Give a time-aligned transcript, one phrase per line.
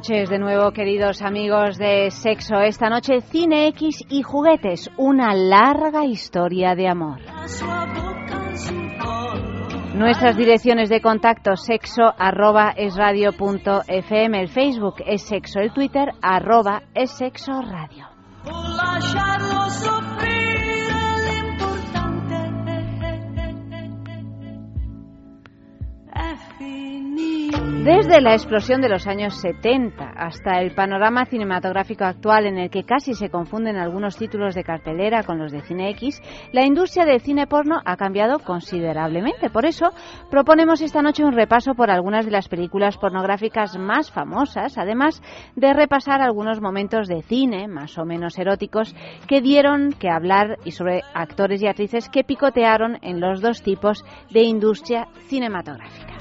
[0.00, 2.54] Noches de nuevo, queridos amigos de Sexo.
[2.54, 7.18] Esta noche, Cine X y juguetes, una larga historia de amor.
[9.94, 12.72] Nuestras direcciones de contacto sexo arroba
[14.34, 18.06] el Facebook es sexo, el Twitter arroba es sexo radio.
[27.84, 32.84] Desde la explosión de los años 70 hasta el panorama cinematográfico actual en el que
[32.84, 36.20] casi se confunden algunos títulos de cartelera con los de Cine X,
[36.52, 39.48] la industria del cine porno ha cambiado considerablemente.
[39.48, 39.92] Por eso
[40.30, 45.22] proponemos esta noche un repaso por algunas de las películas pornográficas más famosas, además
[45.56, 48.94] de repasar algunos momentos de cine más o menos eróticos
[49.26, 54.04] que dieron que hablar y sobre actores y actrices que picotearon en los dos tipos
[54.30, 56.18] de industria cinematográfica.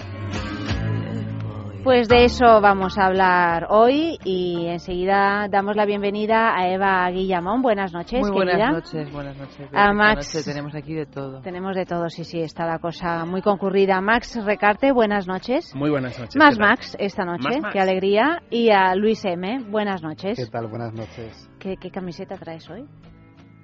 [1.84, 7.62] Pues de eso vamos a hablar hoy y enseguida damos la bienvenida a Eva Guillamón.
[7.62, 9.70] Buenas noches, muy buenas noches, buenas noches.
[9.74, 10.44] A Max.
[10.44, 11.42] tenemos aquí de todo.
[11.42, 14.02] Tenemos de todo, sí, sí, está la cosa muy concurrida.
[14.02, 15.74] Max Recarte, buenas noches.
[15.74, 16.36] Muy buenas noches.
[16.36, 18.42] Más Max esta noche, qué alegría.
[18.50, 20.38] Y a Luis M, buenas noches.
[20.38, 20.68] ¿Qué tal?
[20.68, 21.50] Buenas noches.
[21.60, 22.86] ¿Qué, qué camiseta traes hoy?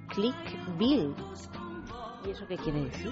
[0.08, 0.34] Click
[0.78, 1.14] Bill.
[2.26, 3.10] ¿Y eso qué quiere decir?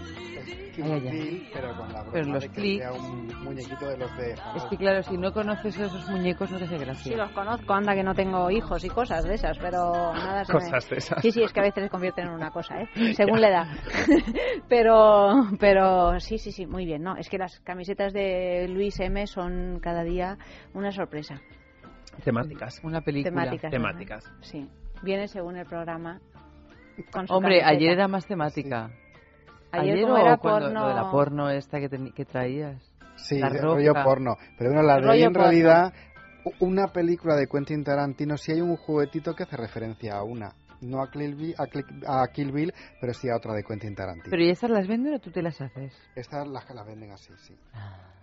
[1.53, 2.85] pero con la pero los clics.
[2.99, 6.65] un muñequito de los de Es que claro, si no conoces esos muñecos no te
[6.65, 7.13] hace gracia.
[7.13, 10.53] Sí, los conozco, anda que no tengo hijos y cosas de esas, pero nada se
[10.53, 11.23] Cosas de esas.
[11.23, 12.89] Sí, sí, es que a veces se convierten en una cosa, ¿eh?
[13.15, 13.67] Según la edad.
[14.69, 17.17] pero, pero sí, sí, sí, muy bien, ¿no?
[17.17, 20.39] Es que las camisetas de Luis M son cada día
[20.73, 21.41] una sorpresa.
[22.25, 22.81] Temáticas.
[22.83, 23.43] Una película.
[23.43, 23.71] Temáticas.
[23.71, 24.33] Temáticas.
[24.41, 24.69] Sí.
[25.03, 26.21] Viene según el programa.
[27.29, 28.91] Hombre, ayer era más temática.
[29.81, 30.81] Ayer, era cuando, porno...
[30.81, 32.81] lo de la porno esta que, que traías.
[33.17, 34.37] Sí, el rollo porno.
[34.59, 35.93] Pero bueno, la de en realidad,
[36.61, 40.55] una película de Quentin Tarantino, sí hay un juguetito que hace referencia a una.
[40.81, 41.55] No a Kill, Bill,
[42.07, 44.31] a, Kill Bill, pero sí a otra de Quentin Tarantino.
[44.31, 45.95] ¿Pero y estas las venden o tú te las haces?
[46.15, 47.57] Estas las que las venden así, sí.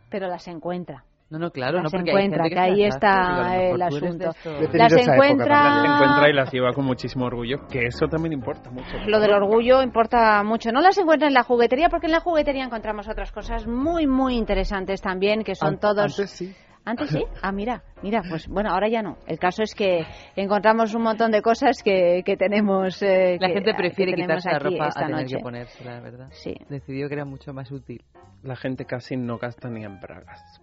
[0.09, 1.05] Pero las encuentra.
[1.31, 4.31] No, no, claro, las no, porque encuentra, que, ahí está el asunto.
[4.73, 5.81] Las encuentra...
[5.81, 8.97] las encuentra y las lleva con muchísimo orgullo, que eso también importa mucho.
[9.07, 10.73] Lo del orgullo importa mucho.
[10.73, 14.35] No las encuentra en la juguetería, porque en la juguetería encontramos otras cosas muy, muy
[14.35, 16.19] interesantes también, que son todos...
[16.19, 16.53] Antes sí.
[16.83, 17.23] Antes sí.
[17.41, 19.17] Ah, mira, mira, pues bueno, ahora ya no.
[19.25, 20.05] El caso es que
[20.35, 23.01] encontramos un montón de cosas que, que tenemos.
[23.01, 25.37] Eh, la gente prefiere quitarse la ropa esta a tener noche.
[25.37, 26.27] que ponérsela, ¿verdad?
[26.31, 26.55] Sí.
[26.67, 28.03] Decidió que era mucho más útil.
[28.43, 30.59] La gente casi no gasta ni en bragas.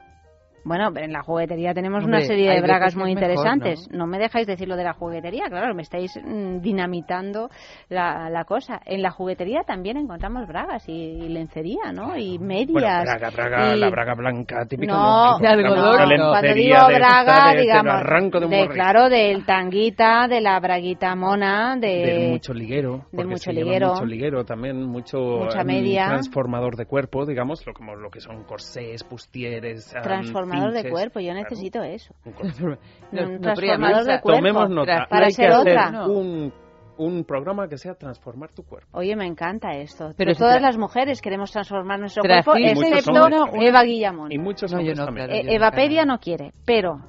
[0.65, 3.89] Bueno, en la juguetería tenemos una serie de bragas muy interesantes.
[3.91, 4.07] ¿no?
[4.07, 7.51] me dejáis decir lo de la juguetería, claro, me estáis mm, dinamitando
[7.89, 8.81] la, cosa.
[8.85, 12.17] En la juguetería también encontramos bragas y, lencería, ¿no?
[12.17, 12.73] Y medias.
[12.73, 14.93] Bueno, braga, braga, la braga blanca, típica.
[14.93, 16.09] No, de algodón.
[16.17, 21.89] No, cuando digo braga, de, digamos, de, claro, del tanguita, de la braguita mona, de...
[21.89, 23.07] Del mucho liguero.
[23.13, 23.93] De mucho liguero.
[23.95, 25.19] Mucho liguero también, mucho...
[25.19, 26.07] Mucha media.
[26.07, 29.95] transformador de cuerpo, digamos, lo, como lo que son corsés, pustieres...
[30.03, 32.15] Transformador de cuerpo, yo necesito eso.
[32.25, 34.39] Un, transformador de cuerpo.
[34.39, 35.07] Tomemos nota.
[35.09, 35.89] Para Hay ser que otra.
[35.89, 36.53] Hacer un,
[36.99, 38.89] un programa que sea transformar tu cuerpo.
[38.93, 40.13] Oye, me encanta esto.
[40.17, 43.29] Pero todas las mujeres queremos transformar nuestro cuerpo, excepto
[43.61, 44.33] Eva Guillamón.
[44.33, 47.01] Y muchos no, no, claro, eh, Evapedia no quiere, pero...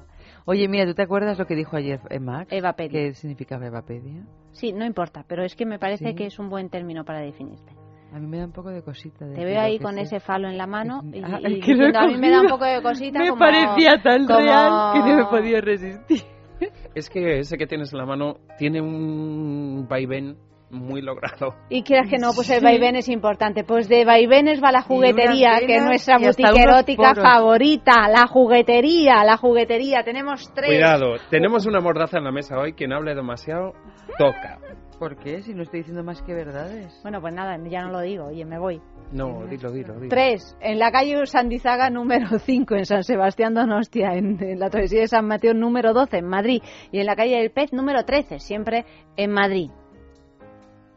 [0.46, 2.50] Oye, mira, ¿tú te acuerdas lo que dijo ayer Max?
[2.50, 2.90] Evapedia.
[2.90, 4.24] ¿Qué significaba Evapedia?
[4.52, 7.72] Sí, no importa, pero es que me parece que es un buen término para definirte.
[8.12, 9.26] A mí me da un poco de cosita.
[9.32, 12.16] Te veo ahí con ese falo en la mano y, ah, y diciendo, a mí
[12.16, 13.18] me da un poco de cosita.
[13.18, 14.38] Me como, parecía tan como...
[14.40, 16.22] real que no me podía resistir.
[16.94, 20.36] Es que ese que tienes en la mano tiene un vaivén
[20.70, 21.54] muy logrado.
[21.68, 23.64] Y quieras que no, pues el vaivén es importante.
[23.64, 27.24] Pues de vaivenes va la juguetería, que es nuestra boutique erótica poros.
[27.24, 28.08] favorita.
[28.08, 30.02] La juguetería, la juguetería.
[30.04, 30.68] Tenemos tres.
[30.68, 32.72] Cuidado, tenemos una mordaza en la mesa hoy.
[32.72, 33.72] Quien hable demasiado,
[34.18, 34.58] toca.
[35.00, 35.40] ¿Por qué?
[35.40, 37.00] Si no estoy diciendo más que verdades.
[37.02, 38.82] Bueno, pues nada, ya no lo digo, oye, me voy.
[39.12, 40.10] No, dilo, dilo, dilo.
[40.10, 45.00] Tres, en la calle Sandizaga número 5 en San Sebastián Donostia, en, en la travesía
[45.00, 46.62] de San Mateo número 12 en Madrid
[46.92, 48.84] y en la calle del Pez número 13, siempre
[49.16, 49.70] en Madrid.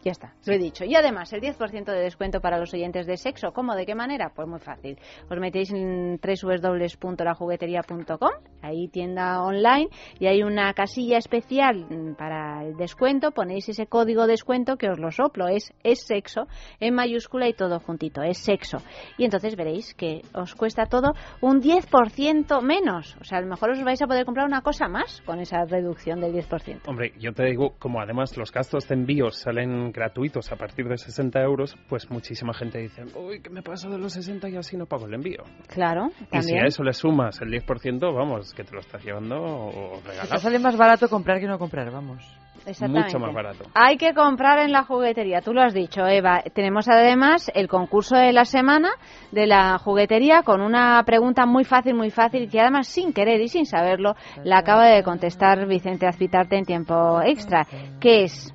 [0.03, 0.83] Ya está, lo he dicho.
[0.83, 3.53] Y además, el 10% de descuento para los oyentes de sexo.
[3.53, 3.73] ¿Cómo?
[3.73, 4.33] ¿De qué manera?
[4.35, 4.99] Pues muy fácil.
[5.29, 9.87] Os metéis en www.lajugueteria.com, ahí tienda online,
[10.19, 13.31] y hay una casilla especial para el descuento.
[13.31, 15.47] Ponéis ese código descuento que os lo soplo.
[15.47, 16.47] Es, es sexo,
[16.81, 18.23] en mayúscula y todo juntito.
[18.23, 18.79] Es sexo.
[19.17, 23.15] Y entonces veréis que os cuesta todo un 10% menos.
[23.21, 25.63] O sea, a lo mejor os vais a poder comprar una cosa más con esa
[25.63, 26.81] reducción del 10%.
[26.87, 30.97] Hombre, yo te digo, como además los gastos de envío salen gratuitos a partir de
[30.97, 34.75] 60 euros, pues muchísima gente dice, uy, que me paso de los 60 y así
[34.75, 35.43] no pago el envío.
[35.67, 39.35] Claro, Y si a eso le sumas el 10%, vamos, que te lo estás llevando
[39.41, 40.37] o Te regalado.
[40.39, 42.23] sale más barato comprar que no comprar, vamos.
[42.65, 43.07] Exactamente.
[43.07, 43.65] Mucho más barato.
[43.73, 46.41] Hay que comprar en la juguetería, tú lo has dicho, Eva.
[46.53, 48.89] Tenemos además el concurso de la semana
[49.31, 53.49] de la juguetería con una pregunta muy fácil, muy fácil, que además sin querer y
[53.49, 54.15] sin saberlo
[54.45, 57.67] la acaba de contestar Vicente Azpitarte en tiempo extra.
[57.99, 58.53] ¿Qué es?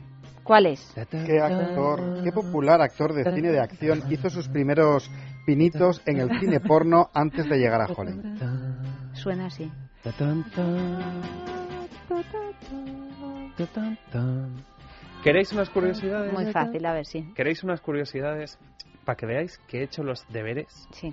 [0.49, 0.95] ¿Cuál es?
[1.27, 5.11] ¿Qué actor, qué popular actor de cine de acción hizo sus primeros
[5.45, 8.25] pinitos en el cine porno antes de llegar a Hollywood?
[9.13, 9.71] Suena así.
[15.23, 16.33] ¿Queréis unas curiosidades?
[16.33, 17.25] Muy fácil, a ver si.
[17.35, 18.59] ¿Queréis unas curiosidades
[19.05, 20.89] para que veáis que he hecho los deberes?
[20.93, 21.13] Sí.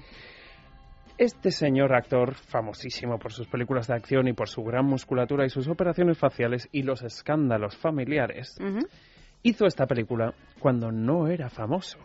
[1.17, 5.49] Este señor actor, famosísimo por sus películas de acción y por su gran musculatura y
[5.49, 8.79] sus operaciones faciales y los escándalos familiares, Ujú.
[9.45, 11.99] Hizo esta película cuando no era famoso.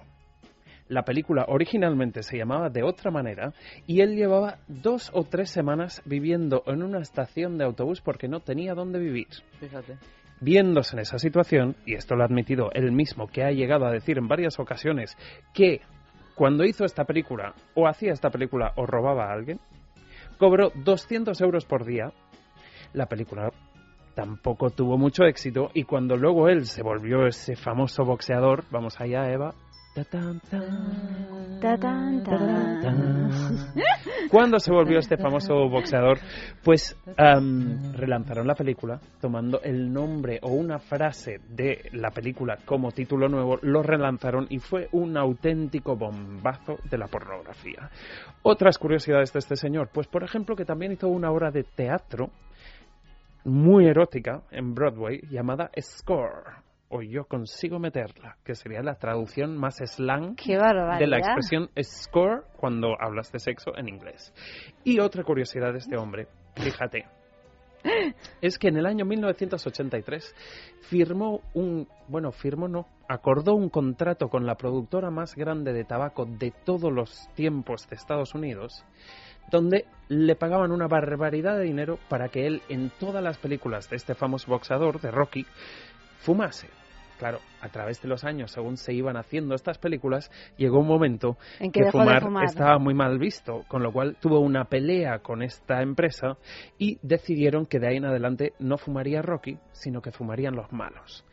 [0.89, 3.55] La película originalmente se llamaba De otra manera
[3.87, 8.41] y él llevaba dos o tres semanas viviendo en una estación de autobús porque no
[8.41, 9.29] tenía dónde vivir.
[9.59, 9.97] Fíjate.
[10.43, 13.93] Viéndose en esa situación, y esto lo ha admitido él mismo, que ha llegado a
[13.93, 15.17] decir en varias ocasiones
[15.55, 15.81] que
[16.35, 19.61] cuando hizo esta película, o hacía esta película, o robaba a alguien,
[20.39, 22.13] cobró 200 euros por día.
[22.95, 23.53] La película
[24.21, 29.33] tampoco tuvo mucho éxito, y cuando luego él se volvió ese famoso boxeador, vamos allá,
[29.33, 29.55] Eva.
[34.31, 36.19] cuando se volvió este famoso boxeador,
[36.63, 43.27] pues relanzaron la película tomando el nombre o una frase de la película como título
[43.27, 47.89] nuevo, lo relanzaron y fue un auténtico bombazo de la pornografía.
[48.43, 52.31] Otras curiosidades de este señor, pues por ejemplo que también hizo una obra de teatro
[53.45, 59.77] muy erótica en Broadway llamada Score o Yo consigo meterla, que sería la traducción más
[59.77, 64.35] slang de la expresión score cuando hablas de sexo en inglés.
[64.83, 66.27] Y otra curiosidad de este hombre,
[66.57, 67.07] fíjate,
[68.41, 70.35] es que en el año 1983
[70.89, 76.27] firmó un, bueno, firmó no, acordó un contrato con la productora más grande de tabaco
[76.27, 78.85] de todos los tiempos de Estados Unidos,
[79.51, 83.97] donde le pagaban una barbaridad de dinero para que él en todas las películas de
[83.97, 85.47] este famoso boxeador, de Rocky,
[86.19, 86.69] fumase.
[87.19, 91.37] Claro, a través de los años, según se iban haciendo estas películas, llegó un momento
[91.59, 92.23] En que fumar.
[92.45, 96.39] estaba muy mal visto, con lo cual tuvo una pelea con esta empresa
[96.79, 101.27] y decidieron que de ahí en adelante no fumaría Rocky, sino que fumarían los malos.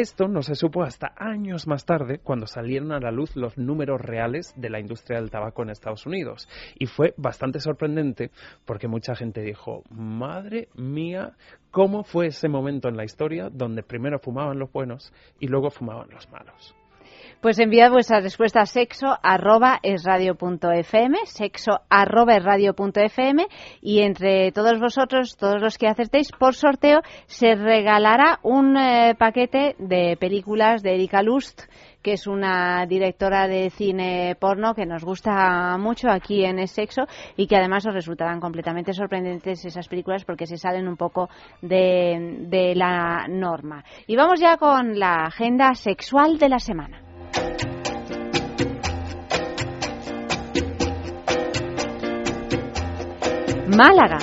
[0.00, 4.00] Esto no se supo hasta años más tarde, cuando salieron a la luz los números
[4.00, 6.48] reales de la industria del tabaco en Estados Unidos.
[6.78, 8.30] Y fue bastante sorprendente
[8.64, 11.36] porque mucha gente dijo, madre mía,
[11.70, 16.08] ¿cómo fue ese momento en la historia donde primero fumaban los buenos y luego fumaban
[16.08, 16.74] los malos?
[17.40, 22.74] Pues enviad vuestra respuesta a sexo arroba es radio punto fm, sexo arroba es radio
[22.74, 23.46] punto fm
[23.80, 29.74] y entre todos vosotros, todos los que acertéis, por sorteo se regalará un eh, paquete
[29.78, 31.62] de películas de Erika Lust
[32.02, 37.04] que es una directora de cine porno que nos gusta mucho aquí en Es Sexo
[37.38, 41.30] y que además os resultarán completamente sorprendentes esas películas porque se salen un poco
[41.62, 43.82] de, de la norma.
[44.06, 47.09] Y vamos ya con la agenda sexual de la semana.
[53.76, 54.18] Málaga.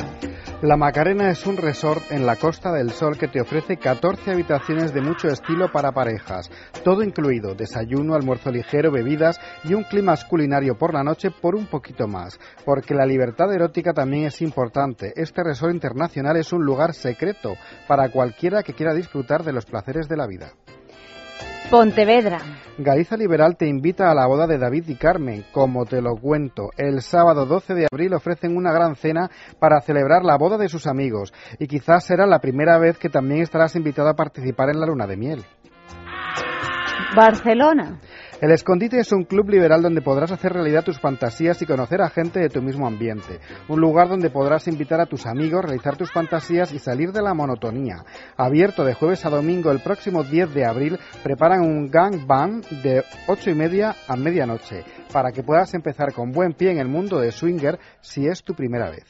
[0.61, 4.93] La Macarena es un resort en la Costa del Sol que te ofrece 14 habitaciones
[4.93, 6.49] de mucho estilo para parejas.
[6.83, 11.67] Todo incluido, desayuno, almuerzo ligero, bebidas y un clima culinario por la noche por un
[11.67, 12.39] poquito más.
[12.65, 15.13] Porque la libertad erótica también es importante.
[15.15, 17.53] Este resort internacional es un lugar secreto
[17.87, 20.53] para cualquiera que quiera disfrutar de los placeres de la vida.
[21.69, 22.39] Pontevedra.
[22.77, 26.69] Galiza Liberal te invita a la boda de David y Carmen, como te lo cuento.
[26.77, 30.87] El sábado 12 de abril ofrecen una gran cena para celebrar la boda de sus
[30.87, 34.85] amigos y quizás será la primera vez que también estarás invitado a participar en la
[34.85, 35.45] luna de miel.
[37.13, 37.99] Barcelona.
[38.39, 42.09] El Escondite es un club liberal donde podrás hacer realidad tus fantasías y conocer a
[42.09, 43.39] gente de tu mismo ambiente.
[43.67, 47.33] Un lugar donde podrás invitar a tus amigos, realizar tus fantasías y salir de la
[47.33, 48.03] monotonía.
[48.35, 53.03] Abierto de jueves a domingo el próximo 10 de abril, preparan un gang band de
[53.27, 57.19] 8 y media a medianoche para que puedas empezar con buen pie en el mundo
[57.19, 59.05] de swinger si es tu primera vez.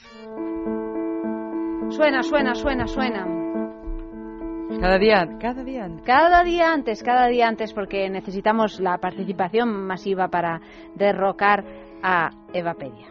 [1.90, 3.57] Suena, suena, suena, suena.
[4.80, 6.06] Cada día, cada día antes.
[6.06, 10.62] Cada día antes, cada día antes, porque necesitamos la participación masiva para
[10.96, 11.64] derrocar
[12.04, 13.08] a Evapedia.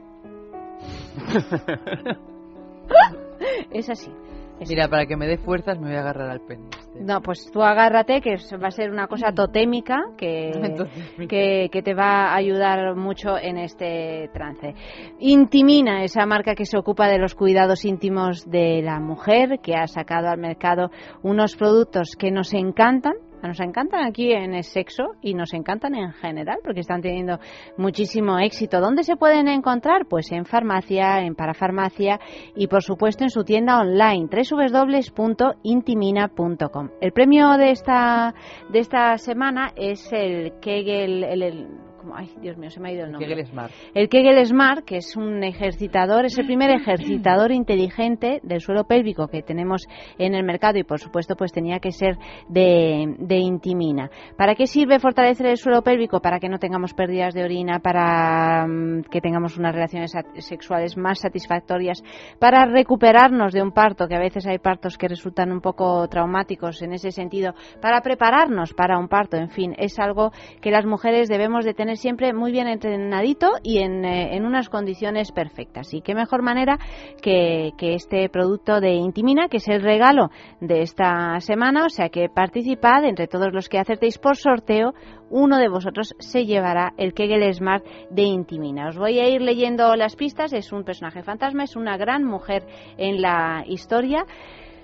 [3.70, 4.12] es así.
[4.60, 6.68] Mira, para que me dé fuerzas me voy a agarrar al pene.
[6.70, 7.04] este.
[7.04, 11.82] No, pues tú agárrate, que va a ser una cosa totémica que, Entonces, que, que
[11.82, 14.75] te va a ayudar mucho en este trance.
[15.18, 19.86] Intimina, esa marca que se ocupa de los cuidados íntimos de la mujer, que ha
[19.86, 20.90] sacado al mercado
[21.22, 23.14] unos productos que nos encantan.
[23.42, 27.38] Nos encantan aquí en el sexo y nos encantan en general porque están teniendo
[27.76, 28.80] muchísimo éxito.
[28.80, 30.06] ¿Dónde se pueden encontrar?
[30.08, 32.20] Pues en farmacia, en parafarmacia
[32.54, 36.90] y por supuesto en su tienda online www.intimina.com.
[37.00, 38.34] El premio de esta
[38.70, 41.85] de esta semana es el Kegel el, el-.
[42.14, 43.28] Ay, Dios mío, se me ha ido el nombre.
[43.28, 43.72] Kegel Smart.
[43.94, 49.28] El Kegel Smart, que es un ejercitador, es el primer ejercitador inteligente del suelo pélvico
[49.28, 49.86] que tenemos
[50.18, 52.16] en el mercado y por supuesto pues tenía que ser
[52.48, 54.10] de, de Intimina.
[54.36, 56.20] ¿Para qué sirve fortalecer el suelo pélvico?
[56.20, 61.20] Para que no tengamos pérdidas de orina, para mm, que tengamos unas relaciones sexuales más
[61.20, 62.02] satisfactorias,
[62.38, 66.82] para recuperarnos de un parto, que a veces hay partos que resultan un poco traumáticos
[66.82, 71.28] en ese sentido, para prepararnos para un parto, en fin, es algo que las mujeres
[71.28, 75.92] debemos de tener siempre muy bien entrenadito y en, eh, en unas condiciones perfectas.
[75.94, 76.78] Y qué mejor manera
[77.22, 82.08] que, que este producto de Intimina, que es el regalo de esta semana, o sea
[82.08, 84.94] que participad entre todos los que acertéis por sorteo,
[85.30, 88.88] uno de vosotros se llevará el Kegel Smart de Intimina.
[88.88, 92.64] Os voy a ir leyendo las pistas, es un personaje fantasma, es una gran mujer
[92.96, 94.24] en la historia.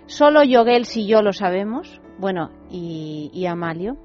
[0.07, 2.00] Solo Yogels y yo lo sabemos.
[2.19, 3.97] Bueno, y, y Amalio.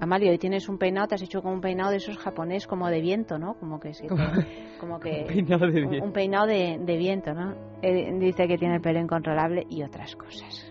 [0.00, 2.88] Amalio, hoy tienes un peinado, te has hecho como un peinado de esos japonés, como
[2.88, 3.54] de viento, ¿no?
[3.54, 4.06] Como que sí,
[4.80, 6.06] como que Peinado de un- viento.
[6.06, 7.54] un peinado de, de viento, ¿no?
[7.80, 10.70] Eh, dice que tiene el pelo incontrolable y otras cosas.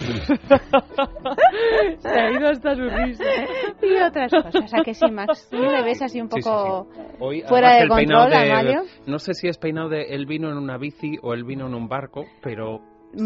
[1.98, 3.24] Se ha ido hasta su risa.
[3.82, 4.72] Y otras cosas.
[4.74, 5.48] ¿A que sí, Max?
[5.50, 6.86] ¿Tú le ves así un Sí, sí, poco
[7.18, 8.82] Hoy, fuera de control, de- Amalio?
[9.06, 11.74] No sé si es peinado de él vino en una bici o él vino en
[11.74, 12.80] un barco, pero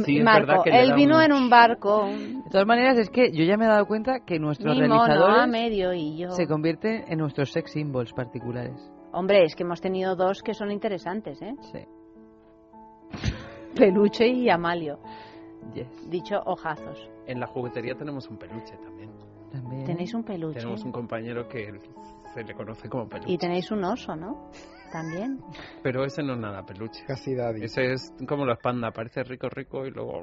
[0.05, 3.31] sí es Marco, que él vino un- en un barco, De todas maneras, es que
[3.33, 6.31] yo ya me he dado cuenta que nuestros mi mono a realizadores medio y yo.
[6.31, 8.91] se convierten en nuestros sex symbols particulares.
[9.13, 11.55] Hombre, es que hemos tenido dos que son interesantes, ¿eh?
[11.73, 11.81] Sí.
[13.77, 14.99] Peluche y Amalio.
[15.75, 16.11] Yes.
[16.11, 17.11] Dicho ojazos.
[17.27, 19.11] En la juguetería tenemos un peluche también.
[19.51, 19.85] También.
[19.85, 20.59] Tenéis un peluche.
[20.61, 21.81] Tenemos un compañero que
[22.35, 23.33] se le conoce como peluche.
[23.33, 24.51] Y tenéis un oso, ¿no?
[24.95, 25.41] También.
[25.83, 27.05] Pero ese no es nada peluche.
[27.05, 27.65] Casi daddy.
[27.65, 30.23] Ese es como los panda, parece rico, rico y luego...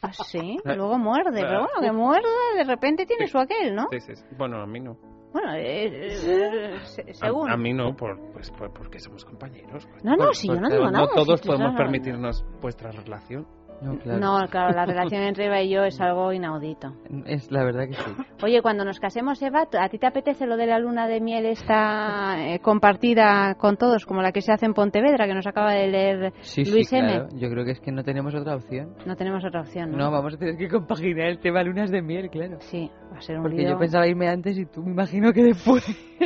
[0.00, 0.56] Ah, sí.
[0.64, 1.42] Luego muerde.
[1.42, 3.84] Pero bueno, que muerda, de repente tiene su aquel, ¿no?
[3.90, 4.24] Sí, sí, sí.
[4.38, 4.96] Bueno, a mí no.
[5.34, 7.50] Bueno, eh, eh, se- A, según.
[7.50, 9.86] a mí no, por, pues, pues porque somos compañeros.
[10.02, 12.42] No, no, Bueno, si yo no pues, digo eh, nada, No todos podemos no- permitirnos
[12.62, 13.46] vuestra relación.
[13.82, 14.18] No, claro.
[14.20, 16.94] No, claro, la relación entre Eva y yo es algo inaudito.
[17.26, 18.10] Es la verdad que sí.
[18.42, 21.46] Oye, cuando nos casemos, Eva, ¿a ti te apetece lo de la luna de miel
[21.46, 25.72] esta eh, compartida con todos, como la que se hace en Pontevedra, que nos acaba
[25.72, 27.08] de leer Sí, Luis sí, M?
[27.08, 27.28] claro.
[27.34, 28.94] Yo creo que es que no tenemos otra opción.
[29.04, 29.98] No tenemos otra opción, ¿no?
[29.98, 32.56] No, vamos a tener que compaginar el tema lunas de miel, claro.
[32.60, 33.70] Sí, va a ser un Porque lío.
[33.70, 35.84] yo pensaba irme antes y tú me imagino que después.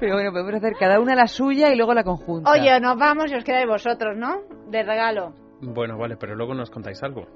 [0.00, 2.50] Pero bueno, podemos hacer cada una la suya y luego la conjunta.
[2.50, 4.40] Oye, nos vamos y os quedáis vosotros, ¿no?
[4.70, 5.34] De regalo.
[5.62, 7.26] Bueno, vale, pero luego nos contáis algo.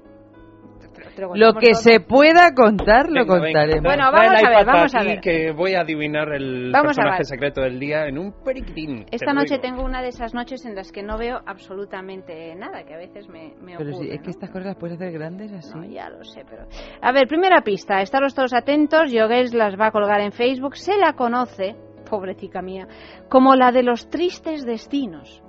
[1.35, 1.81] Lo que todo.
[1.81, 3.45] se pueda contar, lo Venga, venga.
[3.45, 3.83] contaremos.
[3.83, 5.19] Bueno, vamos a ver, vamos a aquí, ver.
[5.21, 9.05] que voy a adivinar el Vamos a personaje secreto del día en un periquitín.
[9.11, 9.61] Esta noche digo.
[9.61, 13.27] tengo una de esas noches en las que no veo absolutamente nada, que a veces
[13.29, 14.07] me, me Pero ocurre.
[14.07, 14.31] sí, es que ¿no?
[14.31, 15.77] estas cosas las puedes hacer grandes así.
[15.77, 16.65] No, ya lo sé, pero...
[17.01, 18.01] A ver, primera pista.
[18.01, 19.11] Estaros todos atentos.
[19.11, 20.75] Yogues las va a colgar en Facebook.
[20.75, 21.75] Se la conoce,
[22.09, 22.87] pobrecita mía,
[23.29, 25.41] como la de los tristes destinos.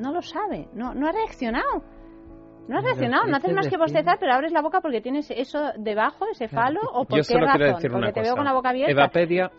[0.00, 0.68] No lo sabe.
[0.74, 1.82] No, no ha reaccionado.
[2.68, 5.58] No has reaccionado, no haces más que bostezar, pero abres la boca porque tienes eso
[5.76, 8.22] debajo, ese falo, o por Yo qué solo razón, decir porque una te cosa.
[8.30, 8.92] veo con la boca abierta.
[8.92, 9.50] Evapedia.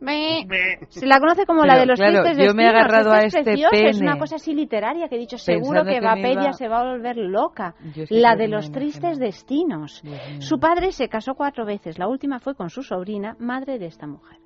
[0.00, 2.84] Me- Se la conoce como la de los claro, tristes yo me he destinos.
[2.84, 3.98] agarrado a es este Es pene.
[4.10, 6.92] una cosa así literaria que he dicho, seguro Pensando que Vapedia iba- se va a
[6.92, 7.74] volver loca.
[7.96, 8.78] Es La de los imagino.
[8.78, 10.02] tristes destinos.
[10.38, 11.98] Su padre se casó cuatro veces.
[11.98, 14.38] La última fue con su sobrina, madre de esta mujer.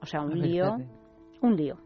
[0.00, 0.76] O sea, un lío,
[1.42, 1.76] un lío.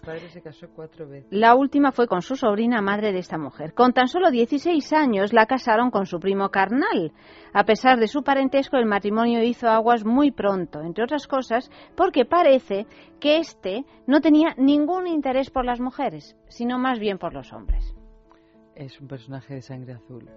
[0.00, 1.28] Padre se casó cuatro veces.
[1.30, 3.74] La última fue con su sobrina, madre de esta mujer.
[3.74, 7.12] Con tan solo 16 años la casaron con su primo carnal.
[7.52, 12.24] A pesar de su parentesco, el matrimonio hizo aguas muy pronto, entre otras cosas, porque
[12.24, 12.86] parece
[13.20, 17.94] que éste no tenía ningún interés por las mujeres, sino más bien por los hombres.
[18.74, 20.28] Es un personaje de sangre azul.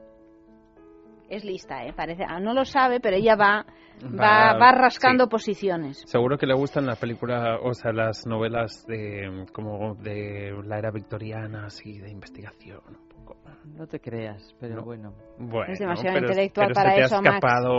[1.36, 1.94] Es lista, ¿eh?
[1.94, 3.66] Parece, ah, no lo sabe, pero ella va,
[4.04, 5.30] va, va rascando sí.
[5.32, 6.04] posiciones.
[6.06, 10.92] Seguro que le gustan las películas, o sea, las novelas de como de la era
[10.92, 12.82] victoriana, así, de investigación.
[12.88, 13.38] Un poco.
[13.66, 14.84] No te creas, pero No.
[14.84, 15.14] bueno.
[15.40, 17.36] Bueno, Es demasiado pero- intelectual pero para se te eso, ha Max.
[17.36, 17.74] escapado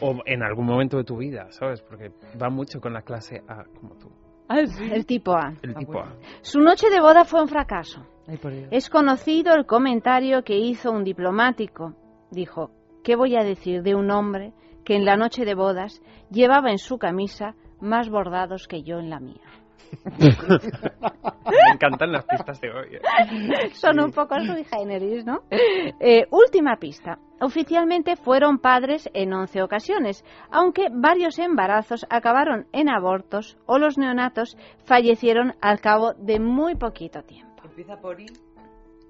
[0.00, 1.82] o en algún momento de tu vida, ¿sabes?
[1.82, 4.10] Porque va mucho con la clase A, como tú.
[4.48, 4.88] Ah, sí.
[4.90, 5.52] El tipo A.
[5.60, 6.08] El Ah, tipo bueno.
[6.10, 6.14] A.
[6.40, 8.06] Su noche de boda fue un fracaso.
[8.26, 8.68] Ay, por Dios.
[8.70, 11.94] Es conocido el comentario que hizo un diplomático.
[12.30, 12.70] Dijo,
[13.08, 14.52] ¿qué voy a decir de un hombre
[14.84, 19.08] que en la noche de bodas llevaba en su camisa más bordados que yo en
[19.08, 19.48] la mía?
[20.20, 22.96] Me encantan las pistas de hoy.
[22.96, 23.70] ¿eh?
[23.72, 25.44] Son un poco sui generis, ¿no?
[25.50, 27.18] Eh, última pista.
[27.40, 34.58] Oficialmente fueron padres en 11 ocasiones, aunque varios embarazos acabaron en abortos o los neonatos
[34.84, 37.62] fallecieron al cabo de muy poquito tiempo.
[37.64, 38.26] Empieza por I,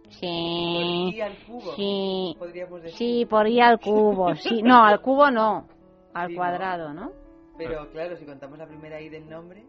[0.09, 1.73] Sí, I al cubo.
[1.77, 2.97] sí, Podríamos decir.
[2.99, 4.63] sí, por I al cubo, sí.
[4.63, 5.67] No, al cubo no,
[6.15, 7.13] al cuadrado, ¿no?
[7.57, 9.65] Pero claro, si contamos la primera I del nombre,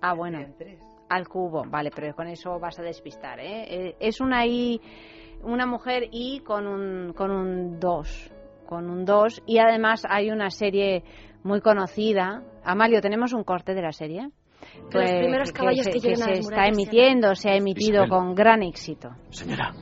[0.00, 0.38] Ah, bueno.
[0.58, 0.78] tres.
[1.08, 3.64] Al cubo, vale, pero con eso vas a despistar, ¿eh?
[3.88, 4.80] Eh, Es una I,
[5.42, 8.32] una mujer I con un, con un 2,
[8.66, 11.02] con un 2, y además hay una serie
[11.42, 12.42] muy conocida.
[12.62, 14.28] Amalio, ¿tenemos un corte de la serie?
[14.90, 18.08] Que los primeros caballos que se, lleguen a se está emitiendo, se ha emitido Isabel.
[18.10, 19.10] con gran éxito.
[19.30, 19.72] Señora,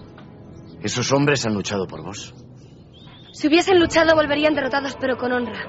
[0.82, 2.34] esos hombres han luchado por vos.
[3.32, 5.60] Si hubiesen luchado volverían derrotados pero con honra.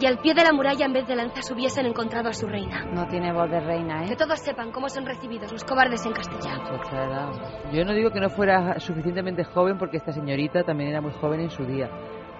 [0.00, 2.84] Y al pie de la muralla en vez de lanzas hubiesen encontrado a su reina.
[2.86, 4.16] No tiene voz de reina, Que ¿eh?
[4.16, 7.30] todos sepan cómo son recibidos los cobardes en era-
[7.72, 11.40] Yo no digo que no fuera suficientemente joven porque esta señorita también era muy joven
[11.40, 11.88] en su día,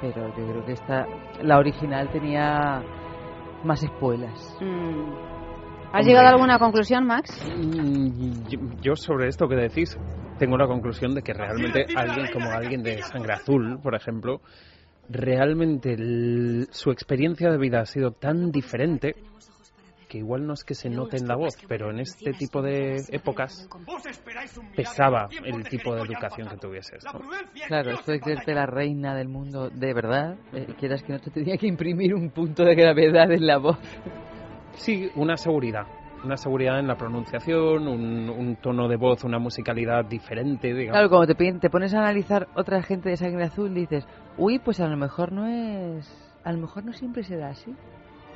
[0.01, 1.07] pero yo creo que esta,
[1.43, 2.83] la original tenía
[3.63, 4.57] más espuelas.
[4.61, 5.32] Mm.
[5.93, 7.45] ¿Has llegado a alguna conclusión, Max?
[7.57, 9.97] Mm, yo- Yo sobre esto que decís
[10.39, 14.41] tengo la conclusión de que realmente alguien como alguien de sangre azul, por ejemplo,
[15.09, 19.15] realmente el- su experiencia de vida ha sido tan diferente
[20.09, 22.97] que igual no es que se note en la voz, pero en este tipo de
[23.13, 23.67] épocas
[24.77, 27.03] pesaba el tipo de educación que tuvieses.
[27.05, 27.21] ¿no?
[27.67, 31.31] Claro, esto de creerte la reina del mundo de verdad, eh, quieras que no te
[31.31, 33.79] tenía que imprimir un punto de gravedad en la voz.
[34.75, 35.87] Sí, una seguridad.
[36.25, 40.93] Una seguridad en la pronunciación, un, un tono de voz, una musicalidad diferente, digamos.
[40.93, 44.07] Claro, cuando te, te pones a analizar otra gente de sangre azul, dices,
[44.39, 46.29] uy, pues a lo mejor no es...
[46.45, 47.75] A lo mejor no siempre será así.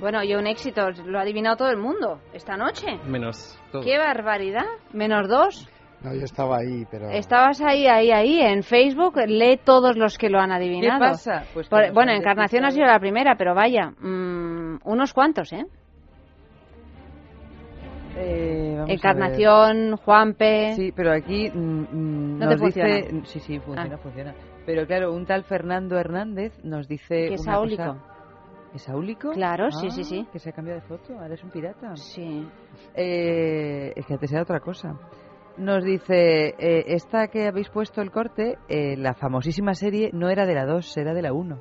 [0.00, 2.98] Bueno, y un éxito, lo ha adivinado todo el mundo esta noche.
[3.06, 3.82] Menos todo.
[3.82, 4.66] ¡Qué barbaridad!
[4.92, 5.68] Menos dos.
[6.02, 7.08] No, yo estaba ahí, pero...
[7.10, 8.40] Estabas ahí, ahí, ahí.
[8.40, 10.98] En Facebook lee todos los que lo han ¿Qué adivinado.
[11.00, 11.44] pasa?
[11.54, 15.64] Pues Por- bueno, Encarnación ha sido la primera, pero vaya, mm, unos cuantos, ¿eh?
[18.18, 20.72] Eh, Encarnación, Juanpe.
[20.74, 22.80] Sí, pero aquí mm, mm, No nos te dice...
[22.82, 23.24] funciona.
[23.26, 23.98] Sí, sí, funciona, Ah.
[23.98, 24.34] funciona.
[24.64, 27.96] Pero claro, un tal Fernando Hernández nos dice Que es cosa-
[28.74, 29.30] ¿Es áulico?
[29.30, 30.26] Claro, sí, Ah, sí, sí.
[30.32, 31.96] Que se ha cambiado de foto, ahora es un pirata.
[31.96, 32.46] Sí.
[32.94, 34.98] Eh, es que antes era otra cosa.
[35.56, 40.44] Nos dice, eh, esta que habéis puesto el corte, eh, la famosísima serie no era
[40.44, 41.58] de la 2, era de la 1.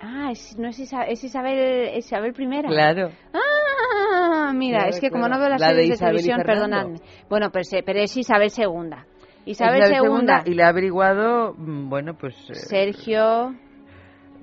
[0.00, 2.68] Ah, es, no es Isabel, es Isabel, Isabel primera.
[2.68, 3.10] Claro.
[3.32, 3.38] Ah,
[4.52, 7.00] mira, Claro, es que como no veo las La de series de, y televisión, perdonadme.
[7.28, 9.06] Bueno, se- pero es Isabel segunda.
[9.44, 10.42] Isabel, Isabel segunda.
[10.46, 12.34] Y le ha averiguado, mm, bueno, pues...
[12.50, 13.54] eh, Sergio.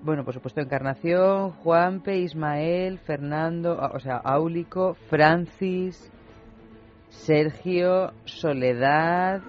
[0.01, 6.11] Bueno, por supuesto, Encarnación, Juanpe, Ismael, Fernando, o sea, Áulico, Francis,
[7.09, 9.41] Sergio, Soledad...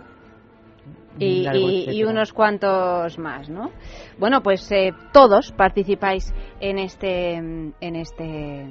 [1.18, 3.70] y, largo y- unos cuantos más, ¿no?
[4.18, 8.66] Bueno, pues eh, todos participáis en este en este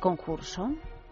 [0.00, 0.70] concurso.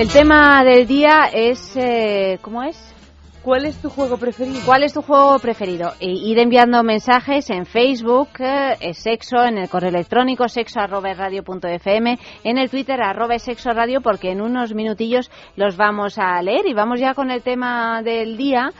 [0.00, 2.94] El tema del día es, eh, ¿cómo es?
[3.42, 4.58] ¿Cuál es tu juego preferido?
[4.64, 5.92] ¿Cuál es tu juego preferido?
[6.00, 12.18] E ir enviando mensajes en Facebook, eh, sexo, en el correo electrónico sexo arroba fm,
[12.44, 16.72] en el Twitter arroba sexo radio, porque en unos minutillos los vamos a leer y
[16.72, 18.70] vamos ya con el tema del día,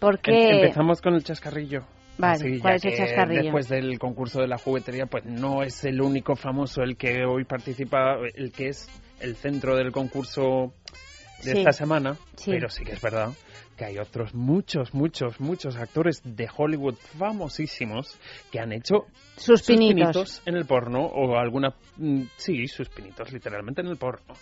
[0.00, 0.32] porque...
[0.32, 1.80] Em, empezamos con el chascarrillo.
[2.16, 3.42] Vale, ¿cuál es el chascarrillo?
[3.42, 7.44] Después del concurso de la juguetería, pues no es el único famoso el que hoy
[7.44, 8.88] participa, el que es
[9.20, 10.72] el centro del concurso
[11.44, 13.32] de esta semana, pero sí que es verdad
[13.76, 18.18] que hay otros muchos, muchos, muchos actores de Hollywood famosísimos
[18.50, 19.06] que han hecho
[19.36, 24.34] sus pinitos, en el porno o alguna, mm, sí, sus pinitos literalmente en el porno.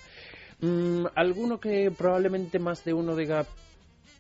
[0.60, 3.46] Mm, alguno que probablemente más de uno diga,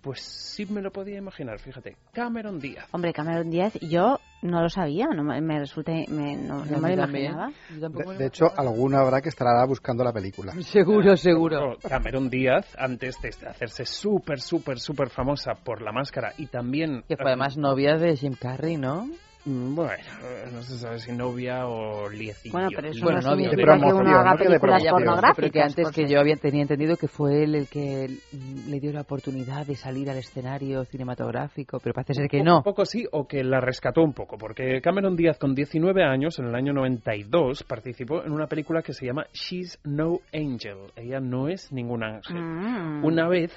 [0.00, 1.96] pues sí me lo podía imaginar, fíjate.
[2.12, 2.86] Cameron Díaz.
[2.92, 7.50] Hombre, Cameron Díaz, yo no lo sabía, no me, resulta, me, no, me lo imaginaba.
[8.18, 10.52] De, hecho, alguna habrá que estará buscando la película.
[10.62, 11.76] Seguro, seguro.
[11.86, 17.02] Cameron Díaz, antes de hacerse súper, súper, súper famosa por la máscara y también...
[17.08, 19.08] Que fue además novia de Jim Carrey, ¿no?
[19.48, 20.02] Mm, bueno,
[20.52, 22.52] no se sabe si novia o liecillo.
[22.52, 23.48] Bueno, pero eso bueno, no novia.
[23.48, 25.36] que uno haga películas pornográficas.
[25.36, 28.08] Pero que antes que yo había, tenía entendido que fue él el que
[28.68, 32.58] le dio la oportunidad de salir al escenario cinematográfico, pero parece ser que no.
[32.58, 36.38] Un poco sí, o que la rescató un poco, porque Cameron Díaz con 19 años,
[36.38, 40.92] en el año 92, participó en una película que se llama She's No Angel.
[40.94, 42.36] Ella no es ningún ángel.
[42.36, 43.02] Mm.
[43.02, 43.56] Una vez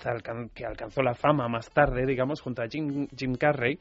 [0.54, 3.78] que alcanzó la fama más tarde, digamos, junto a Jim, Jim Carrey,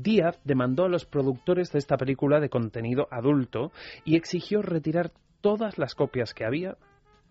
[0.00, 3.72] Díaz demandó a los productores de esta película de contenido adulto
[4.04, 6.76] y exigió retirar todas las copias que había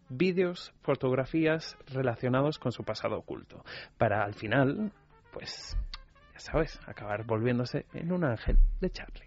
[0.09, 3.63] vídeos, fotografías relacionados con su pasado oculto,
[3.99, 4.91] para al final,
[5.31, 5.77] pues,
[6.33, 9.25] ya sabes, acabar volviéndose en un ángel de Charlie.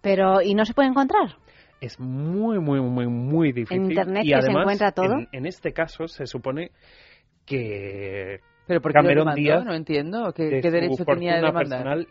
[0.00, 1.36] Pero, ¿y no se puede encontrar?
[1.82, 3.82] Es muy, muy, muy, muy difícil.
[3.82, 5.18] En Internet y se encuentra todo.
[5.30, 6.70] en, este caso se supone
[7.44, 10.32] que ¿Pero por qué Cameron Díaz, no entiendo.
[10.32, 11.66] ¿Qué, qué derecho tenía de demandar?
[11.66, 12.08] personal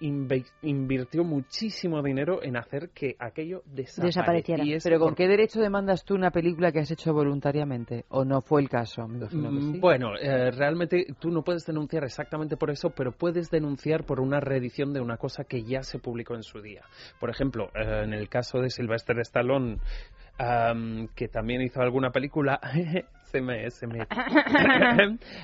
[0.62, 4.64] invirtió muchísimo dinero en hacer que aquello desapareciera.
[4.84, 8.06] ¿Pero con qué derecho demandas tú una película que has hecho voluntariamente?
[8.10, 9.08] ¿O no fue el caso?
[9.08, 14.20] Mm, bueno, eh, realmente tú no puedes denunciar exactamente por eso, pero puedes denunciar por
[14.20, 16.82] una reedición de una cosa que ya se publicó en su día.
[17.20, 19.78] Por ejemplo, eh, en el caso de Sylvester Stallone,
[21.16, 22.60] que también hizo alguna película,
[23.24, 23.70] se me...
[23.72, 24.08] Se me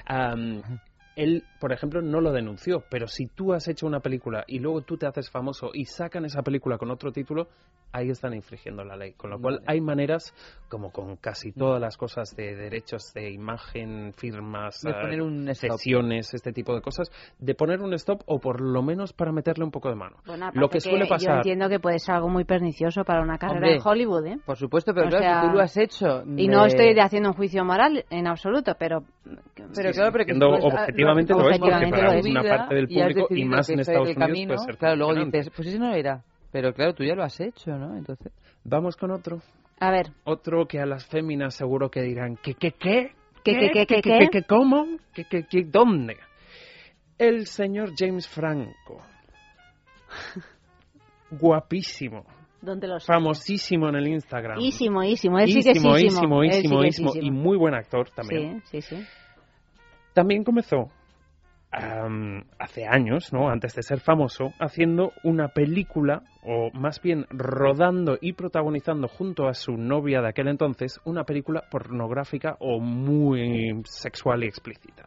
[1.16, 4.82] él, por ejemplo, no lo denunció, pero si tú has hecho una película y luego
[4.82, 7.48] tú te haces famoso y sacan esa película con otro título,
[7.96, 9.14] ahí están infringiendo la ley.
[9.14, 10.34] Con lo cual hay maneras,
[10.70, 16.34] como con casi todas las cosas de derechos de imagen, firmas, de poner un sesiones,
[16.34, 19.72] este tipo de cosas, de poner un stop o por lo menos para meterle un
[19.72, 20.18] poco de mano.
[20.54, 21.30] lo que, suele pasar.
[21.30, 24.40] Yo entiendo que puede ser algo muy pernicioso para una carrera en Hollywood, ¿eh?
[24.46, 26.24] Por supuesto, pero claro, si tú lo has hecho.
[26.36, 29.04] Y no estoy haciendo un juicio moral en absoluto, pero.
[29.74, 30.34] Pero claro, pero que
[31.12, 34.58] objetivamente lo es, porque para una parte del público y, más en Estados Unidos camino,
[34.58, 36.24] ser Claro, luego dices, pues ese no era.
[36.52, 37.98] Pero claro, tú ya lo has hecho, ¿no?
[37.98, 38.32] Entonces...
[38.66, 39.42] Vamos con otro.
[39.80, 40.08] A ver.
[40.24, 43.12] Otro que a las féminas seguro que dirán, ¿qué, qué, qué?
[43.44, 44.28] ¿Qué, qué, qué, qué, qué?
[44.32, 44.88] qué, cómo?
[45.14, 46.18] ¿Qué, qué, qué, dónde?
[47.20, 49.04] El señor James Franco.
[51.30, 52.26] Guapísimo.
[52.60, 54.60] ¿Dónde lo Famosísimo en el Instagram.
[54.60, 55.38] Ísimo, ísimo.
[55.38, 57.12] Él sí que ísimo, ísimo, ísimo, ísimo.
[57.22, 58.64] Y muy buen actor también.
[58.66, 59.06] Sí, sí, sí.
[60.16, 60.90] También comenzó
[62.58, 63.50] hace años, ¿no?
[63.50, 69.54] Antes de ser famoso, haciendo una película, o más bien rodando y protagonizando junto a
[69.54, 75.04] su novia de aquel entonces, una película pornográfica o muy sexual y explícita.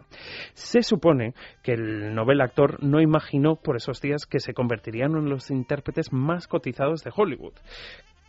[0.52, 5.30] Se supone que el novel actor no imaginó por esos días que se convertirían en
[5.30, 7.54] los intérpretes más cotizados de Hollywood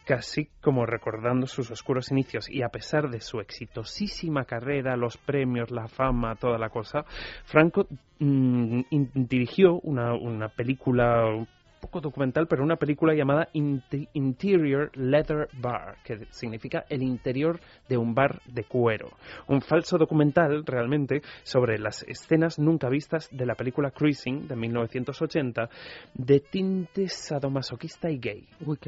[0.10, 5.70] casi como recordando sus oscuros inicios y a pesar de su exitosísima carrera, los premios,
[5.70, 7.06] la fama, toda la cosa,
[7.46, 7.86] Franco
[8.18, 8.82] mm,
[9.14, 11.46] dirigió una, película
[11.80, 18.16] poco documental, pero una película llamada Interior Leather Bar, que significa el interior de un
[18.16, 19.12] bar de cuero.
[19.48, 25.70] Un falso documental, realmente, sobre las escenas nunca vistas de la película Cruising de 1980,
[26.16, 28.48] de tinte sadomasoquista y gay.
[28.66, 28.80] Uy,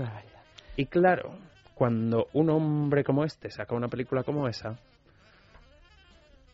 [0.76, 1.34] y claro,
[1.76, 4.78] cuando un hombre como este saca una película como esa,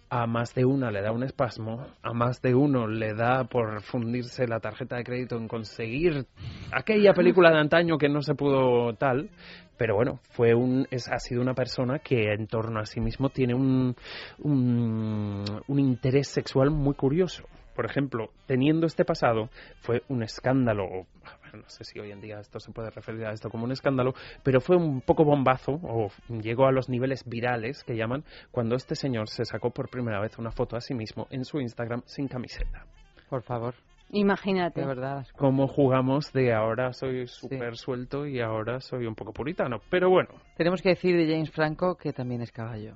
[0.10, 3.82] a más de una le da un espasmo, a más de uno le da por
[3.82, 6.26] fundirse la tarjeta de crédito en conseguir
[6.72, 9.30] aquella película de antaño que no se pudo tal,
[9.78, 13.30] pero bueno, fue un, es, ha sido una persona que en torno a sí mismo
[13.30, 13.96] tiene un,
[14.40, 17.44] un, un interés sexual muy curioso.
[17.78, 21.06] Por ejemplo, teniendo este pasado, fue un escándalo,
[21.54, 24.16] no sé si hoy en día esto se puede referir a esto como un escándalo,
[24.42, 26.10] pero fue un poco bombazo o
[26.42, 30.40] llegó a los niveles virales que llaman cuando este señor se sacó por primera vez
[30.40, 32.88] una foto a sí mismo en su Instagram sin camiseta.
[33.30, 33.76] Por favor.
[34.10, 34.82] Imagínate.
[34.82, 35.28] De verdad.
[35.36, 39.82] Cómo jugamos de ahora soy súper suelto y ahora soy un poco puritano.
[39.92, 40.30] Pero bueno.
[40.56, 42.96] Tenemos que decir de James Franco que también es caballo.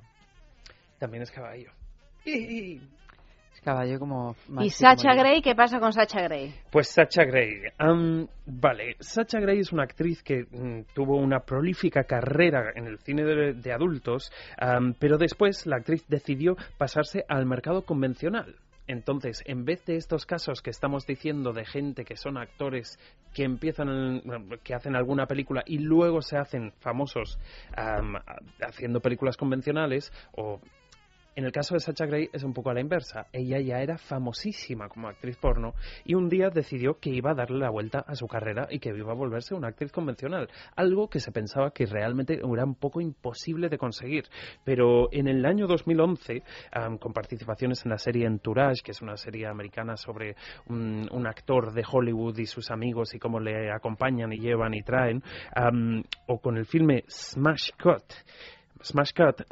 [0.98, 1.70] También es caballo.
[2.24, 2.80] Y,
[3.62, 4.36] caballo como...
[4.60, 5.40] ¿Y Sacha Gray?
[5.40, 6.54] ¿Qué pasa con Sacha Gray?
[6.70, 7.62] Pues Sacha Gray.
[8.46, 13.24] vale, Sacha Gray es una actriz que mm, tuvo una prolífica carrera en el cine
[13.24, 14.32] de, adultos,
[14.98, 18.56] pero después la actriz decidió pasarse al mercado convencional.
[18.88, 22.98] Entonces, en vez de estos casos que estamos diciendo de gente que son actores
[23.32, 24.22] que empiezan,
[24.64, 27.38] que hacen alguna película y luego se hacen famosos
[28.60, 30.60] haciendo películas convencionales o
[31.34, 33.26] en el caso de Sacha Grey es un poco a la inversa.
[33.32, 37.58] Ella ya era famosísima como actriz porno y un día decidió que iba a darle
[37.58, 40.48] la vuelta a su carrera y que iba a volverse una actriz convencional.
[40.76, 44.24] Algo que se pensaba que realmente era un poco imposible de conseguir.
[44.64, 46.42] Pero en el año 2011,
[47.00, 51.84] con participaciones en la serie Entourage, que es una serie americana sobre un, actor de
[51.88, 55.22] Hollywood y sus amigos y cómo le acompañan y llevan y traen,
[56.26, 58.12] o con el filme Smash Cut,
[58.82, 59.42] Smash Cut,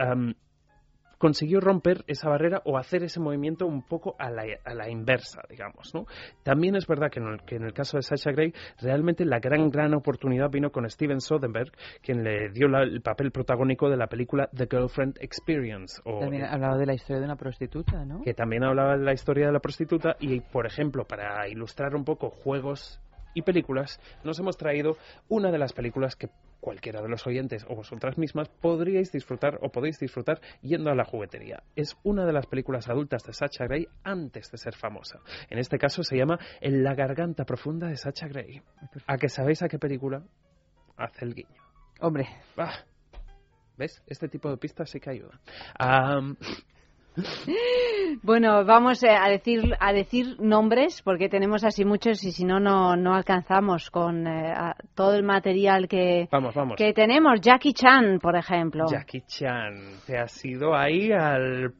[1.20, 5.42] consiguió romper esa barrera o hacer ese movimiento un poco a la, a la inversa,
[5.50, 5.94] digamos.
[5.94, 6.06] ¿no?
[6.42, 9.38] También es verdad que en, el, que en el caso de Sasha Grey, realmente la
[9.38, 14.06] gran, gran oportunidad vino con Steven Soderbergh, quien le dio el papel protagónico de la
[14.06, 16.00] película The Girlfriend Experience.
[16.06, 18.22] O, también hablaba de la historia de una prostituta, ¿no?
[18.22, 22.06] Que también hablaba de la historia de la prostituta y, por ejemplo, para ilustrar un
[22.06, 22.98] poco juegos
[23.34, 24.96] y películas, nos hemos traído
[25.28, 26.28] una de las películas que
[26.60, 31.04] cualquiera de los oyentes o vosotras mismas podríais disfrutar o podéis disfrutar yendo a la
[31.04, 31.62] juguetería.
[31.74, 35.20] Es una de las películas adultas de Sacha Gray antes de ser famosa.
[35.48, 38.62] En este caso se llama En la garganta profunda de Sacha Gray.
[39.06, 40.22] ¿A que sabéis a qué película
[40.96, 41.62] hace el guiño?
[42.00, 42.28] Hombre.
[42.56, 42.84] Ah,
[43.76, 44.02] ¿Ves?
[44.06, 45.40] Este tipo de pistas sí que ayuda.
[48.22, 52.60] Bueno, vamos eh, a decir a decir nombres porque tenemos así muchos y si no
[52.60, 54.52] no alcanzamos con eh,
[54.94, 56.28] todo el material que
[56.76, 57.40] que tenemos.
[57.40, 58.84] Jackie Chan, por ejemplo.
[58.90, 59.74] Jackie Chan,
[60.06, 61.72] te has ido ahí al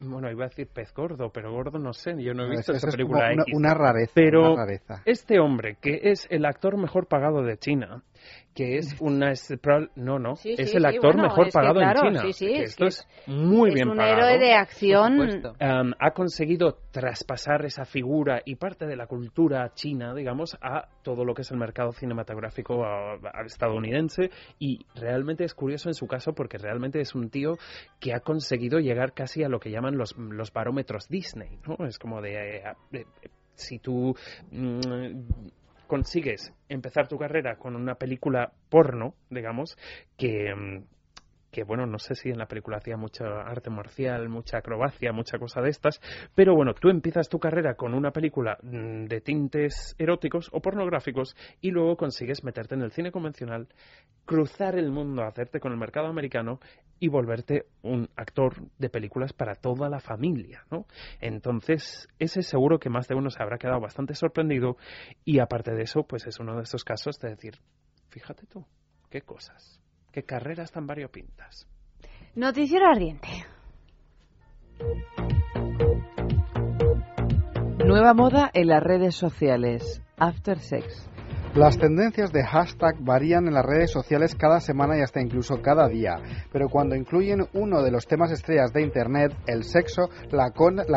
[0.00, 2.90] bueno, iba a decir pez gordo, pero gordo no sé, yo no he visto esa
[2.90, 3.30] película.
[3.32, 4.12] Una, una, rareza.
[4.14, 5.02] Pero una rareza.
[5.06, 8.02] este hombre, que es el actor mejor pagado de China,
[8.54, 9.32] que es una
[9.96, 14.28] no no es el actor mejor pagado en China esto es, muy bien un pagado
[14.28, 15.42] héroe de acción.
[15.60, 21.34] ha conseguido traspasar esa figura y parte de la cultura china digamos a todo lo
[21.34, 22.84] que es el mercado cinematográfico
[23.44, 24.30] estadounidense.
[24.58, 27.56] Y realmente es curioso en su caso porque realmente es un tío
[28.00, 31.98] que ha conseguido llegar casi a lo que llaman los, los barómetros Disney no es
[31.98, 33.06] como de, de
[33.54, 34.14] si tú
[34.50, 34.80] mm,
[35.86, 39.76] consigues empezar tu carrera con una película porno, digamos,
[40.16, 40.84] que, mm,
[41.56, 45.38] que bueno, no sé si en la película hacía mucha arte marcial, mucha acrobacia, mucha
[45.38, 46.02] cosa de estas,
[46.34, 51.34] pero bueno, tú empiezas tu carrera con una película mm, de tintes eróticos o pornográficos
[51.62, 53.68] y luego consigues meterte en el cine convencional,
[54.26, 56.60] cruzar el mundo, hacerte con el mercado americano
[57.00, 60.84] y volverte un actor de películas para toda la familia, ¿no?
[61.22, 64.76] Entonces, ese seguro que más de uno se habrá quedado bastante sorprendido
[65.24, 67.54] y aparte de eso, pues es uno de esos casos de decir,
[68.10, 68.66] fíjate tú,
[69.08, 69.80] qué cosas.
[70.16, 71.68] Qué carreras tan variopintas.
[72.36, 73.28] Noticiero ardiente.
[77.84, 80.02] Nueva moda en las redes sociales.
[80.16, 81.06] After sex.
[81.56, 85.88] Las tendencias de hashtag varían en las redes sociales cada semana y hasta incluso cada
[85.88, 86.18] día,
[86.52, 90.50] pero cuando incluyen uno de los temas estrellas de Internet, el sexo, la,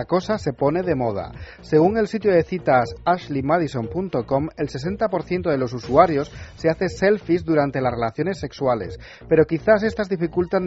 [0.04, 1.32] cosa se pone de moda.
[1.62, 7.80] Según el sitio de citas ashleymadison.com, el 60% de los usuarios se hace selfies durante
[7.80, 10.65] las relaciones sexuales, pero quizás estas dificultan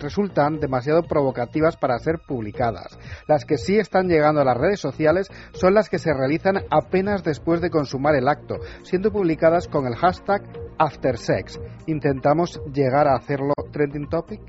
[0.00, 2.98] resultan demasiado provocativas para ser publicadas.
[3.28, 7.22] Las que sí están llegando a las redes sociales son las que se realizan apenas
[7.22, 10.42] después de consumar el acto, siendo publicadas con el hashtag
[10.78, 11.60] AfterSex.
[11.86, 14.40] ¿Intentamos llegar a hacerlo trending topic?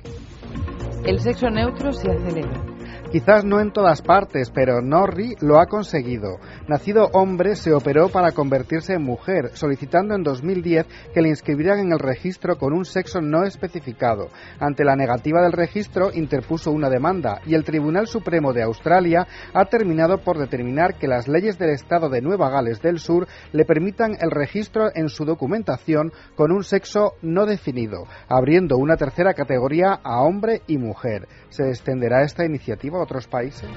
[1.04, 2.64] El sexo neutro se acelera.
[3.12, 6.38] Quizás no en todas partes, pero Norri lo ha conseguido.
[6.66, 11.92] Nacido hombre, se operó para convertirse en mujer, solicitando en 2010 que le inscribieran en
[11.92, 14.30] el registro con un sexo no especificado.
[14.58, 19.66] Ante la negativa del registro, interpuso una demanda y el Tribunal Supremo de Australia ha
[19.66, 24.16] terminado por determinar que las leyes del Estado de Nueva Gales del Sur le permitan
[24.22, 30.22] el registro en su documentación con un sexo no definido, abriendo una tercera categoría a
[30.22, 31.28] hombre y mujer.
[31.50, 33.68] ¿Se extenderá esta iniciativa otros países?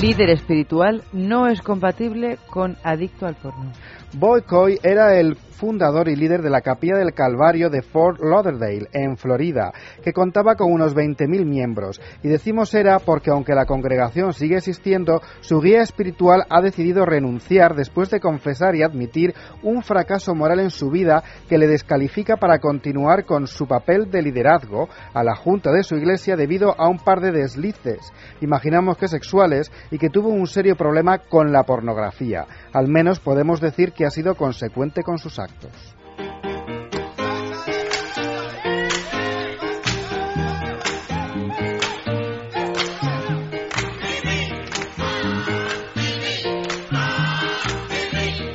[0.00, 3.72] Líder espiritual no es compatible con adicto al porno.
[4.18, 8.88] Boy Coy era el fundador y líder de la Capilla del Calvario de Fort Lauderdale,
[8.92, 12.00] en Florida, que contaba con unos 20.000 miembros.
[12.22, 17.74] Y decimos era porque aunque la congregación sigue existiendo, su guía espiritual ha decidido renunciar
[17.74, 22.58] después de confesar y admitir un fracaso moral en su vida que le descalifica para
[22.58, 26.98] continuar con su papel de liderazgo a la junta de su iglesia debido a un
[26.98, 32.46] par de deslices, imaginamos que sexuales, y que tuvo un serio problema con la pornografía.
[32.72, 35.72] Al menos podemos decir que ha sido consecuente con sus actos.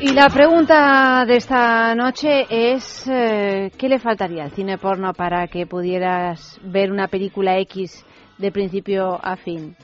[0.02, 5.48] Y la pregunta de esta noche es, eh, ¿qué le faltaría al cine porno para
[5.48, 8.06] que pudieras ver una película X
[8.38, 9.76] de principio a fin?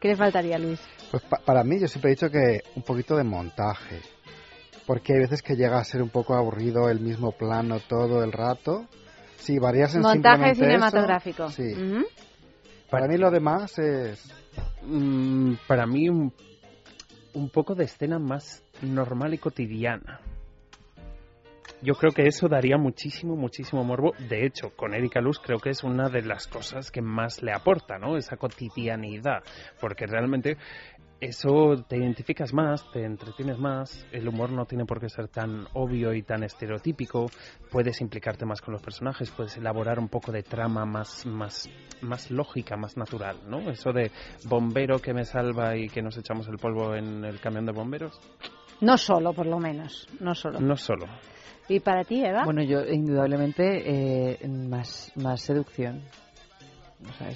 [0.00, 0.80] ¿Qué le faltaría, Luis?
[1.10, 4.00] Pues para mí yo siempre he dicho que un poquito de montaje
[4.86, 8.32] porque hay veces que llega a ser un poco aburrido el mismo plano todo el
[8.32, 8.86] rato.
[9.36, 11.48] Si varias en Montaje cinematográfico.
[11.50, 11.74] sí.
[12.90, 14.32] Para mí lo demás es...
[14.82, 16.32] Mm, para mí un,
[17.34, 20.20] un poco de escena más normal y cotidiana.
[21.82, 24.12] Yo creo que eso daría muchísimo, muchísimo morbo.
[24.28, 27.52] De hecho, con Erika Luz creo que es una de las cosas que más le
[27.52, 28.16] aporta, ¿no?
[28.16, 29.42] Esa cotidianidad.
[29.78, 30.56] Porque realmente
[31.20, 35.66] eso te identificas más, te entretienes más, el humor no tiene por qué ser tan
[35.72, 37.26] obvio y tan estereotípico,
[37.70, 41.68] puedes implicarte más con los personajes, puedes elaborar un poco de trama más, más,
[42.02, 43.60] más lógica, más natural, ¿no?
[43.70, 44.10] Eso de
[44.44, 48.20] bombero que me salva y que nos echamos el polvo en el camión de bomberos.
[48.80, 50.60] No solo, por lo menos, no solo.
[50.60, 51.06] No solo.
[51.68, 52.44] ¿Y para ti, Eva?
[52.44, 56.02] Bueno, yo indudablemente eh, más, más seducción.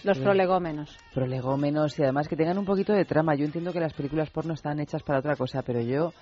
[0.05, 0.97] Los prolegómenos.
[1.15, 3.35] Prolegómenos y además que tengan un poquito de trama.
[3.35, 6.13] Yo entiendo que las películas porno están hechas para otra cosa, pero yo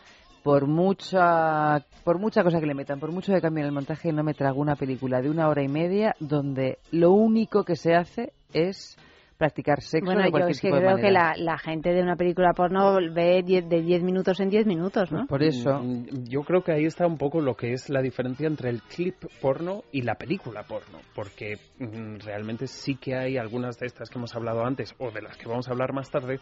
[0.42, 4.22] por mucha por mucha cosa que le metan, por mucho que cambien el montaje, no
[4.22, 8.32] me trago una película de una hora y media donde lo único que se hace
[8.52, 8.96] es
[9.38, 12.16] practicar sexo bueno, de cualquier yo es que creo que la, la, gente de una
[12.16, 15.26] película porno ve de 10 minutos en 10 minutos, ¿no?
[15.26, 15.78] Por eso.
[15.78, 18.82] Mm, yo creo que ahí está un poco lo que es la diferencia entre el
[18.82, 24.10] clip porno y la película porno, porque mm, realmente sí que hay algunas de estas
[24.10, 26.40] que hemos hablado antes o de las que vamos a hablar más tarde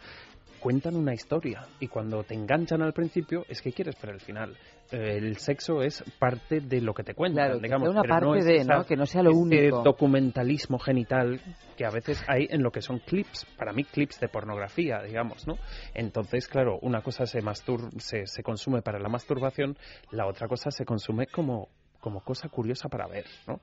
[0.67, 4.53] cuentan una historia y cuando te enganchan al principio es que quieres ver el final.
[4.91, 8.83] Eh, el sexo es parte de lo que te cuentan, digamos, una parte de, ¿no?
[8.83, 9.81] que no sea lo único.
[9.81, 11.39] documentalismo genital
[11.77, 15.47] que a veces hay en lo que son clips, para mí clips de pornografía, digamos,
[15.47, 15.57] ¿no?
[15.93, 19.77] Entonces, claro, una cosa se mastur se, se consume para la masturbación,
[20.11, 21.69] la otra cosa se consume como
[22.01, 23.61] como cosa curiosa para ver, ¿no?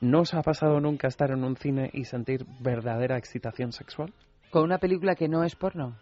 [0.00, 4.12] ¿No os ha pasado nunca estar en un cine y sentir verdadera excitación sexual?
[4.50, 5.96] ¿Con una película que no es porno?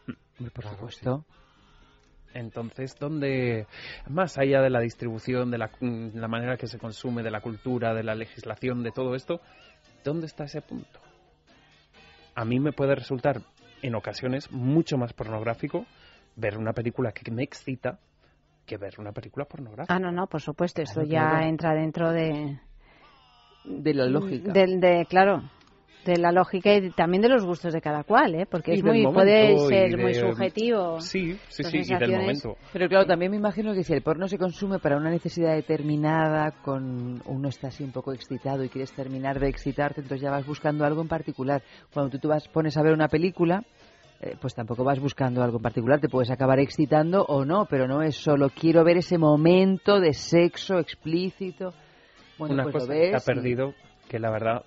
[0.52, 1.24] Por supuesto.
[2.32, 3.66] Entonces, ¿dónde,
[4.08, 7.94] más allá de la distribución, de mm, la, manera que se consume, de la cultura,
[7.94, 9.40] de la legislación, de todo esto,
[10.04, 11.00] ¿dónde está ese punto?
[12.34, 13.40] A mí me puede resultar,
[13.80, 15.86] en ocasiones, mucho más pornográfico
[16.36, 17.98] ver una película que me excita
[18.66, 19.94] que ver una película pornográfica.
[19.94, 22.60] Ah, no, no, por supuesto, eso ya entra dentro de...
[23.64, 24.52] De la lógica.
[24.52, 25.42] de, claro,
[26.12, 28.46] de la lógica y también de los gustos de cada cual, ¿eh?
[28.50, 31.00] porque es muy, puede ser muy subjetivo.
[31.00, 32.56] Sí, sí, sí, y del momento.
[32.72, 36.52] Pero claro, también me imagino que si el porno se consume para una necesidad determinada,
[36.62, 40.46] con uno está así un poco excitado y quieres terminar de excitarte, entonces ya vas
[40.46, 41.62] buscando algo en particular.
[41.92, 43.62] Cuando tú, tú vas, pones a ver una película,
[44.20, 47.86] eh, pues tampoco vas buscando algo en particular, te puedes acabar excitando o no, pero
[47.86, 51.74] no es solo quiero ver ese momento de sexo explícito.
[52.38, 53.74] Bueno, Una pues cosa que ha perdido,
[54.08, 54.62] que la verdad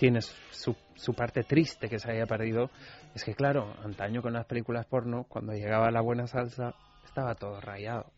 [0.00, 2.70] tienes su, su parte triste que se haya perdido,
[3.14, 6.74] es que claro, antaño con las películas porno, cuando llegaba la buena salsa,
[7.04, 8.10] estaba todo rayado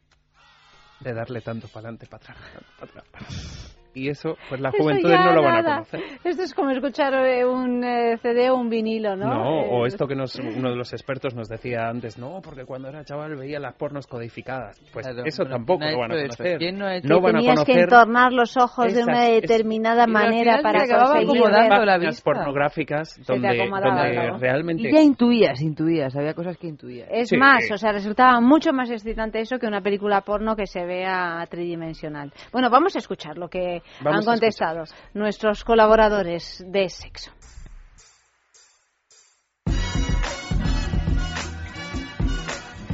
[1.00, 2.38] de darle tanto para adelante, para atrás,
[2.78, 6.00] para atrás y eso, pues la juventud no lo van a conocer.
[6.24, 9.26] Esto es como escuchar eh, un eh, CD o un vinilo, ¿no?
[9.26, 12.64] No, o eh, esto que nos, uno de los expertos nos decía antes, no, porque
[12.64, 14.80] cuando era chaval veía las pornos codificadas.
[14.92, 16.72] Pues eso tampoco lo van a conocer.
[16.74, 17.66] no, van a conocer.
[17.66, 22.22] que entornar los ojos de una determinada manera para conseguir ver la vista.
[22.24, 24.88] pornográficas donde, donde realmente...
[24.88, 27.08] Y ya intuías, intuías, había cosas que intuías.
[27.10, 30.84] Es más, o sea, resultaba mucho más excitante eso que una película porno que se
[30.84, 32.32] vea tridimensional.
[32.52, 37.32] Bueno, vamos a escuchar lo que han contestado nuestros colaboradores de sexo.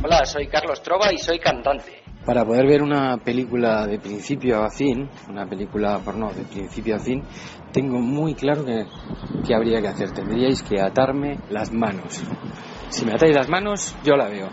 [0.03, 2.03] Hola, soy Carlos Trova y soy cantante.
[2.25, 6.99] Para poder ver una película de principio a fin, una película porno de principio a
[6.99, 7.23] fin,
[7.73, 8.85] tengo muy claro que,
[9.47, 10.13] que habría que hacer.
[10.13, 12.23] Tendríais que atarme las manos.
[12.91, 14.49] Si me atáis las manos, yo la veo.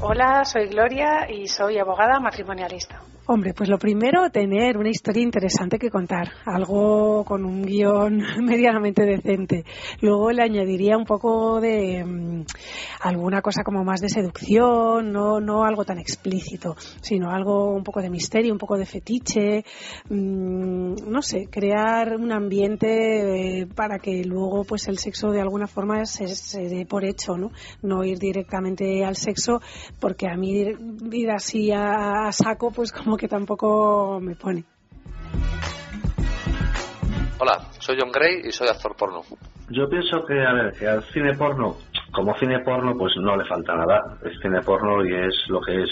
[0.00, 3.00] Hola, soy Gloria y soy abogada matrimonialista.
[3.24, 9.04] Hombre, pues lo primero, tener una historia interesante que contar, algo con un guion medianamente
[9.04, 9.64] decente.
[10.00, 12.44] Luego le añadiría un poco de mm,
[13.00, 18.02] alguna cosa como más de seducción, no, no algo tan explícito, sino algo un poco
[18.02, 19.64] de misterio, un poco de fetiche,
[20.10, 25.68] mm, no sé, crear un ambiente eh, para que luego pues el sexo de alguna
[25.68, 27.52] forma se, se dé por hecho, ¿no?
[27.82, 29.60] No ir directamente al sexo,
[30.00, 30.74] porque a mí
[31.12, 34.64] ir así a, a saco, pues como que tampoco me pone.
[37.38, 39.22] Hola, soy John Gray y soy actor porno.
[39.70, 41.76] Yo pienso que, a ver, que al cine porno,
[42.12, 44.18] como cine porno, pues no le falta nada.
[44.22, 45.90] Es cine porno y es lo que es.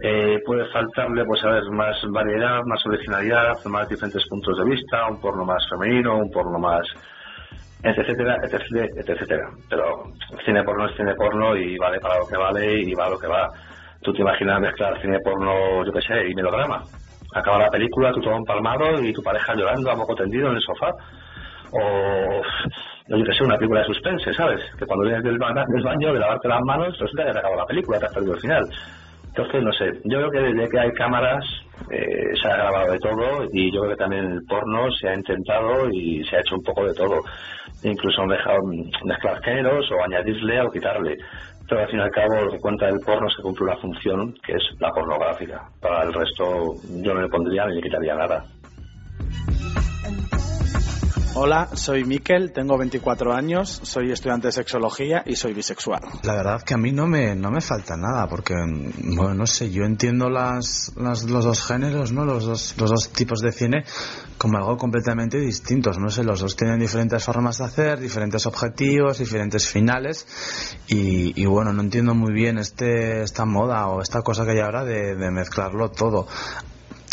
[0.00, 5.06] Eh, puede faltarle, pues, a ver, más variedad, más originalidad, más diferentes puntos de vista,
[5.08, 6.86] un porno más femenino, un porno más
[7.82, 9.50] etcétera, etcétera, etcétera.
[9.68, 10.12] Pero
[10.44, 13.26] cine porno es cine porno y vale para lo que vale y va lo que
[13.26, 13.48] va.
[14.02, 16.82] Tú te imaginas mezclar cine porno, yo qué sé, y melodrama.
[17.34, 20.62] Acaba la película, tú todo empalmado y tu pareja llorando a moco tendido en el
[20.62, 20.90] sofá.
[21.72, 22.42] O,
[23.08, 24.60] yo qué sé, una película de suspense, ¿sabes?
[24.78, 27.66] Que cuando vienes del, del baño de lavarte las manos, resulta que te acaba la
[27.66, 28.64] película, te has perdido el final.
[29.36, 31.44] Entonces, no sé, yo creo que desde que hay cámaras
[31.90, 35.14] eh, se ha grabado de todo y yo creo que también el porno se ha
[35.14, 37.20] intentado y se ha hecho un poco de todo.
[37.82, 38.58] Incluso han dejado
[39.04, 41.16] mezclar géneros o añadirle o quitarle
[41.68, 43.76] pero al fin y al cabo lo que cuenta el porno es que cumple una
[43.76, 45.68] función que es la pornográfica.
[45.80, 48.44] Para el resto yo no le pondría ni le quitaría nada.
[51.38, 56.00] Hola, soy Miquel, tengo 24 años, soy estudiante de sexología y soy bisexual.
[56.22, 59.70] La verdad que a mí no me, no me falta nada, porque, bueno, no sé,
[59.70, 62.24] yo entiendo las, las, los dos géneros, ¿no?
[62.24, 63.84] Los dos, los dos tipos de cine
[64.38, 69.18] como algo completamente distintos, no sé, los dos tienen diferentes formas de hacer, diferentes objetivos,
[69.18, 70.26] diferentes finales,
[70.88, 74.60] y, y bueno, no entiendo muy bien este, esta moda o esta cosa que hay
[74.60, 76.28] ahora de, de mezclarlo todo.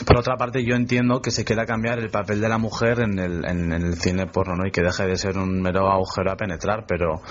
[0.05, 3.19] Por otra parte, yo entiendo que se quiera cambiar el papel de la mujer en
[3.19, 4.67] el, en, el cine porno, ¿no?
[4.67, 7.21] Y que deje de ser un mero agujero a penetrar, pero,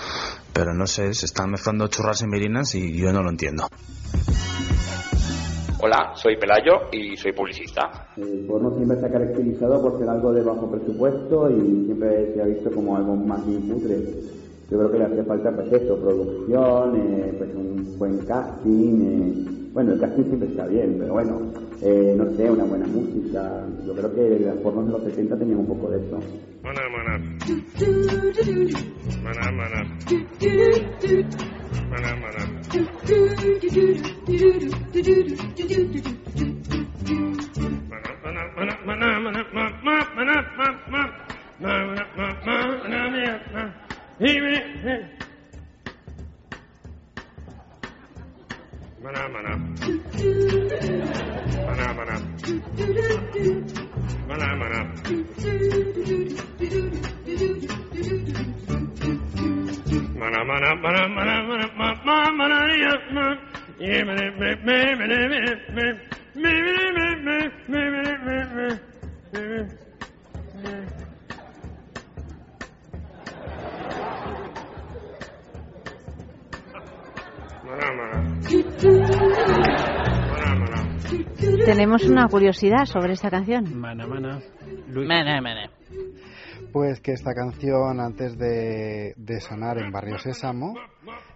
[0.53, 3.67] pero no sé, se están mezclando churras y merinas y yo no lo entiendo.
[5.85, 8.07] Hola, soy Pelayo y soy publicista.
[8.15, 12.41] El porno siempre se ha caracterizado por ser algo de bajo presupuesto y siempre se
[12.41, 16.95] ha visto como algo más bien Yo creo que le hace falta pues eso, producción,
[16.95, 21.51] eh, pues un buen casting, eh, bueno, el casting siempre está bien, pero bueno,
[21.85, 23.67] eh, no sé, una buena música.
[23.85, 26.19] Yo creo que las formas de los 70 tenían un poco de eso.
[49.03, 49.27] Maná.
[60.19, 63.37] Maná, maná, maná, maná, maná, maná, maná, ya, maná.
[63.79, 65.43] Yeah, me, me, me, me, me, me,
[65.73, 65.97] me,
[66.35, 68.93] me, me, me, me, me, me, me, me.
[81.65, 83.79] Tenemos una curiosidad sobre esta canción.
[83.79, 84.39] Mana, mana.
[84.87, 85.69] Mana, mana.
[86.71, 90.73] Pues que esta canción, antes de, de sonar en Barrio Sésamo,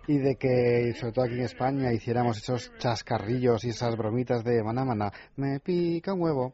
[0.07, 4.63] y de que, sobre todo aquí en España, hiciéramos esos chascarrillos y esas bromitas de
[4.63, 6.53] maná maná, me pica un huevo.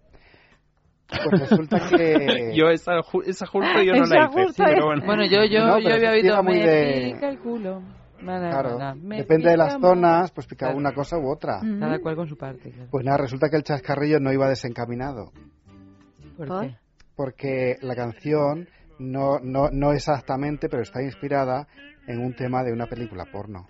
[1.07, 2.51] Pues resulta que...
[2.57, 5.05] yo esa, ju- esa justo yo no la hice, sí, pero bueno.
[5.05, 7.81] Bueno, yo, yo, No, yo había oído me de- pica el culo.
[8.20, 10.80] Claro, me depende de las zonas, pues picaba Claro.
[10.80, 11.59] una cosa u otra.
[11.80, 12.72] Cada cual con su parte.
[12.72, 12.88] claro.
[12.91, 15.32] Pues nada, resulta que el chascarrillo no iba desencaminado.
[16.38, 16.61] ¿Por ¿Por?
[16.68, 16.76] qué?
[17.16, 21.68] porque la canción no, no, no exactamente, pero está inspirada
[22.07, 23.68] en un tema de una película porno.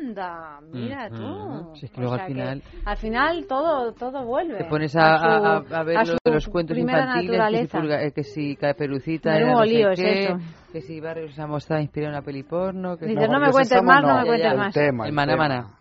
[0.00, 1.16] Anda, mira tú.
[1.16, 4.58] Mm, Si es que O luego al final- al final todo, todo vuelve.
[4.58, 5.18] Te pones a, a-
[5.64, 9.52] su- a- a ver los cuentos infantiles, que si, eh, que si Caperucita, Menudo era
[9.58, 10.36] no sé lío es qué, eso.
[10.72, 12.96] Que si Barrio Sésamo está inspirado en una peli porno.
[12.96, 14.76] Que Dices, no me cuentes más, no me cuentes más.
[14.76, 15.77] El maná maná.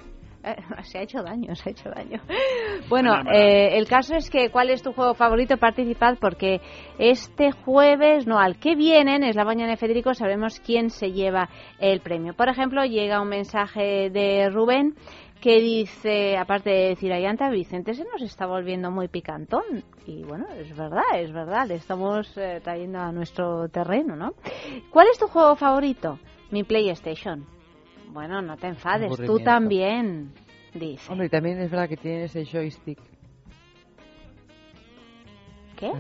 [0.84, 2.22] Se ha hecho daño, se ha hecho daño.
[2.90, 5.58] Bueno, eh, el caso es que ¿cuál es tu juego favorito?
[5.58, 6.62] Participad porque
[7.00, 11.50] este jueves, no, al que vienen, es la mañana de Federico, sabremos quién se lleva
[11.80, 12.36] el premio.
[12.36, 14.96] Por ejemplo, llega un mensaje de Rubén
[15.42, 19.84] que dice, aparte de decir a Yanta, Vicente se nos está volviendo muy picantón.
[20.06, 24.34] Y bueno, es verdad, es verdad, le estamos eh, trayendo a nuestro terreno, ¿no?
[24.92, 26.20] ¿Cuál es tu juego favorito?
[26.52, 27.55] Mi PlayStation.
[28.16, 30.32] Bueno, no te enfades, tú también,
[30.74, 31.12] dice.
[31.12, 32.98] Hombre, y también es verdad que tienes el joystick.
[35.78, 35.92] ¿Qué?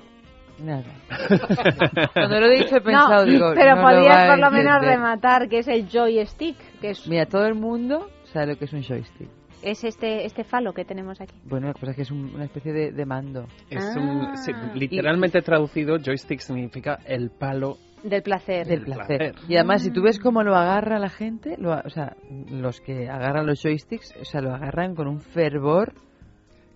[0.63, 0.85] Nada.
[2.13, 5.67] Cuando lo he pensado, no, digo, pero no podías por lo menos rematar que es
[5.67, 9.27] el joystick, que es, Mira, todo el mundo sabe lo que es un joystick.
[9.61, 11.35] es este este falo que tenemos aquí.
[11.43, 13.45] Bueno, la cosa es que es un- una especie de, de mando.
[13.69, 13.99] Es Ah.
[13.99, 17.77] un, sí, literalmente traducido, joystick significa el palo
[18.09, 18.67] Del placer.
[18.67, 19.35] Del placer.
[19.47, 22.15] Y además, si tú ves cómo lo agarra la gente, lo, o sea,
[22.49, 25.93] los que agarran los joysticks, o sea, lo agarran con un fervor.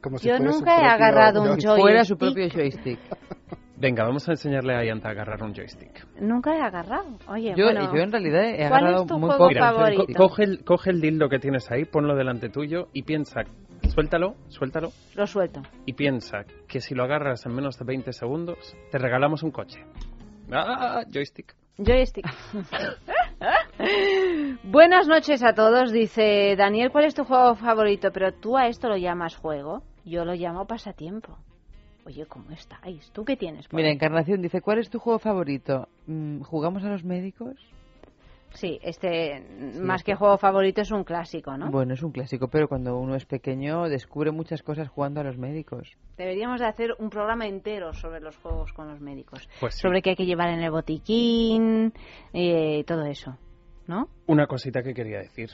[0.01, 2.19] Como si Yo fuera su nunca he agarrado un Como si fuera su joystick.
[2.19, 2.99] propio joystick.
[3.77, 6.05] Venga, vamos a enseñarle a Yanta a agarrar un joystick.
[6.19, 7.17] Nunca he agarrado.
[7.29, 9.47] Oye, Yo, bueno, yo en realidad he ¿cuál agarrado es tu muy poco.
[9.47, 10.05] Mira, favorito?
[10.05, 13.41] co- coge el, coge el dildo que tienes ahí, ponlo delante tuyo y piensa,
[13.87, 15.61] suéltalo, suéltalo, lo suelto.
[15.85, 19.79] y piensa que si lo agarras en menos de 20 segundos, te regalamos un coche.
[20.51, 21.53] Ah, joystick.
[21.77, 22.25] Joystick.
[24.63, 28.11] Buenas noches a todos, dice Daniel, ¿cuál es tu juego favorito?
[28.11, 31.37] Pero tú a esto lo llamas juego, yo lo llamo pasatiempo.
[32.05, 33.09] Oye, ¿cómo estáis?
[33.11, 33.67] ¿Tú qué tienes?
[33.67, 33.95] por Mira, ahí?
[33.95, 35.87] Encarnación dice, ¿cuál es tu juego favorito?
[36.07, 37.55] Mm, ¿Jugamos a los médicos?
[38.53, 39.45] Sí, este,
[39.79, 41.69] más que juego favorito es un clásico, ¿no?
[41.71, 45.37] Bueno, es un clásico, pero cuando uno es pequeño descubre muchas cosas jugando a los
[45.37, 45.95] médicos.
[46.17, 49.47] Deberíamos de hacer un programa entero sobre los juegos con los médicos.
[49.59, 49.81] Pues sí.
[49.81, 51.93] Sobre qué hay que llevar en el botiquín,
[52.33, 53.37] y todo eso,
[53.87, 54.09] ¿no?
[54.27, 55.51] Una cosita que quería decir.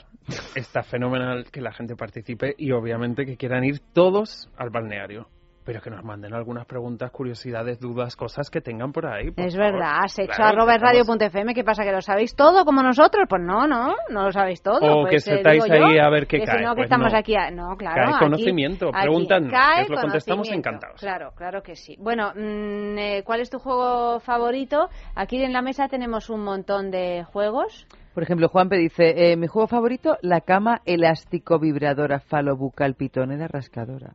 [0.56, 5.28] Está fenomenal que la gente participe y obviamente que quieran ir todos al balneario.
[5.66, 9.32] Pero que nos manden algunas preguntas, curiosidades, dudas, cosas que tengan por ahí.
[9.32, 9.72] por Es favor.
[9.74, 11.84] verdad, sexo Claro, arroba radio.fm, ¿qué pasa?
[11.84, 13.26] ¿Que lo sabéis todo como nosotros?
[13.28, 14.78] Pues no, no, no lo sabéis todo.
[15.00, 16.70] O pues, que eh, estáis digo yo, ahí a ver qué que cae, Si no,
[16.72, 17.18] que pues estamos no.
[17.18, 17.36] aquí.
[17.36, 17.96] a- No, claro.
[17.96, 21.00] Cae aquí- conocimiento, os lo contestamos encantados.
[21.00, 21.96] Claro, claro que sí.
[22.00, 24.90] Bueno, mm, eh, ¿cuál es tu juego favorito?
[25.16, 27.88] Aquí en la mesa tenemos un montón de juegos.
[28.14, 34.14] Por ejemplo, Juanpe dice, eh, mi juego favorito, la cama elástico vibradora falobucal pitonera rascadora.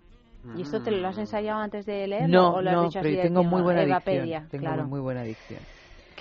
[0.57, 2.29] ¿Y esto te lo has ensayado antes de leerlo?
[2.29, 4.49] No, o lo has no, dicho así pero tengo muy buena adicción.
[4.49, 4.87] Tengo claro.
[4.87, 5.61] muy buena adicción.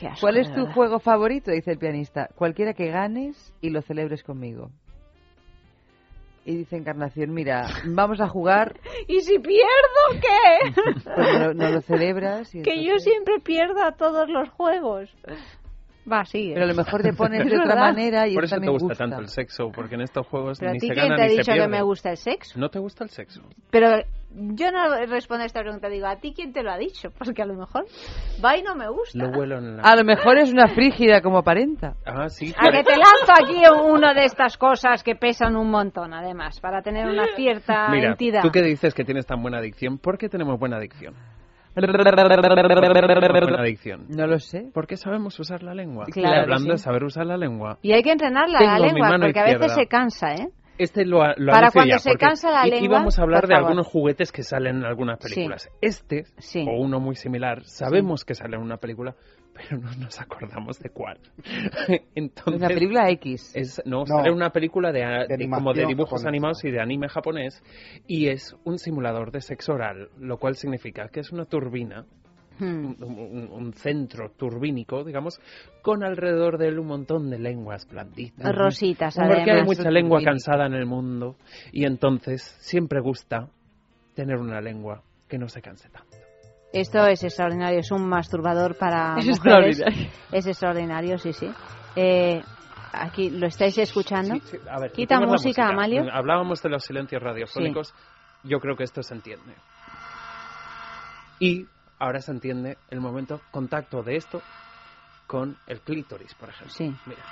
[0.07, 1.51] Asco, ¿Cuál es tu juego favorito?
[1.51, 2.29] Dice el pianista.
[2.35, 4.69] Cualquiera que ganes y lo celebres conmigo.
[6.45, 10.81] Y dice Encarnación, mira, vamos a jugar, ¿Y si pierdo qué?
[11.15, 12.53] pues no, no lo celebras.
[12.55, 15.13] Y que yo siempre pierdo a todos los juegos.
[16.11, 16.53] Va, sigue.
[16.53, 18.65] Pero a lo mejor te pones Es de otra manera y Por eso eso te
[18.67, 21.05] también gusta, tanto el sexo, porque en estos juegos Pero a ni ti se quién
[21.05, 22.59] gana te ha ni se dicho que me gusta el sexo.
[22.59, 23.41] ¿No te gusta el sexo?
[23.69, 24.01] Pero
[24.31, 27.09] yo no respondo a esta pregunta, digo, ¿a ti quién te lo ha dicho?
[27.17, 27.85] Porque a lo mejor
[28.43, 29.17] va y no me gusta.
[29.17, 29.83] Lo huelo en la...
[29.83, 31.95] A lo mejor es una frígida como aparenta.
[32.05, 32.53] Ah, sí.
[32.55, 36.81] A que te lanzo aquí una de estas cosas que pesan un montón, además, para
[36.81, 38.41] tener una cierta Mira, entidad.
[38.43, 41.15] tú que dices que tienes tan buena adicción, ¿por qué tenemos buena adicción?
[41.75, 44.05] Buena adicción.
[44.09, 44.69] No lo sé.
[44.73, 46.05] ¿Por qué sabemos usar la lengua?
[46.11, 46.83] Claro Y hablando de sí.
[46.83, 47.77] saber usar la lengua.
[47.81, 49.75] Y hay que entrenarla Tengo la lengua, porque a veces izquierda.
[49.75, 50.49] se cansa, ¿eh?
[50.77, 53.65] Este lo, lo Para cuando ya, se cansa la lengua, íbamos a hablar de favor.
[53.67, 55.69] algunos juguetes que salen en algunas películas.
[55.81, 56.23] Este,
[56.65, 59.13] o uno muy similar, sabemos que sale en una película,
[59.61, 61.19] pero no nos acordamos de cuál.
[62.15, 63.51] Entonces, Una película X.
[63.55, 64.05] Es, no, No.
[64.05, 66.29] sale una película de, a- De de- como de dibujos japonesa.
[66.29, 67.63] animados y de anime japonés,
[68.07, 72.05] y es un simulador de sexo oral, lo cual significa que es una turbina
[72.61, 73.01] Hmm.
[73.01, 75.39] un, centro turbínico, digamos,
[75.81, 78.53] con alrededor de él un montón de lenguas blanditas.
[78.53, 81.37] Rositas, Porque hay mucha lengua cansada en el mundo
[81.71, 83.47] y entonces siempre gusta
[84.13, 86.08] tener una lengua que no se canse tanto.
[86.71, 89.79] Esto es extraordinario, es un masturbador para Es mujeres.
[89.79, 90.11] extraordinario.
[90.31, 91.51] Es extraordinario, sí, sí.
[91.95, 92.41] Eh,
[92.93, 94.35] aquí, ¿lo estáis escuchando?
[94.69, 96.03] A ver, Quita la música, Amalio.
[96.11, 97.93] Hablábamos de los silencios radiofónicos.
[98.43, 99.55] Yo creo que esto se entiende.
[101.39, 101.65] Y
[101.97, 104.41] ahora se entiende el momento contacto de esto
[105.27, 106.73] con el clítoris, por ejemplo.
[106.73, 106.93] Sí.
[107.05, 107.23] Mira.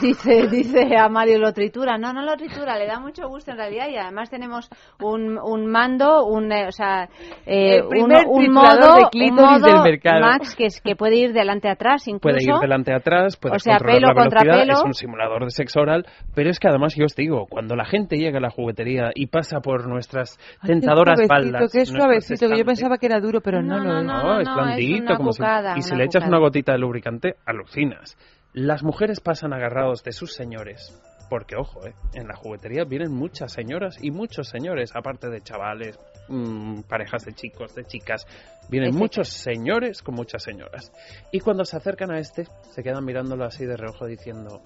[0.00, 1.96] Dice, dice a Mario lo tritura.
[1.96, 4.68] No, no lo tritura, le da mucho gusto en realidad y además tenemos
[5.00, 7.04] un, un mando, un, eh, o sea,
[7.46, 10.20] eh, El un, un modo, de un modo, del mercado.
[10.20, 12.36] Max, que, es, que puede ir delante atrás incluso.
[12.36, 14.72] Puede ir delante atrás, puede O sea, controlar pelo la contra pelo.
[14.72, 17.84] es un simulador de sexo oral, pero es que además yo os digo, cuando la
[17.84, 22.02] gente llega a la juguetería y pasa por nuestras Ay, tentadoras suavecito, faldas, Qué nuestros
[22.02, 24.04] suavecito, que yo pensaba que era duro, pero no, lo es.
[24.04, 25.42] no, es blandito, una como si-
[25.76, 28.16] y si le echas una gotita de lubricante, alucinas.
[28.56, 30.98] Las mujeres pasan agarrados de sus señores,
[31.28, 35.98] porque ojo, eh, en la juguetería vienen muchas señoras y muchos señores, aparte de chavales,
[36.28, 38.26] mm, parejas de chicos, de chicas,
[38.70, 40.90] vienen Este muchos señores con muchas señoras.
[41.32, 44.62] Y cuando se acercan a este, se quedan mirándolo así de reojo diciendo,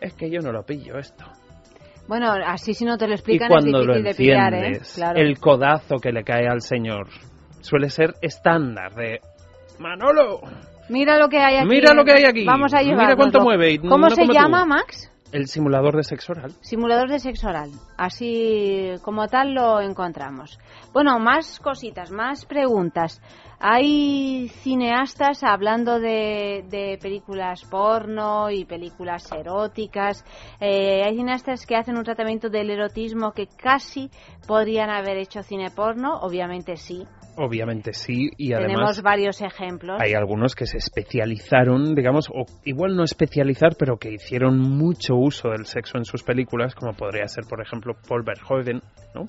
[0.00, 1.24] es que yo no lo pillo esto.
[2.06, 4.80] Bueno, así si no te lo Y explican es cuando lo difícil de pillar, ¿eh?
[4.94, 5.18] Claro.
[5.20, 7.08] el codazo que le cae al señor
[7.60, 9.18] suele ser estándar de
[9.80, 10.42] Manolo,
[10.88, 11.68] Mira lo que hay aquí.
[11.68, 12.44] Mira lo que hay aquí.
[12.44, 13.16] Vamos a Mira llevar.
[13.16, 14.32] cuánto mueve y ¿Cómo no se tú.
[14.32, 15.08] llama, Max?
[15.32, 16.52] el simulador de sexo oral.
[16.60, 17.70] Simulador de sexo oral.
[17.96, 20.58] Así como tal lo encontramos.
[20.92, 23.22] Bueno, más cositas, más preguntas.
[23.58, 30.22] Hay cineastas hablando de, de películas porno y películas eróticas.
[30.60, 34.10] Eh, hay cineastas que hacen un tratamiento del erotismo que casi
[34.46, 36.18] podrían haber hecho cine porno.
[36.20, 37.06] Obviamente sí.
[37.36, 39.98] Obviamente sí, y Tenemos además varios ejemplos.
[40.00, 45.48] hay algunos que se especializaron, digamos, o igual no especializar, pero que hicieron mucho uso
[45.48, 48.82] del sexo en sus películas, como podría ser, por ejemplo, Paul Verhoeven,
[49.14, 49.24] ¿no?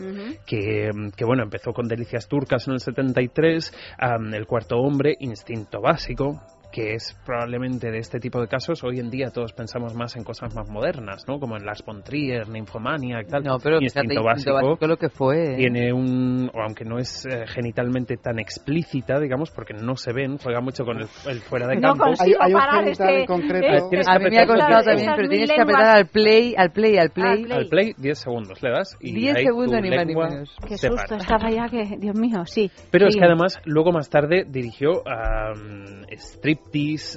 [0.46, 5.80] Que, que, bueno, empezó con Delicias Turcas en el 73, am, El Cuarto Hombre, Instinto
[5.82, 6.42] Básico,
[6.74, 10.24] que es probablemente de este tipo de casos, hoy en día todos pensamos más en
[10.24, 11.40] cosas más modernas, ¿no?
[11.40, 13.44] Como en Las von Trier, Nymphomania y tal.
[13.44, 15.56] No, pero fíjate, Instinto Instinto Básico Básico lo que fue.
[15.56, 20.38] tiene un, o aunque no es eh, genitalmente tan explícita, digamos, porque no se ven,
[20.40, 22.06] juega mucho con el, el fuera de No campo.
[22.06, 23.68] consigo Hay- hay un genital este, en concreto.
[23.68, 26.08] este- Tienes A que mí me ha costado también, pero tienes que lenguas- apretar al
[26.08, 27.44] play, al play, al play.
[27.44, 27.58] play.
[27.60, 30.56] Al play 10 segundos le das y 10 ahí segundos, ni más ni menos.
[30.68, 31.18] Qué susto para.
[31.22, 32.72] estaba ya que, Dios mío, sí.
[32.90, 33.20] Pero es Sí.
[33.20, 36.04] que además luego más tarde dirigió um,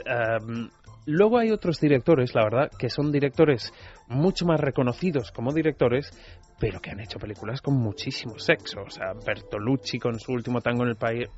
[0.05, 0.69] Um,
[1.07, 3.73] luego hay otros directores, la verdad, que son directores
[4.09, 6.11] mucho más reconocidos como directores,
[6.59, 8.81] pero que han hecho películas con muchísimo sexo.
[8.81, 11.29] O sea, Bertolucci con su último tango en, el pai-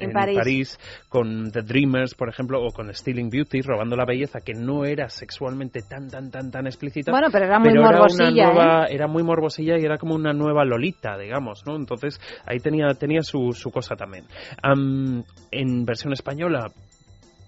[0.00, 0.78] en, París.
[1.08, 5.08] con The Dreamers, por ejemplo, o con Stealing Beauty, Robando la Belleza, que no era
[5.08, 7.10] sexualmente tan, tan, tan, tan explícita.
[7.10, 8.94] Bueno, pero era muy una morbosilla, nueva- ¿eh?
[8.94, 11.74] Era muy morbosilla y era como una nueva Lolita, digamos, ¿no?
[11.74, 14.26] Entonces ahí tenía, tenía su, su cosa también.
[14.62, 16.70] Am, en versión española,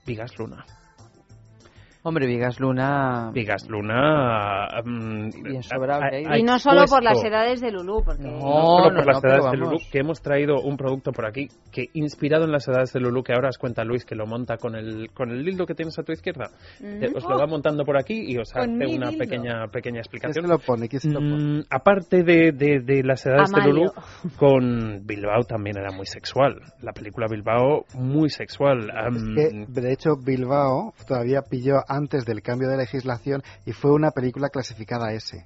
[0.06, 0.64] Vigas Luna.
[2.02, 3.30] Hombre, Vigas Luna.
[3.34, 4.64] Vigas Luna.
[4.66, 8.22] am, Bien ha- ha Y no solo por las edades de Lulú, porque...
[8.22, 9.56] no No, solo no, por las no, pero edades de.
[9.58, 13.22] Lulú, que hemos traído un producto por aquí que inspirado en las edades de Lulú,
[13.22, 15.98] que ahora os cuenta Luis que lo monta con el con el dildo que tienes
[15.98, 16.48] a tu izquierda.
[16.80, 17.14] Mm.
[17.14, 20.48] os lo va montando por aquí y os hace una pequeña pequeña ¿Quién se explicación.
[20.48, 20.88] lo pone?
[20.88, 21.58] ¿Quién se lo pone?
[21.58, 23.74] Mm, aparte de, de- de las edades de Amalio.
[23.74, 23.92] Lulú,
[24.38, 26.60] con Bilbao también era muy sexual.
[26.80, 28.90] La película Bilbao, muy sexual.
[28.90, 33.92] Am, Es que, de hecho, Bilbao todavía pilló antes del cambio de legislación y fue
[33.92, 35.44] una película clasificada S.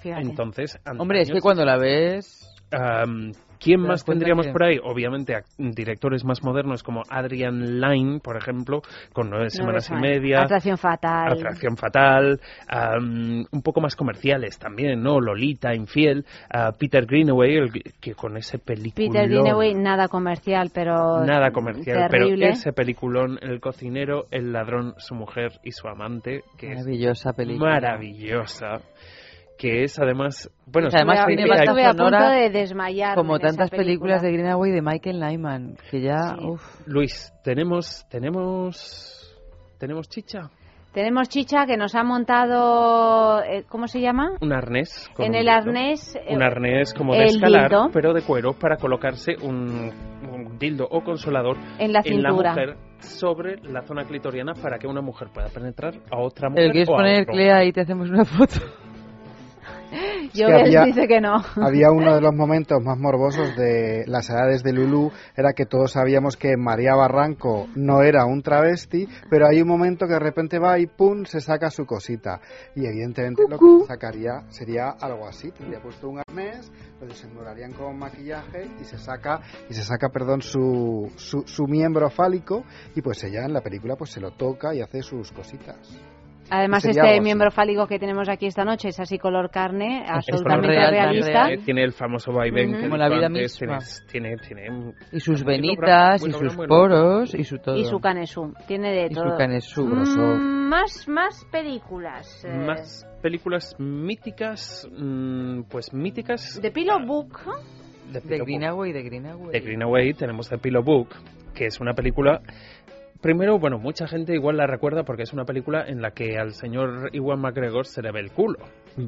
[0.00, 0.22] Fíjate.
[0.22, 2.48] entonces, Hombre, es que cuando la ves.
[2.70, 4.78] am, ¿Quién más tendríamos que- por ahí?
[4.82, 8.82] Obviamente, ac- directores más modernos como Adrian Lyne, por ejemplo,
[9.12, 10.42] con nueve semanas y media.
[10.42, 11.32] Atracción fatal.
[11.32, 15.20] Atracción fatal, am, un poco más comerciales también, ¿no?
[15.20, 19.06] Lolita, Infiel, ah, Peter Greenaway, el que- con ese película.
[19.12, 21.24] Peter Greenaway, nada comercial, pero...
[21.24, 22.38] Nada comercial, terrible.
[22.46, 27.32] pero ese peliculón, El cocinero, El ladrón, su mujer y su amante, que es Maravillosa
[27.32, 27.70] película.
[27.72, 28.80] maravillosa,
[29.60, 34.32] que es además bueno Pues además tiene banda sonora de desmayar como tantas películas de
[34.32, 36.44] Greenaway de Michael Nyman que ya Sí.
[36.46, 36.62] uf.
[36.86, 39.38] Luis tenemos tenemos
[39.78, 40.50] tenemos chicha
[40.92, 44.30] Tenemos Chicha que nos ha montado, eh, ¿cómo se llama?
[44.40, 45.58] un arnés con En un el dildo.
[45.58, 47.90] arnés, eh, un arnés como de escalar dildo.
[47.92, 49.92] pero de cuero para colocarse un,
[50.32, 52.50] un dildo o consolador En la cintura.
[52.52, 56.72] mujer sobre la zona clitoriana para que una mujer pueda penetrar a otra mujer el
[56.72, 57.34] que es o a poner otro.
[57.34, 58.56] Clea y te hacemos una foto
[60.32, 61.42] Yo que había- dice que no.
[61.56, 65.92] Había uno de los momentos más morbosos de las edades de Lulú, era que todos
[65.92, 70.58] sabíamos que María Barranco no era un travesti, pero hay un momento que de repente
[70.58, 72.40] va y pum, se saca su cosita.
[72.76, 76.70] Y evidentemente lo que sacaría sería algo así, tendría puesto un arnés,
[77.00, 82.08] lo desenmurarían con maquillaje y se saca, y se saca, perdón, su, su, su miembro
[82.10, 82.64] fálico
[82.94, 85.76] y pues ella en la película pues se lo toca y hace sus cositas.
[86.50, 90.02] Además, Sería este algo miembro fálico que tenemos aquí esta noche es así color carne,
[90.04, 91.46] Es absolutamente real, realista.
[91.46, 91.64] real.
[91.64, 93.78] Tiene el famoso vaivén he Como la vida antes, misma.
[94.10, 98.52] Tiene, tiene, tiene y sus venitas y sus poros y su todo Y su canesú,
[98.66, 99.36] tiene de Y su todo.
[99.36, 99.84] canesú.
[99.86, 102.44] Mm, más, más películas.
[102.44, 107.38] eh, Más películas míticas, mm, pues míticas The Pillow Book.
[108.12, 108.46] de, de Pillow Book.
[108.46, 111.08] Greenaway de Greenaway De Greenaway tenemos The Pillow Book,
[111.54, 112.40] que es una película...
[113.20, 116.52] Primero, bueno, mucha gente igual la recuerda porque es una película en la que al
[116.54, 118.58] señor Iwan McGregor se le ve el culo.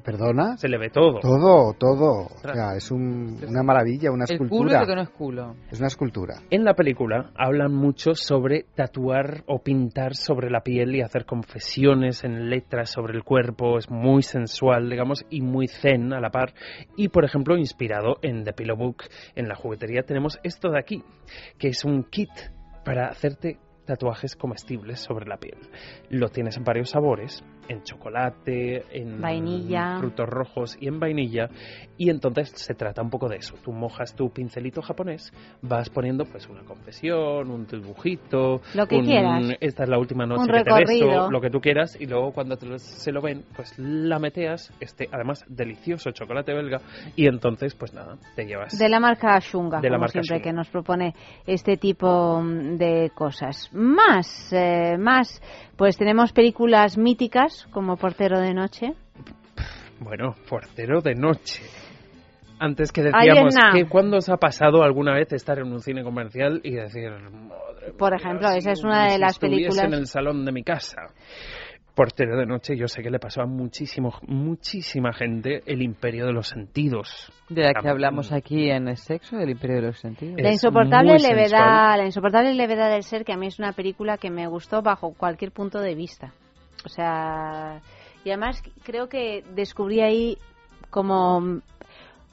[0.04, 0.56] ¿Perdona?
[0.58, 1.18] Se le ve todo.
[1.20, 2.26] Todo, todo.
[2.26, 4.80] O sea, es un- una maravilla, una el culo escultura.
[4.80, 6.34] de que no es culo Es una escultura.
[6.50, 12.22] En la película hablan mucho sobre tatuar o pintar sobre la piel y hacer confesiones
[12.22, 13.78] en letras sobre el cuerpo.
[13.78, 16.52] Es muy sensual, digamos, y muy zen a la par.
[16.96, 19.04] Y, por ejemplo, inspirado en The Pillow Book,
[19.36, 21.02] en la juguetería tenemos esto de aquí,
[21.58, 22.30] que es un kit
[22.84, 23.58] para hacerte
[23.92, 25.58] tatuajes comestibles sobre la piel.
[26.08, 29.98] Lo tienes en varios sabores, en chocolate, en Vainilla.
[29.98, 31.48] frutos rojos y en vainilla.
[31.96, 33.54] Y entonces se trata un poco de eso.
[33.62, 35.32] Tú mojas tu pincelito japonés,
[35.62, 39.44] vas poniendo pues una confesión, un dibujito, Lo que un- quieras.
[39.60, 41.30] Esta es la última noche Un que te beso, recorrido.
[41.30, 44.72] lo que tú quieras, y luego cuando te lo- se lo ven, pues la meteas,
[44.80, 46.80] este además delicioso chocolate belga,
[47.16, 48.76] y entonces pues nada, te llevas.
[48.78, 50.42] De la marca Shunga, De la como marca siempre Shunga.
[50.44, 51.14] que nos propone
[51.46, 53.68] este tipo mm, de cosas.
[53.72, 55.40] Más, eh, más,
[55.82, 58.92] pues tenemos películas míticas como Portero de Noche.
[59.98, 61.60] Bueno, portero de noche.
[62.60, 66.60] Antes que decíamos que cuando os ha pasado alguna vez estar en un cine comercial
[66.62, 69.84] y decir, madre Por mía, ejemplo, si- esa es una de si las películas.
[69.84, 70.98] en el salón de mi casa.
[71.94, 76.32] Portero de noche, yo sé que le pasó a muchísimo, muchísima gente el imperio de
[76.32, 77.30] los sentidos.
[77.48, 81.18] de la que hablamos aquí en el sexo del imperio de los sentidos La insoportable
[81.18, 84.80] levedad, la insoportable levedad del ser, que a mí es una película que me gustó
[84.80, 86.32] bajo cualquier punto de vista.
[86.84, 87.80] O sea,
[88.24, 90.38] y además creo que descubrí ahí
[90.90, 91.60] como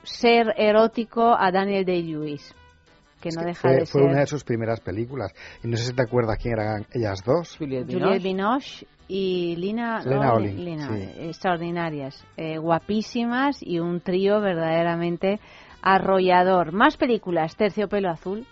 [0.04, 2.56] ser erótico a Daniel Day-Lewis,
[3.22, 5.34] que no deja Fue, de fue ser una de sus primeras películas.
[5.64, 7.58] Y no sé si te acuerdas quién eran ellas dos.
[7.58, 8.20] Juliette Binoche.
[8.20, 10.94] Binoche y Lina, Lena no, Olin, Lina, sí.
[11.02, 15.40] eh, extraordinarias, eh, guapísimas y un trío verdaderamente
[15.82, 16.72] arrollador.
[16.74, 18.46] Más películas, Terciopelo Azul.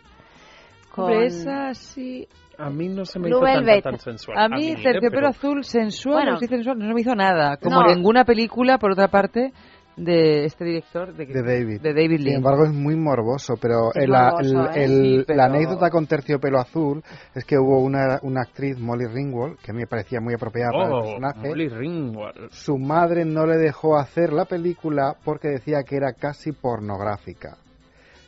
[0.91, 1.13] Con...
[1.13, 3.83] Esa sí A mí no se me Blue hizo tan, Velvet.
[3.83, 4.37] tan sensual.
[4.39, 4.75] a mí ¿eh?
[4.81, 6.31] terciopelo Pero- azul sensual Bueno.
[6.31, 7.87] no, sensual, no me hizo nada como No.
[7.93, 9.51] ninguna película por otra parte
[9.97, 11.81] de este director de, De David.
[11.81, 14.83] de David Sin Lee embargo, es muy morboso, pero el- la, morboso, el- ¿eh?
[14.83, 19.07] el- Sí, pero- la anécdota con Terciopelo Azul es que hubo una, una actriz, Molly
[19.07, 21.49] Ringwald, que me parecía muy apropiada para el Oh, personaje.
[21.49, 22.51] Molly Ringwald.
[22.51, 27.57] Su madre no le dejó hacer la película porque decía que era casi pornográfica.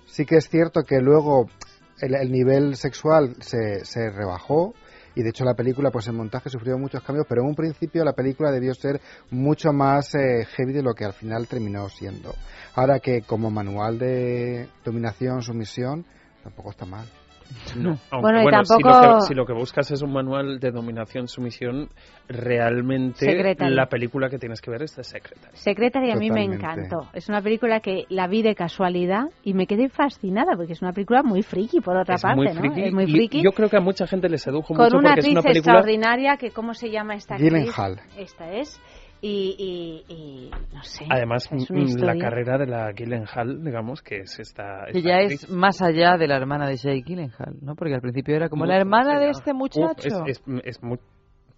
[0.08, 1.46] Sí que es cierto que luego
[2.02, 4.74] el, el nivel sexual se, se rebajó
[5.16, 8.04] y de hecho la película pues en montaje sufrió muchos cambios, pero en un principio
[8.04, 9.02] la película debió ser
[9.32, 12.34] mucho más eh, heavy de lo que al final terminó siendo.
[12.76, 16.06] Ahora que como manual de dominación, sumisión,
[16.44, 17.08] tampoco está mal.
[17.76, 20.12] No, aunque, Bueno, y bueno, si, tampoco- lo que, si lo que buscas es un
[20.14, 21.90] manual de dominación, sumisión,
[22.28, 23.74] realmente Secretary.
[23.74, 25.52] la película que tienes que ver es The Secretary.
[25.56, 27.08] Secretary a mí me encantó.
[27.14, 30.94] Es una película que la vi de casualidad y me quedé fascinada porque es una
[30.94, 32.76] película muy friki por otra es parte, muy ¿no?
[32.86, 33.42] Es muy y friki.
[33.44, 35.52] yo creo que a mucha gente le sedujo con mucho una porque es una película
[35.74, 37.76] extraordinaria que cómo se llama esta actriz
[38.18, 38.80] esta es
[39.22, 44.40] y, y, y no sé Además, mm, la carrera de la Gyllenhaal, digamos, que es
[44.40, 44.86] esta...
[44.92, 45.44] que ya actriz.
[45.44, 47.76] es más allá de la hermana de Jake Gyllenhaal, ¿no?
[47.76, 50.26] Porque al principio era como la hermana de este Uf, muchacho.
[50.26, 50.98] es, es- es mu-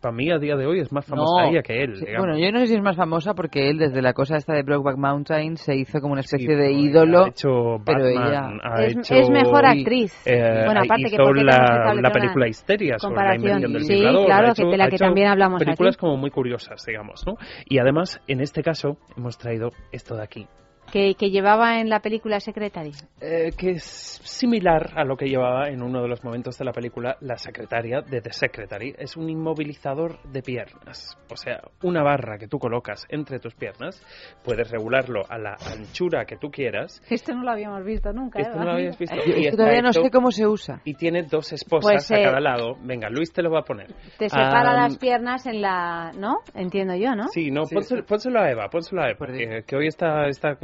[0.02, 1.93] para mí a día de hoy es más famosa ella que él.
[1.99, 2.26] Digamos.
[2.26, 4.64] bueno, yo no sé si es más famosa porque él desde la cosa esta de
[4.64, 7.24] Brokeback Mountain se hizo como una especie Sí, de pero ídolo.
[7.26, 7.49] ha hecho
[7.86, 10.14] pero Batman, ella ha Es- hecho- es mejor actriz.
[10.26, 13.47] eh, Bueno, aparte que porque la, película Histeria sobre la comparación.
[13.62, 14.26] invención del Sí, vibrador.
[14.26, 15.99] claro, ha que hecho- de la ha que hecho también hablamos Películas aquí.
[16.02, 17.34] como muy curiosas, digamos, ¿no?
[17.70, 20.47] Y además, en este caso, hemos traído esto de aquí.
[20.92, 22.92] Que, que llevaba en la película Secretary.
[23.22, 23.84] Eh, que es
[24.24, 28.02] similar a lo que llevaba en uno de los momentos de la película la secretaria
[28.02, 28.94] de The Secretary.
[28.98, 31.18] Es un inmovilizador de piernas.
[31.32, 34.02] O sea, una barra que tú colocas entre tus piernas,
[34.44, 37.02] puedes regularlo a la anchura que tú quieras.
[37.10, 38.39] Esto no lo habíamos visto nunca.
[38.39, 38.60] Esto ¿eh?
[38.60, 39.16] no lo habías visto.
[39.26, 40.82] Y todavía no sé cómo se usa.
[40.84, 42.76] Y tiene dos esposas Pues, a eh, cada lado.
[42.82, 43.88] Venga, Luis te lo va a poner.
[44.18, 46.12] Te separa Ah, las piernas en la...
[46.18, 46.39] ¿No?
[46.54, 47.28] Entiendo yo, ¿no?
[47.30, 50.56] Sí, no, pónselo, pónselo a Eva, pónselo a Eva, que, que hoy está, está,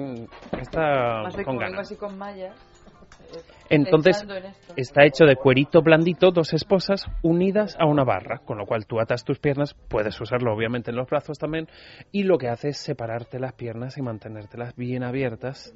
[1.46, 1.80] con ganas.
[1.82, 2.56] así con mallas.
[3.70, 4.74] Entonces, pensando en esto.
[4.78, 9.00] está hecho de cuerito blandito, dos esposas unidas a una barra, con lo cual tú
[9.00, 11.68] atas tus piernas, puedes usarlo obviamente en los brazos también,
[12.12, 15.74] y lo que hace es separarte las piernas y mantenértelas bien abiertas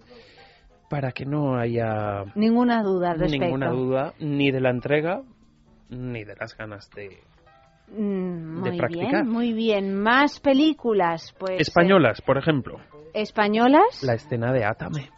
[0.90, 3.46] para que no haya Ninguna duda al respecto.
[3.46, 5.22] ninguna duda ni de la entrega
[5.90, 7.20] ni de las ganas de
[7.94, 9.12] Mm, de muy practicar.
[9.12, 9.96] bien, muy bien.
[9.96, 11.60] Más películas, pues...
[11.60, 12.78] españolas, por ejemplo.
[13.14, 14.04] ¿Españolas?
[14.04, 15.10] La escena de Átame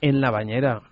[0.00, 0.82] en la bañera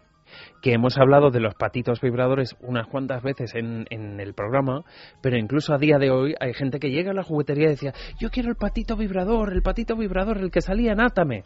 [0.62, 4.84] que hemos hablado de los patitos vibradores unas cuantas veces en, en el programa,
[5.20, 7.92] pero incluso a día de hoy hay gente que llega a la juguetería y decía,
[8.18, 11.44] yo quiero el patito vibrador, el patito vibrador, el que salía en Átame.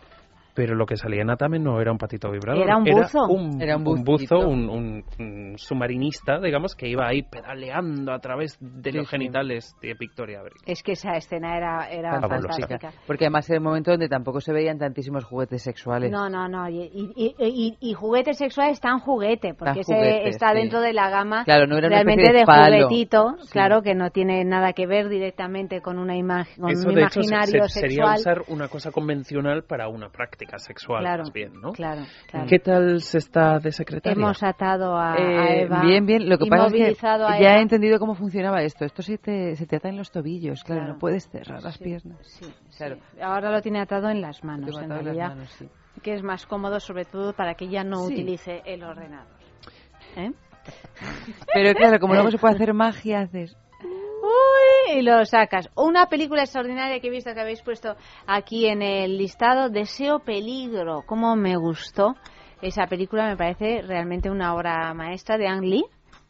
[0.56, 2.64] Pero lo que salía en Atame no era un patito vibrador.
[2.64, 3.26] Era un buzo.
[3.28, 4.36] un, Era un un buzito.
[4.36, 9.06] buzo, un, un- un submarinista, digamos, que iba ahí pedaleando a través de Sí, los
[9.06, 9.10] sí.
[9.10, 10.56] genitales de Victoria Abril.
[10.66, 12.90] Es que esa escena era, era fantástica.
[13.06, 16.10] Porque además era un momento donde tampoco se veían tantísimos juguetes sexuales.
[16.10, 16.68] No, no, no.
[16.68, 20.56] Y, y, y, y juguete sexual es tan juguete, porque Tan ese está sí.
[20.56, 23.50] dentro de la gama Claro, no era realmente de, de juguetito, Sí.
[23.52, 27.02] claro, que no tiene nada que ver directamente con una imagen, con Eso, un de
[27.02, 28.18] hecho, se- imaginario se- sería sexual.
[28.18, 31.72] usar una cosa convencional para una práctica sexual, Claro, más bien, ¿no?
[31.72, 32.46] claro, claro.
[32.48, 34.16] ¿Qué tal se está de secretaria?
[34.20, 35.82] Hemos atado a, a Eh, Eva.
[35.82, 36.28] bien, bien.
[36.28, 37.58] Lo que pasa es que ya Eva.
[37.58, 38.84] he entendido cómo funcionaba esto.
[38.84, 40.92] Esto se te, se te ata en los tobillos, claro, Claro.
[40.94, 42.18] no puedes cerrar las Sí, piernas.
[42.22, 42.96] sí, Claro.
[42.96, 43.20] sí.
[43.20, 45.68] Ahora lo tiene atado en las manos, en realidad, manos, sí.
[46.02, 48.14] que es más cómodo, sobre todo para que ella no Sí.
[48.14, 49.26] utilice el ordenador.
[50.16, 50.30] ¿Eh?
[51.54, 53.56] Pero claro, como luego se puede hacer magia, haces...
[54.26, 55.70] Uy, y lo sacas.
[55.76, 57.96] Una película extraordinaria que he visto que habéis puesto
[58.26, 61.02] aquí en el listado, Deseo Peligro.
[61.06, 62.16] Cómo me gustó
[62.60, 65.84] esa película, me parece realmente una obra maestra de Ang Lee,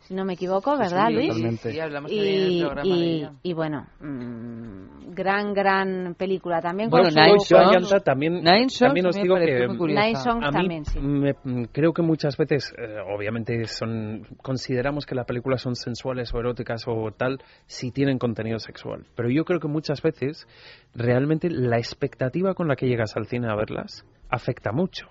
[0.06, 1.28] si no me equivoco, ¿verdad, sí, Luis?
[1.28, 1.72] totalmente.
[1.72, 2.52] Sí, hablamos también en el
[2.84, 6.90] Y, de y, bueno, mm, gran, gran película también.
[6.90, 8.04] Bueno, Nine Songs.
[8.04, 9.66] También, Nine Songs también os digo que.
[9.66, 11.00] Nine Songs a mí también, sí.
[11.00, 11.34] me-
[11.72, 16.84] creo que muchas veces, eh, obviamente, son consideramos que las películas son sensuales o eróticas
[16.86, 19.06] o tal si tienen contenido sexual.
[19.16, 20.46] Pero yo creo que muchas veces
[20.94, 25.08] realmente la expectativa con la que llegas al cine a verlas afecta mucho.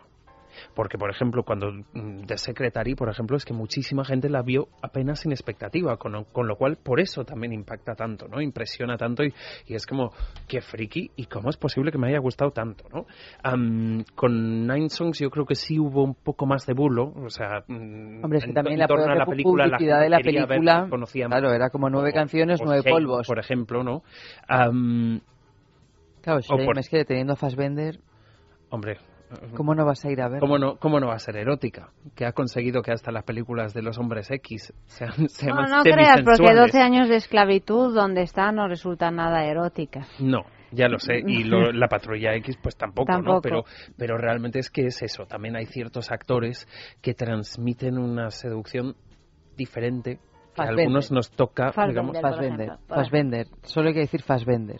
[0.75, 4.67] Porque, por ejemplo, cuando mm, The Secretary, por ejemplo, es que muchísima gente la vio
[4.81, 8.41] apenas sin expectativa, con, con lo cual por eso también impacta tanto, ¿no?
[8.41, 9.33] Impresiona tanto y,
[9.67, 10.11] y es como,
[10.47, 13.05] qué friki, y cómo es posible que me haya gustado tanto, ¿no?
[13.41, 17.29] Am, con Nine Songs yo creo que sí hubo un poco más de bulo, o
[17.29, 20.09] sea, mm, Hombre, es que en- también en la torno a la película, la de
[20.09, 23.27] la ver, película, conocía claro, era como nueve canciones, nueve polvos.
[23.27, 24.03] Por ejemplo, ¿no?
[26.21, 27.99] Claro, o Shame, por- es que teniendo Fassbender,
[28.69, 28.97] hombre,
[29.55, 30.39] ¿cómo no vas a ir a ver?
[30.39, 31.89] ¿Cómo no, ¿Cómo no va a ser erótica?
[32.15, 35.71] Que ha conseguido que hasta las películas de los hombres X sean, sean No, más
[35.71, 36.73] no creas, porque semisensuales.
[36.73, 40.07] 12 años de esclavitud donde está no resulta nada erótica.
[40.19, 41.19] No, ya lo sé.
[41.25, 43.35] Y lo- la patrulla X, pues tampoco, Tampoco.
[43.35, 43.41] ¿no?
[43.41, 43.63] Pero,
[43.97, 45.25] pero realmente es que es eso.
[45.25, 46.67] También hay ciertos actores
[47.01, 48.95] que transmiten una seducción
[49.55, 50.19] diferente.
[50.55, 51.89] Que a algunos nos toca, Fassbender.
[51.89, 54.77] digamos, Fassbender, Fassbender, solo hay que decir Fassbender.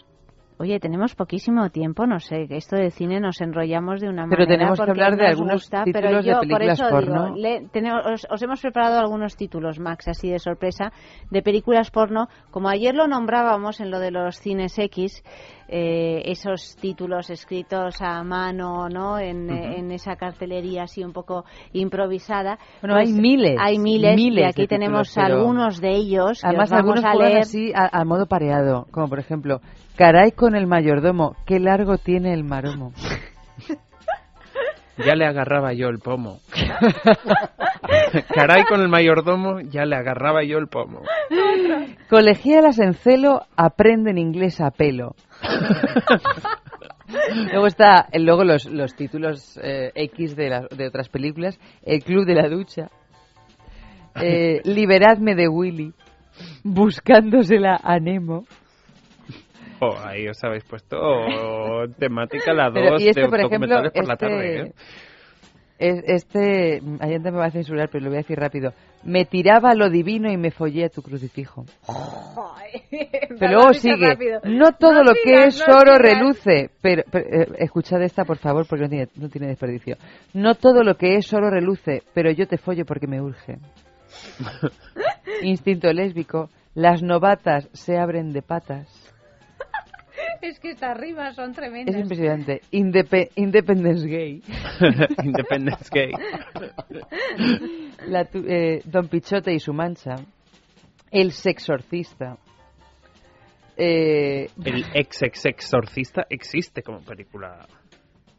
[0.58, 4.43] Oye, tenemos poquísimo tiempo, no sé, que esto de cine nos enrollamos de una Pero
[4.45, 6.95] manera tenemos que hablar de nos algunos gusta, títulos pero de yo películas por eso
[6.95, 7.26] porno.
[7.26, 10.93] digo, le- tenemos- os, os hemos preparado algunos títulos, Max, así de sorpresa,
[11.30, 12.28] de películas porno.
[12.51, 15.24] Como ayer lo nombrábamos en lo de los cines X,
[15.68, 19.18] eh, esos títulos escritos a mano, ¿no?
[19.20, 22.57] En, eh, en esa cartelería así un poco improvisada.
[22.82, 26.72] Bueno, Pues hay miles, Hay miles, miles y aquí tenemos algunos de ellos que Además,
[26.72, 27.38] os vamos algunos a leer.
[27.39, 29.61] así a, a modo pareado, como por ejemplo,
[29.95, 32.91] caray con el mayordomo, qué largo tiene el maromo.
[34.97, 36.39] ya le agarraba yo el pomo.
[38.33, 41.01] Caray con el mayordomo, ya le agarraba yo el pomo.
[42.09, 45.15] Colegialas en celo aprenden inglés a pelo.
[47.51, 52.25] luego está, eh, luego los, los títulos eh, X de, de otras películas, El Club
[52.25, 52.89] de la Ducha,
[54.21, 55.93] eh, Liberadme de Willy,
[56.63, 58.45] Buscándosela a Nemo,
[59.82, 60.97] Oh, ahí os habéis puesto
[61.99, 64.73] temática la Pero, dos y este, de por ejemplo, por la este- tarde, ¿eh?
[65.78, 68.71] Es- Este, Allende me va a censurar, pero lo voy a decir rápido.
[69.03, 71.65] Me tiraba lo divino y me follé a tu crucifijo.
[73.39, 74.39] Pero luego sigue.
[74.45, 76.69] No todo lo que es oro reluce.
[76.82, 79.97] Pero, pero, eh, escuchad esta, por favor, porque no tiene, no tiene desperdicio.
[80.34, 83.57] No todo lo que es oro reluce, pero yo te follo porque me urge.
[85.41, 86.49] Instinto lésbico.
[86.73, 88.88] Las novatas se abren de patas.
[90.47, 91.95] Es que estas rimas son Es tremendas.
[91.95, 92.61] impresionante.
[92.71, 94.41] Indepe- Independence Gay.
[95.23, 96.11] Independence Gay.
[98.07, 100.15] La tu- eh, Don Pichote y su mancha.
[101.11, 102.37] El sexorcista.
[103.77, 107.65] Eh, El ex ex exorcista existe como película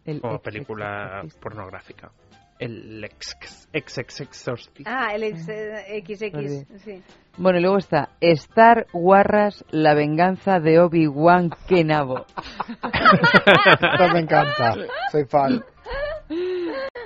[0.05, 2.11] El como ex- película pornográfica.
[2.59, 3.37] El ex
[3.73, 4.91] ex ex exorcista.
[4.91, 7.03] Ah, el ex- eh, XX, sí.
[7.37, 12.25] Bueno, y luego está Star Warras, la venganza de Obi-Wan Kenabo.
[12.83, 14.75] Esto me encanta.
[15.13, 15.63] Soy fan.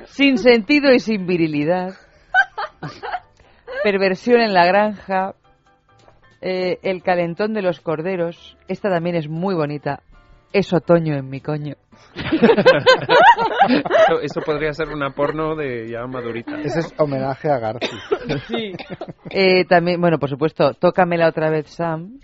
[0.06, 1.94] Sin sentido y sin virilidad.
[3.82, 5.34] Perversión en la granja.
[6.42, 8.56] Eh, el calentón de los corderos.
[8.68, 10.02] Esta también es muy bonita.
[10.52, 11.74] Es otoño en mi coño.
[12.14, 16.60] Eso, eso podría ser una porno de ya madurita.
[16.60, 17.96] Ese es homenaje a Garci.
[18.48, 18.72] Sí.
[19.30, 22.18] Eh, también, bueno, por supuesto, Tócamela otra vez, Sam.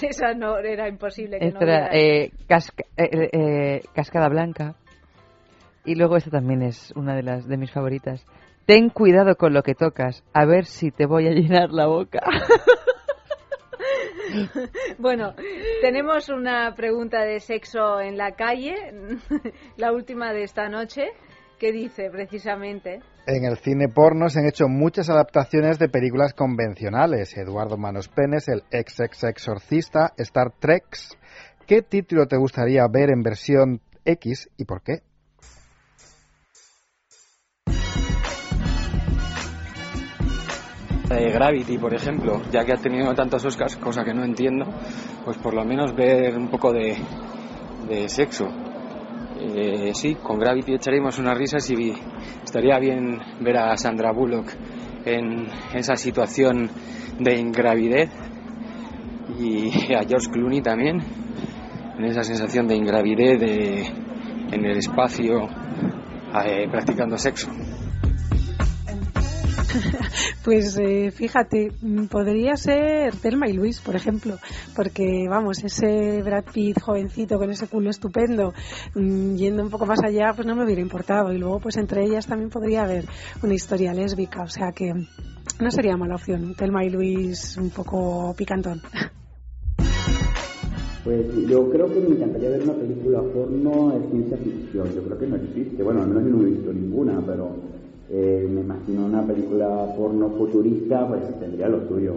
[0.00, 4.74] Esa no era imposible que Esta no era, eh, casca- eh, eh, Cascada Blanca.
[5.84, 8.26] Y luego esta también es una de las de mis favoritas.
[8.66, 12.20] Ten cuidado con lo que tocas, a ver si te voy a llenar la boca.
[14.98, 15.34] Bueno,
[15.80, 18.74] tenemos una pregunta de sexo en la calle,
[19.76, 21.08] la última de esta noche,
[21.58, 23.00] que dice precisamente.
[23.26, 27.36] En el cine porno se han hecho muchas adaptaciones de películas convencionales.
[27.36, 30.84] Eduardo Manos Penes, el ex ex exorcista, Star Trek.
[31.66, 35.00] ¿Qué título te gustaría ver en versión X y por qué?
[41.08, 44.66] Eh, Gravity, por ejemplo, ya que ha tenido tantos Oscars, cosa que no entiendo,
[45.24, 46.96] pues por lo menos ver un poco de,
[47.88, 48.46] de sexo.
[49.38, 51.94] Eh, sí, con Gravity echaríamos unas risas y
[52.42, 54.48] estaría bien ver a Sandra Bullock
[55.04, 56.68] en esa situación
[57.20, 58.10] de ingravidez
[59.38, 60.98] y a George Clooney también,
[61.98, 63.86] en esa sensación de ingravidez de,
[64.50, 65.48] en el espacio
[66.44, 67.48] eh, practicando sexo.
[70.44, 74.36] Pues eh, fíjate, mm, podría ser Thelma y Luis, por ejemplo,
[74.74, 78.52] porque vamos, ese Brad Pitt jovencito con ese culo estupendo,
[78.94, 81.32] mm, yendo un poco más allá, pues no me hubiera importado.
[81.32, 83.06] Y luego, pues entre ellas también podría haber
[83.42, 86.54] una historia lésbica, o sea que no sería mala opción.
[86.54, 88.80] Thelma y Luis un poco picantón.
[91.06, 94.92] Pues yo creo que me encantaría ver una película porno de ciencia ficción.
[94.92, 95.80] Yo creo que no existe.
[95.84, 97.54] Bueno, al menos yo no he visto ninguna, pero
[98.10, 102.14] eh, me imagino una película porno futurista, pues tendría lo suyo.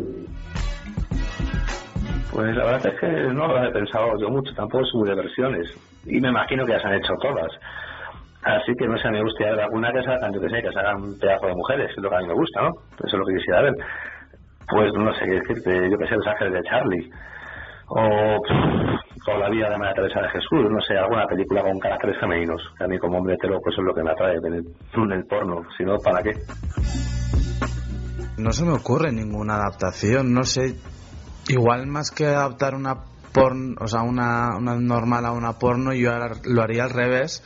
[2.32, 5.16] Pues la verdad es que no lo he pensado yo mucho, tampoco es muy de
[5.16, 5.68] versiones.
[6.06, 7.52] Y me imagino que ya se han hecho todas.
[8.44, 11.20] Así que no sé, me gustaría alguna que salgan, yo que sé, que salgan un
[11.20, 12.70] pedazo de mujeres, es lo que a mí me gusta, ¿no?
[12.70, 13.74] Eso es lo que quisiera ver.
[14.70, 17.10] Pues no sé qué decirte, yo que sé, Los Ángeles de Charlie.
[17.88, 18.38] O,
[19.28, 22.62] o La vida de María Teresa de Jesús, no sé, alguna película con caracteres femeninos.
[22.80, 25.26] A mí como hombre hetero, pues es lo que me atrae en el, en el
[25.26, 25.64] porno.
[25.78, 26.34] Si no, ¿para qué?
[28.38, 30.76] No se me ocurre ninguna adaptación, no sé.
[31.50, 33.04] Igual más que adaptar una
[33.34, 36.12] porno, o sea, una, una normal a una porno, yo
[36.46, 37.44] lo haría al revés.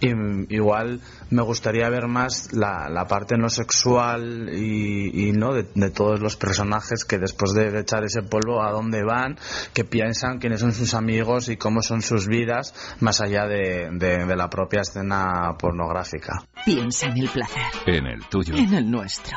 [0.00, 0.10] Y
[0.54, 1.00] igual
[1.32, 6.20] me gustaría ver más la, la parte no sexual y, y no de, de todos
[6.20, 9.36] los personajes que después de echar ese polvo a dónde van,
[9.72, 14.24] qué piensan, quiénes son sus amigos y cómo son sus vidas, más allá de, de-
[14.26, 16.44] de la propia escena pornográfica.
[16.64, 18.54] Piensa en el placer, En el tuyo.
[18.54, 19.36] en el nuestro,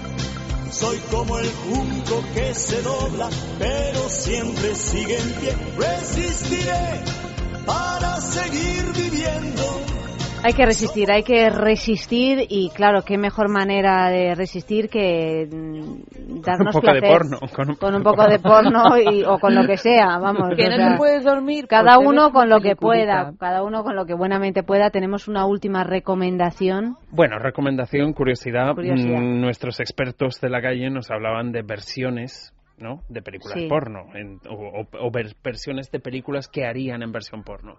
[0.81, 3.29] soy como el junco que se dobla,
[3.59, 5.55] pero siempre sigue en pie.
[5.77, 7.03] Resistiré
[7.67, 10.00] para seguir viviendo.
[10.43, 16.41] Hay que resistir, hay que resistir y claro, qué mejor manera de resistir que mm,
[16.41, 19.53] darnos un poco de porno, con un, con un poco de porno y- o con
[19.53, 20.49] lo que sea, vamos.
[20.55, 21.67] Que o no sea, te puedes dormir.
[21.67, 24.89] Cada uno con lo que pueda, cada uno con lo que buenamente pueda.
[24.89, 26.95] Tenemos una última recomendación.
[27.11, 28.73] Bueno, recomendación, curiosidad.
[28.73, 29.19] Curiosidad.
[29.19, 33.03] Mm, Nuestros expertos de la calle nos hablaban de versiones, ¿no?
[33.09, 33.67] De películas Sí.
[33.67, 37.77] porno en- o, o- o ver- versiones de películas que harían en versión porno.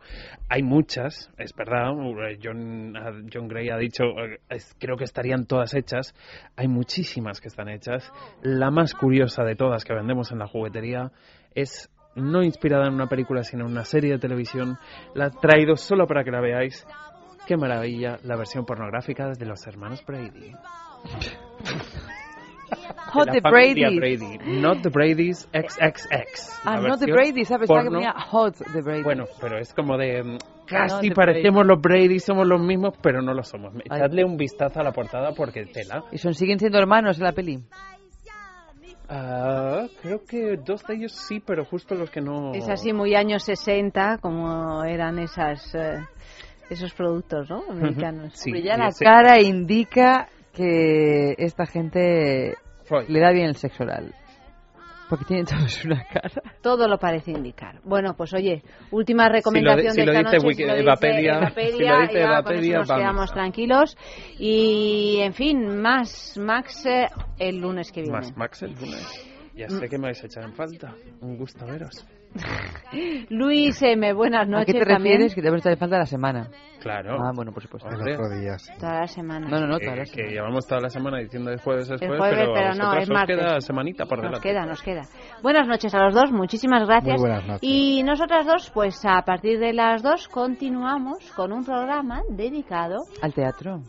[0.48, 1.90] Hay muchas, es verdad.
[2.42, 2.94] John,
[3.32, 6.14] John Gray ha dicho, eh, es- creo que estarían todas hechas.
[6.56, 8.10] Hay muchísimas que están hechas.
[8.42, 11.10] La más curiosa de todas que vendemos en la juguetería
[11.54, 14.76] es no inspirada en una película, sino en una serie de televisión.
[15.14, 16.86] La he traído solo para que la veáis.
[17.46, 20.52] Qué maravilla la versión pornográfica de los hermanos Brady.
[23.12, 23.98] Hot the Brady's.
[23.98, 24.38] Brady.
[24.60, 26.60] Not the Brady's XXX.
[26.64, 27.68] Ah, La no The Brady's, ¿sabes?
[27.68, 29.04] Pensaba que porno- ponía Hot The Brady's.
[29.04, 30.22] Bueno, pero es como de...
[30.22, 33.74] mm, Casi the parecemos los Brady, somos los mismos, pero no lo somos.
[33.84, 36.04] Echadle un vistazo a la portada porque tela.
[36.12, 37.58] ¿Y son, siguen siendo hermanos en la peli?
[39.08, 42.54] Ah, creo que dos de ellos sí, pero justo los que no...
[42.54, 45.98] Es así muy años 60, como eran esas eh,
[46.70, 47.62] esos productos, ¿no?
[47.68, 48.32] Americanos.
[48.34, 52.54] Sí, Hombre, ya y la ese- cara indica que esta gente
[52.84, 53.08] Freud.
[53.08, 54.14] le da bien el sexo oral.
[55.08, 56.30] Porque tienen todos una cara.
[56.62, 57.80] Todo lo parece indicar.
[57.84, 58.62] Bueno, pues oye,
[58.92, 60.46] última recomendación si de lo esta dice noche.
[60.48, 63.02] Wiki- si lo dice Evapedia, Evapedia, si lo dice ya con Evapedia, eso nos vamos.
[63.02, 63.96] quedamos tranquilos.
[64.38, 67.08] Y, en fin, más Max eh,
[67.38, 68.16] el lunes que viene.
[68.16, 69.28] Más Max el lunes.
[69.54, 70.94] Ya sé que me vais a echar en falta.
[71.20, 72.06] Un gusto veros.
[73.30, 75.20] Luis M, buenas ¿A noches qué te también.
[75.20, 75.34] refieres?
[75.34, 76.48] Que te echar falta la semana.
[76.80, 77.16] Claro.
[77.22, 77.88] Ah, bueno, por supuesto.
[77.88, 78.16] Hombre.
[78.78, 79.48] Toda la semana.
[79.48, 82.02] No, no, no, que, toda la que llevamos toda la semana diciendo el jueves es
[82.02, 83.36] El jueves, pero, pero a no, es martes.
[83.38, 84.48] queda semanita por Nos delante.
[84.48, 85.02] queda, nos queda.
[85.42, 87.20] Buenas noches a los dos, muchísimas gracias.
[87.20, 87.60] Muy buenas noches.
[87.62, 93.32] Y nosotras dos, pues a partir de las dos continuamos con un programa dedicado, Al
[93.32, 93.80] teatro.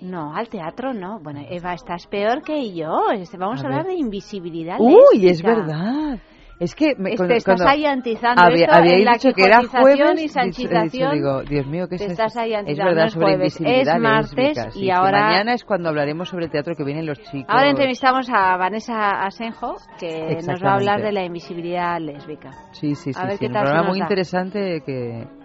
[0.00, 1.20] no, al teatro no.
[1.20, 3.00] Bueno, Eva, estás peor que yo.
[3.38, 4.76] Vamos a, A hablar de invisibilidad.
[4.80, 6.18] Uy, es verdad.
[6.60, 9.60] Es que me, cuando- estás cuando ahí antizando había- esto en la dicho que era
[9.62, 11.12] jueves, y dicho- sanchización.
[11.14, 12.22] digo, Dios mío, ¿qué es Te esto?
[12.24, 14.90] estás ahí Es verdad, no es sobre jueves, es martes sí, y sí.
[14.90, 17.46] ahora- Mañana es cuando hablaremos sobre el teatro que vienen los chicos.
[17.48, 22.50] Ahora entrevistamos a Vanessa Asenjo, que nos va a hablar de la invisibilidad lésbica.
[22.72, 23.20] Sí, sí, sí.
[23.20, 24.04] A ver sí, qué un tal se programa muy da.
[24.04, 25.37] interesante que...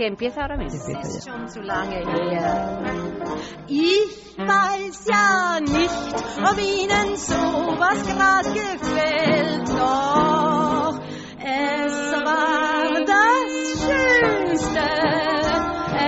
[0.00, 0.80] Que empieza ahora mismo.
[0.80, 1.20] Empieza ya.
[1.20, 2.80] schon zu lange her.
[3.68, 10.98] Ich weiß ja nicht, ob Ihnen sowas grad gefällt, doch
[11.38, 13.50] es war das
[13.82, 14.88] Schönste,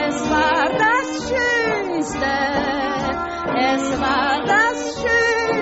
[0.06, 2.34] es war das Schönste,
[3.58, 5.52] es war das Schönste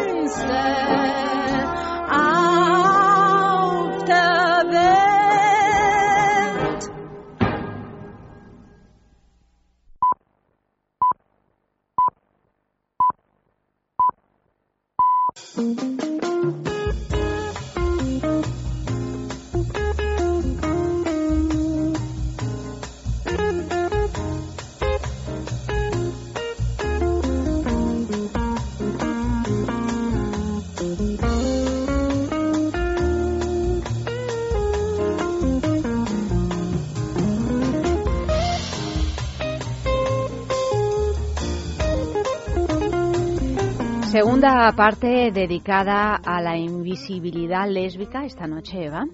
[44.41, 49.05] Segunda parte dedicada a la invisibilidad lésbica esta noche, Eva.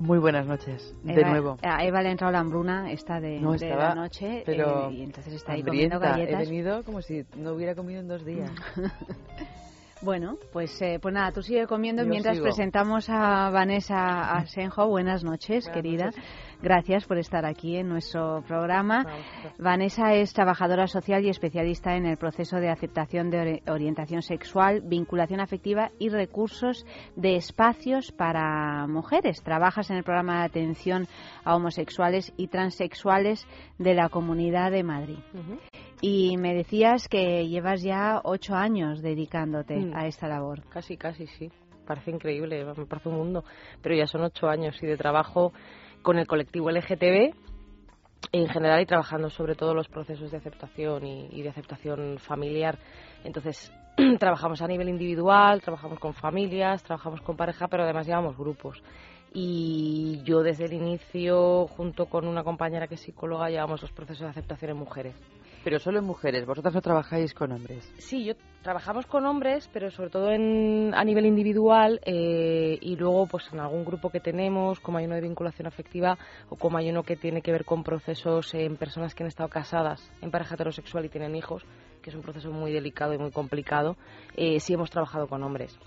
[0.00, 1.56] Muy buenas noches, de Eva- nuevo.
[1.62, 4.94] A Eva le ha entrado la hambruna esta de, No, de la noche pero eh,
[4.94, 6.40] y entonces está ahí comiendo galletas.
[6.40, 8.50] He venido como si no hubiera comido en dos días.
[10.00, 12.44] Bueno, pues, eh, pues nada, tú sigue comiendo Yo mientras sigo.
[12.44, 14.86] presentamos a Vanessa Asenjo.
[14.86, 16.04] Buenas noches, Buenas querida.
[16.06, 16.22] noches.
[16.60, 19.06] Gracias por estar aquí en nuestro programa.
[19.58, 24.80] Vanessa es trabajadora social y especialista en el proceso de aceptación de ori- orientación sexual,
[24.84, 29.40] vinculación afectiva y recursos de espacios para mujeres.
[29.42, 31.06] Trabajas en el programa de atención
[31.44, 33.46] a homosexuales y transexuales
[33.78, 35.18] de la Comunidad de Madrid.
[36.00, 39.96] Y me decías que llevas ya ocho años dedicándote Mm.
[39.96, 40.62] a esta labor.
[40.70, 41.50] Casi, casi, sí.
[41.86, 43.44] Parece increíble, me parece un mundo.
[43.80, 45.52] Pero ya son ocho años y de trabajo
[46.08, 47.34] con el colectivo LGTB
[48.32, 52.78] en general y trabajando sobre todo los procesos de aceptación y, de aceptación familiar.
[53.24, 53.70] Entonces,
[54.18, 58.82] trabajamos a nivel individual, trabajamos con familias, trabajamos con pareja, pero además llevamos grupos.
[59.34, 64.22] Y yo desde el inicio, junto con una compañera que es psicóloga, llevamos los procesos
[64.22, 65.14] de aceptación en mujeres.
[65.64, 67.92] Pero solo en mujeres, vosotras no trabajáis con hombres.
[67.98, 73.26] Sí, yo trabajamos con hombres, pero sobre todo en, a nivel individual eh, y luego
[73.26, 76.18] pues en algún grupo que tenemos, como hay uno de vinculación afectiva
[76.48, 79.48] o como hay uno que tiene que ver con procesos en personas que han estado
[79.48, 81.64] casadas en pareja heterosexual y tienen hijos,
[82.02, 83.96] que es un proceso muy delicado y muy complicado,
[84.36, 85.78] eh, sí hemos trabajado con hombres.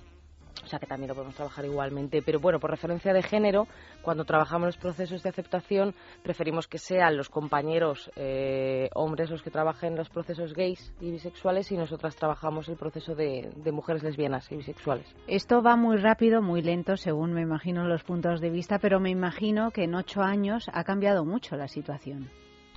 [0.64, 2.22] O sea que también lo podemos trabajar igualmente.
[2.22, 3.68] Pero bueno, por referencia de género,
[4.02, 9.52] cuando trabajamos los procesos de aceptación, preferimos que sean los compañeros eh, hombres los que
[9.52, 14.52] trabajen los procesos gays y bisexuales y nosotras trabajamos el proceso de, de mujeres lesbianas
[14.52, 15.16] y bisexuales.
[15.28, 19.10] Esto va muy rápido, muy lento, según me imagino los puntos de vista, pero me
[19.10, 22.30] imagino que en ocho años ha cambiado mucho la situación.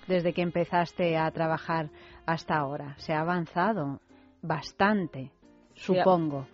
[0.07, 1.89] Desde que empezaste a trabajar
[2.27, 2.95] hasta ahora.
[2.99, 4.01] Se ha avanzado
[4.43, 5.31] bastante,
[5.75, 6.47] supongo.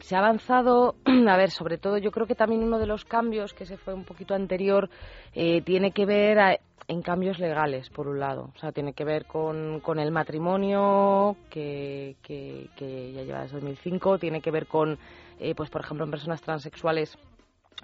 [0.00, 0.96] Se ha avanzado,
[1.28, 3.94] a ver, sobre todo yo creo que también uno de los cambios que se fue
[3.94, 4.88] un poquito anterior
[5.34, 6.58] eh, tiene que ver a-
[6.90, 8.50] en cambios legales, por un lado.
[8.54, 13.56] O sea, tiene que ver con, con el matrimonio que, que, que ya lleva desde
[13.56, 14.98] 2005, tiene que ver con,
[15.38, 17.18] eh, pues por ejemplo, en personas transexuales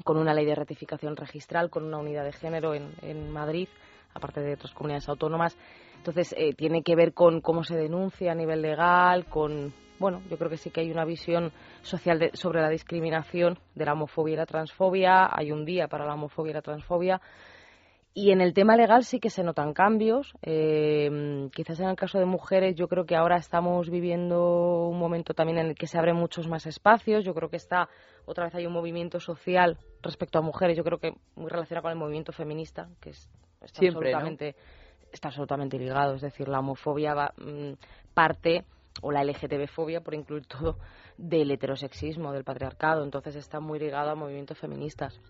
[0.05, 3.69] con una ley de ratificación registral, con una unidad de género en, en Madrid,
[4.15, 5.57] aparte de otras comunidades autónomas.
[6.05, 10.37] Entonces, eh, tiene que ver con cómo se denuncia a nivel legal, con, bueno, yo
[10.37, 11.51] creo que sí que hay una visión
[11.81, 15.31] social de- sobre la discriminación de la homofobia y la transfobia.
[15.35, 17.23] Hay un día para la homofobia y la transfobia.
[18.13, 20.35] Y en el tema legal sí que se notan cambios.
[20.43, 25.33] Eh, quizás en el caso de mujeres yo creo que ahora estamos viviendo un momento
[25.33, 27.25] también en el que se abren muchos más espacios.
[27.25, 27.89] Yo creo que está
[28.27, 30.77] otra vez hay un movimiento social respecto a mujeres.
[30.77, 33.31] Yo creo que muy relacionado con el movimiento feminista, que es,
[33.63, 34.19] está Siempre, ¿no?
[35.15, 36.15] Está absolutamente ligado.
[36.15, 37.73] Es decir, la homofobia va, mm,
[38.13, 38.65] parte
[39.03, 40.79] o la LGTB-fobia, por incluir todo,
[41.17, 43.03] del heterosexismo, del patriarcado.
[43.03, 45.21] Entonces está muy ligado a movimientos feministas.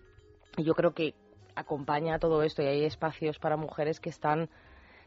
[0.57, 1.15] Y yo creo que
[1.55, 4.49] acompaña a todo esto y hay espacios para mujeres que están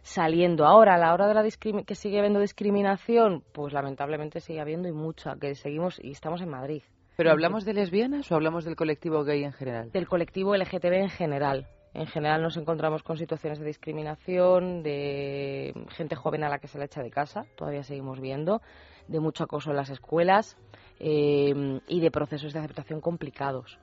[0.02, 0.64] saliendo.
[0.66, 1.44] Ahora, a la hora de la
[1.84, 6.48] que sigue habiendo discriminación, pues lamentablemente sigue habiendo y mucha, que seguimos y estamos en
[6.48, 6.82] Madrid.
[7.16, 9.90] ¿Pero hablamos de lesbianas o hablamos del colectivo gay en general?
[9.90, 11.66] Del colectivo LGTB en general.
[11.98, 16.78] En general nos encontramos con situaciones de discriminación, de gente joven a la que se
[16.78, 18.62] la echa de casa, todavía seguimos viendo,
[19.08, 20.56] de mucho acoso en las escuelas
[21.00, 23.80] eh, y de procesos de aceptación complicados.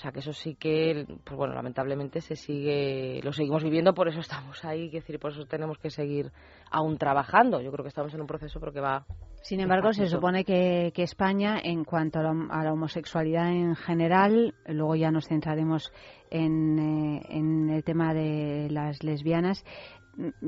[0.00, 4.08] O sea que eso sí que, pues bueno, lamentablemente se sigue, lo seguimos viviendo, por
[4.08, 6.32] eso estamos ahí, es decir, por eso tenemos que seguir
[6.70, 7.60] aún trabajando.
[7.60, 9.04] Yo creo que estamos en un proceso pero que va.
[9.42, 13.76] Sin embargo, se supone que, que España, en cuanto a la, a la homosexualidad en
[13.76, 15.92] general, luego ya nos centraremos
[16.30, 19.66] en, eh, en el tema de las lesbianas,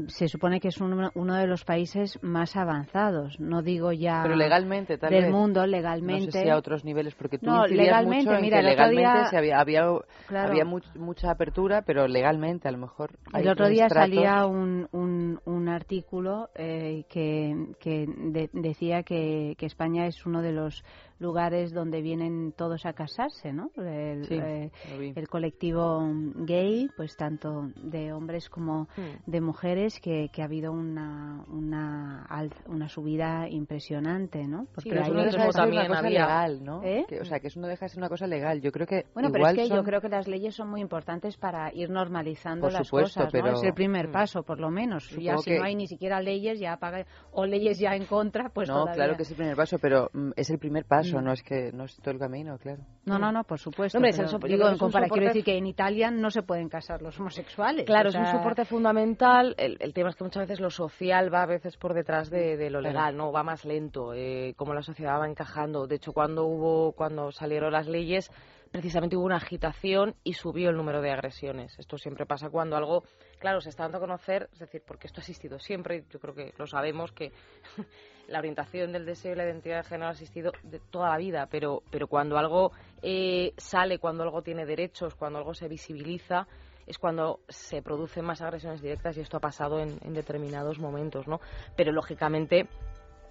[0.09, 3.39] se supone que es uno, uno de los países más avanzados.
[3.41, 5.33] No digo ya Pero legalmente, tal del vez.
[5.33, 6.31] mundo, No legalmente.
[6.33, 9.13] sé si a otros niveles, porque tú No, incidías legalmente, mucho en mira, que legalmente
[9.19, 9.83] día- se había, había,
[10.29, 10.51] Claro.
[10.51, 14.89] había much- mucha apertura, pero legalmente a lo mejor hay El otro día salía un,
[14.93, 20.85] un, un artículo eh, que, que de- decía que, que España es uno de los
[21.19, 23.71] lugares donde vienen todos a casarse, ¿no?
[23.77, 24.71] El, Sí, eh,
[25.15, 26.03] el colectivo
[26.37, 29.31] gay, pues tanto de hombres como Hmm.
[29.31, 32.27] de mujeres, que, que ha habido una, una,
[32.67, 34.67] una subida impresionante, ¿no?
[34.79, 36.83] Sí, pero eso no deja de ser una cosa legal, ¿no?
[36.83, 37.05] ¿Eh?
[37.09, 38.61] Que- o sea, que eso no deja de ser una cosa legal.
[38.61, 41.37] Yo creo que Bueno, pero es que yo creo que las leyes son muy importantes
[41.37, 43.41] para ir normalizando Por las supuesto, cosas, ¿no?
[43.43, 44.13] pero- Es el primer Mm.
[44.13, 45.11] paso, por lo menos.
[45.11, 48.49] Ya si que- no hay ni siquiera leyes ya paga o leyes ya en contra,
[48.49, 48.95] pues no, todavía.
[48.95, 51.25] claro que es el primer paso, pero mm, es el primer paso, Mm.
[51.25, 52.83] no es que no es todo el camino, claro.
[53.05, 53.99] No, no, no, por supuesto.
[53.99, 55.45] Hombre, pero el sopo- yo digo, creo que en es un compara- quiero soporte- decir
[55.45, 57.85] que en Italia no se pueden casar los homosexuales.
[57.85, 61.33] Claro, o es un soporte fundamental el, el, tema es que muchas veces lo social
[61.33, 63.33] va a veces por detrás de, de lo legal, ¿no?
[63.33, 65.87] Va más lento, eh, como la sociedad va encajando.
[65.87, 68.31] De hecho, cuando hubo, cuando salieron las leyes,
[68.71, 71.79] precisamente hubo una agitación y subió el número de agresiones.
[71.79, 73.03] Esto siempre pasa cuando algo,
[73.39, 76.35] claro, se está dando a conocer, es decir, porque esto ha existido siempre, yo creo
[76.35, 77.33] que lo sabemos, que
[78.29, 81.49] la orientación del deseo y la identidad de género ha existido de toda la vida,
[81.51, 82.73] pero, pero cuando algo
[83.03, 86.47] eh, sale, cuando algo tiene derechos, cuando algo se visibiliza,
[86.87, 91.29] es cuando se producen más agresiones directas y esto ha pasado en, en determinados momentos,
[91.29, 91.41] ¿no?
[91.77, 92.69] Pero lógicamente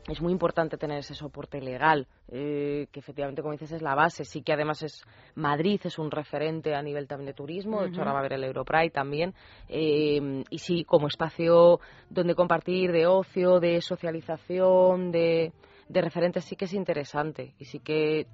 [0.07, 4.25] es muy importante tener ese soporte legal, eh, que efectivamente, como dices, es la base.
[4.25, 5.03] Sí que además es
[5.35, 8.33] Madrid es un referente a nivel también de turismo, de hecho ahora va a haber
[8.33, 9.33] el Europride también,
[9.69, 11.79] eh, y sí, como espacio
[12.09, 15.53] donde compartir de ocio, de socialización, de,
[15.87, 17.53] de referentes, sí que es interesante.
[17.59, 18.27] Y sí que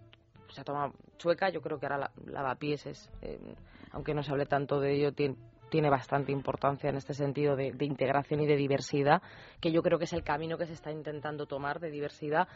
[0.49, 3.39] se ha tomado chueca, yo creo que ahora la, lavapiés es, eh,
[3.91, 5.35] aunque no se hable tanto de ello, tiene,
[5.69, 9.21] tiene bastante importancia en este sentido de, de, integración y de diversidad,
[9.59, 12.47] que yo creo que es el camino que se está intentando tomar de diversidad.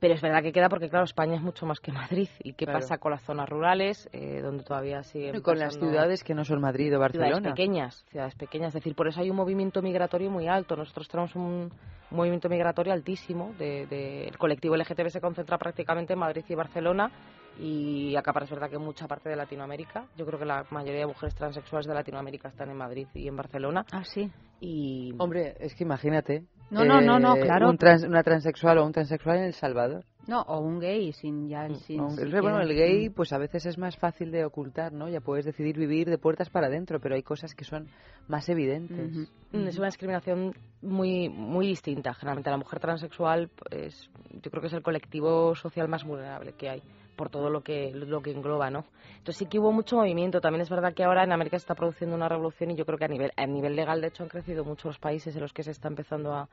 [0.00, 2.28] Pero es verdad que queda porque, claro, España es mucho más que Madrid.
[2.42, 2.80] ¿Y qué claro.
[2.80, 6.44] pasa con las zonas rurales, eh, donde todavía siguen Y con las ciudades que no
[6.44, 7.36] son Madrid o Barcelona.
[7.36, 8.68] Ciudades pequeñas, ciudades pequeñas.
[8.68, 10.76] Es decir, por eso hay un movimiento migratorio muy alto.
[10.76, 11.72] Nosotros tenemos un,
[12.10, 13.54] un movimiento migratorio altísimo.
[13.58, 17.10] De, de, el colectivo LGTB se concentra prácticamente en Madrid y Barcelona
[17.58, 21.06] y acá es verdad que mucha parte de Latinoamérica, yo creo que la mayoría de
[21.06, 23.84] mujeres transexuales de Latinoamérica están en Madrid y en Barcelona.
[23.92, 24.30] Ah, sí.
[24.60, 25.14] Y...
[25.18, 26.44] Hombre, es que imagínate.
[26.70, 27.70] No, no, no, no, claro.
[27.70, 30.04] Un trans, una transexual o un transexual en El Salvador.
[30.26, 33.64] No, o un gay sin ya sin, no, sin bueno, el gay pues a veces
[33.64, 35.08] es más fácil de ocultar, ¿no?
[35.08, 37.88] Ya puedes decidir vivir de puertas para adentro, pero hay cosas que son
[38.28, 39.16] más evidentes.
[39.16, 39.66] Uh -huh.
[39.68, 42.12] Es una discriminación muy muy distinta.
[42.12, 46.68] Generalmente la mujer transexual pues yo creo que es el colectivo social más vulnerable que
[46.68, 46.82] hay
[47.18, 48.86] por todo lo que lo que engloba, ¿no?
[49.18, 50.40] Entonces sí que hubo mucho movimiento.
[50.40, 52.96] También es verdad que ahora en América se está produciendo una revolución y yo creo
[52.96, 55.52] que a nivel a nivel legal de hecho han crecido mucho los países en los
[55.52, 56.48] que se está empezando a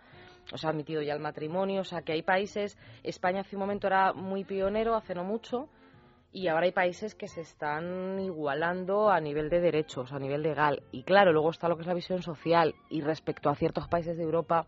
[0.51, 3.87] o sea, admitido ya el matrimonio, o sea, que hay países, España hace un momento
[3.87, 5.69] era muy pionero, hace no mucho,
[6.31, 10.83] y ahora hay países que se están igualando a nivel de derechos, a nivel legal.
[10.91, 14.17] Y claro, luego está lo que es la visión social, y respecto a ciertos países
[14.17, 14.67] de Europa,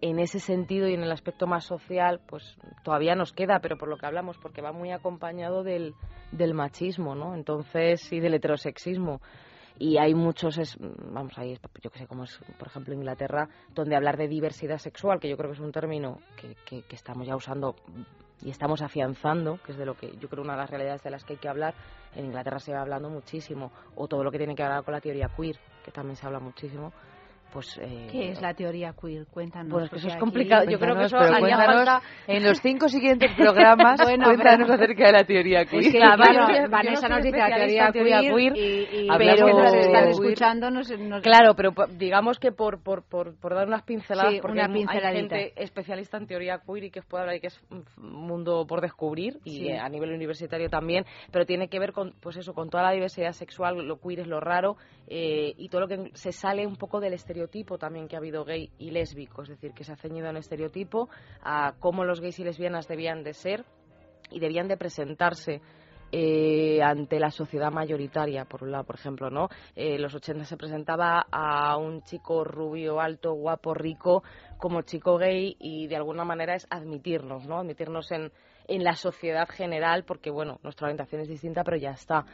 [0.00, 3.88] en ese sentido y en el aspecto más social, pues todavía nos queda, pero por
[3.88, 5.94] lo que hablamos, porque va muy acompañado del,
[6.32, 7.34] del machismo, ¿no?
[7.34, 9.20] Entonces, y del heterosexismo.
[9.78, 13.96] Y hay muchos, es, vamos, ahí, yo que sé, como es, por ejemplo, Inglaterra, donde
[13.96, 17.26] hablar de diversidad sexual, que yo creo que es un término que, que, que estamos
[17.26, 17.76] ya usando
[18.42, 21.10] y estamos afianzando, que es de lo que yo creo una de las realidades de
[21.10, 21.74] las que hay que hablar,
[22.14, 25.00] en Inglaterra se va hablando muchísimo, o todo lo que tiene que ver con la
[25.00, 26.92] teoría queer, que también se habla muchísimo,
[27.52, 29.26] pues, eh, ¿Qué es la teoría queer?
[29.26, 29.72] Cuéntanos.
[29.72, 30.64] Pues que eso es complicado.
[30.70, 32.02] Yo creo que eso haría falta...
[32.26, 34.74] En los cinco siguientes programas, bueno, cuéntanos pero...
[34.82, 35.86] acerca de la teoría queer.
[35.86, 39.52] Es que la, bueno, Vanessa nos dice la teoría, teoría queer, y, y pero que
[39.52, 41.22] nos están escuchando nos, nos...
[41.22, 45.14] Claro, pero digamos que por, por, por, por dar unas pinceladas, sí, porque una hay
[45.16, 48.80] gente especialista en teoría queer y que puede hablar y que es un mundo por
[48.80, 49.72] descubrir, y sí.
[49.72, 53.32] a nivel universitario también, pero tiene que ver con, pues eso, con toda la diversidad
[53.32, 57.00] sexual, lo queer es lo raro, eh, y todo lo que se sale un poco
[57.00, 60.28] del estereotipo también que ha habido gay y lésbico, es decir, que se ha ceñido
[60.28, 61.08] un estereotipo
[61.42, 63.64] a cómo los gays y lesbianas debían de ser
[64.30, 65.62] y debían de presentarse
[66.12, 69.48] eh, ante la sociedad mayoritaria, por un lado, por ejemplo, ¿no?
[69.74, 74.22] Eh, los 80 se presentaba a un chico rubio, alto, guapo, rico,
[74.58, 77.58] como chico gay y de alguna manera es admitirnos, ¿no?
[77.58, 78.32] Admitirnos en,
[78.68, 82.26] en la sociedad general, porque, bueno, nuestra orientación es distinta, pero ya está.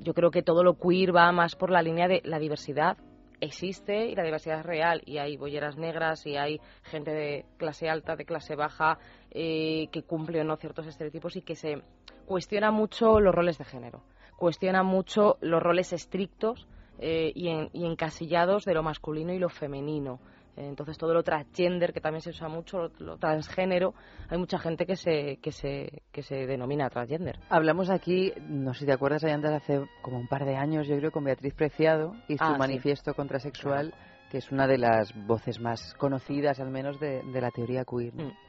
[0.00, 2.96] Yo creo que todo lo queer va más por la línea de la diversidad
[3.40, 7.88] existe y la diversidad es real y hay bolleras negras y hay gente de clase
[7.88, 8.98] alta, de clase baja
[9.30, 11.82] eh, que cumple o no ciertos estereotipos y que se
[12.26, 14.02] cuestiona mucho los roles de género,
[14.36, 16.66] cuestiona mucho los roles estrictos
[16.98, 20.20] eh, y, en, y encasillados de lo masculino y lo femenino.
[20.56, 23.94] Entonces todo lo transgender, que también se usa mucho, lo, lo, transgénero,
[24.28, 27.38] hay mucha gente que se, que, se, que se denomina transgender.
[27.48, 30.96] Hablamos aquí, no sé si te acuerdas, antes hace como un par de años, yo
[30.96, 33.16] creo, con Beatriz Preciado y su ah, manifiesto sí.
[33.16, 34.28] contrasexual, claro.
[34.30, 38.14] que es una de las voces más conocidas, al menos, de, de la teoría queer.
[38.14, 38.26] ¿no?
[38.26, 38.43] Mm.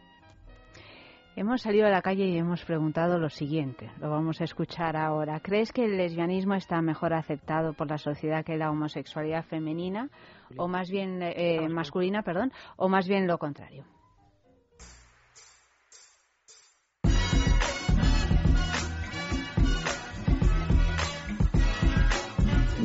[1.38, 5.42] Hemos salido a la calle y hemos preguntado lo siguiente, lo vamos a escuchar ahora.
[5.42, 10.10] ¿Crees que el lesbianismo está mejor aceptado por la sociedad que la homosexualidad femenina
[10.56, 13.84] o más bien eh, masculina, perdón, o más bien lo contrario?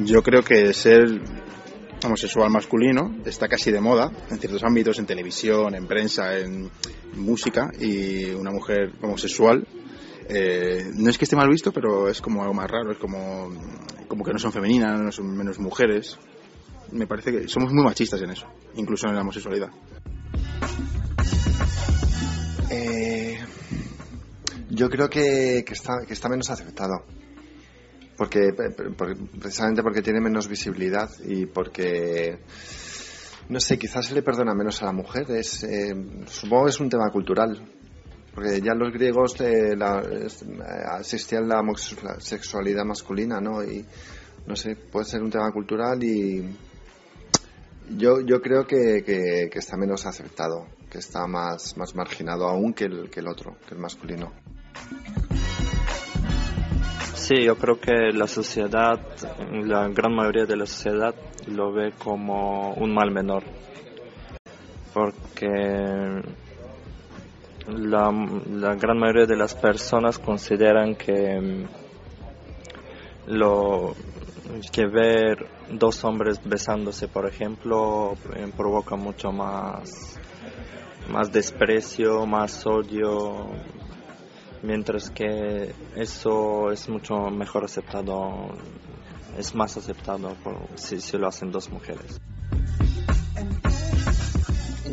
[0.05, 1.40] Yo creo que ser
[2.05, 6.71] homosexual masculino está casi de moda en ciertos ámbitos, en televisión, en prensa, en
[7.15, 9.67] música, y una mujer homosexual
[10.33, 13.51] eh, no es que esté mal visto, pero es como algo más raro, es como,
[14.07, 16.19] como que no son femeninas, no son menos mujeres.
[16.93, 18.47] me parece que somos muy machistas en eso,
[18.77, 19.71] incluso en la homosexualidad.
[22.71, 23.41] Eh,
[24.71, 27.05] yo creo que, que, está, que está menos aceptado.
[28.21, 32.39] Porque, precisamente porque tiene menos visibilidad y porque
[33.49, 35.31] no sé, quizás se le perdona menos a la mujer.
[35.31, 35.95] Es, eh,
[36.27, 37.59] supongo que es un tema cultural.
[38.35, 40.03] Porque ya los griegos eh, la,
[40.99, 41.63] asistían la
[42.19, 43.65] sexualidad masculina, ¿no?
[43.65, 43.87] Y
[44.47, 46.45] no sé, puede ser un tema cultural y
[47.97, 52.85] yo, yo creo que, que, está menos aceptado, que está más, más marginado aún que
[52.85, 54.31] el, que el otro, que el masculino.
[57.31, 58.99] Sí, yo creo que la sociedad,
[59.53, 61.15] la gran mayoría de la sociedad
[61.47, 63.45] lo ve como un mal menor.
[64.93, 66.23] Porque
[67.69, 68.11] la,
[68.51, 71.69] la gran mayoría de las personas consideran que
[73.29, 73.95] lo
[74.73, 80.19] que ver dos hombres besándose, por ejemplo, eh, provoca mucho más,
[81.09, 83.47] más desprecio, más odio,
[84.63, 88.49] mientras que eso es mucho mejor aceptado,
[89.37, 90.37] es más aceptado
[90.75, 92.21] si, si lo hacen dos mujeres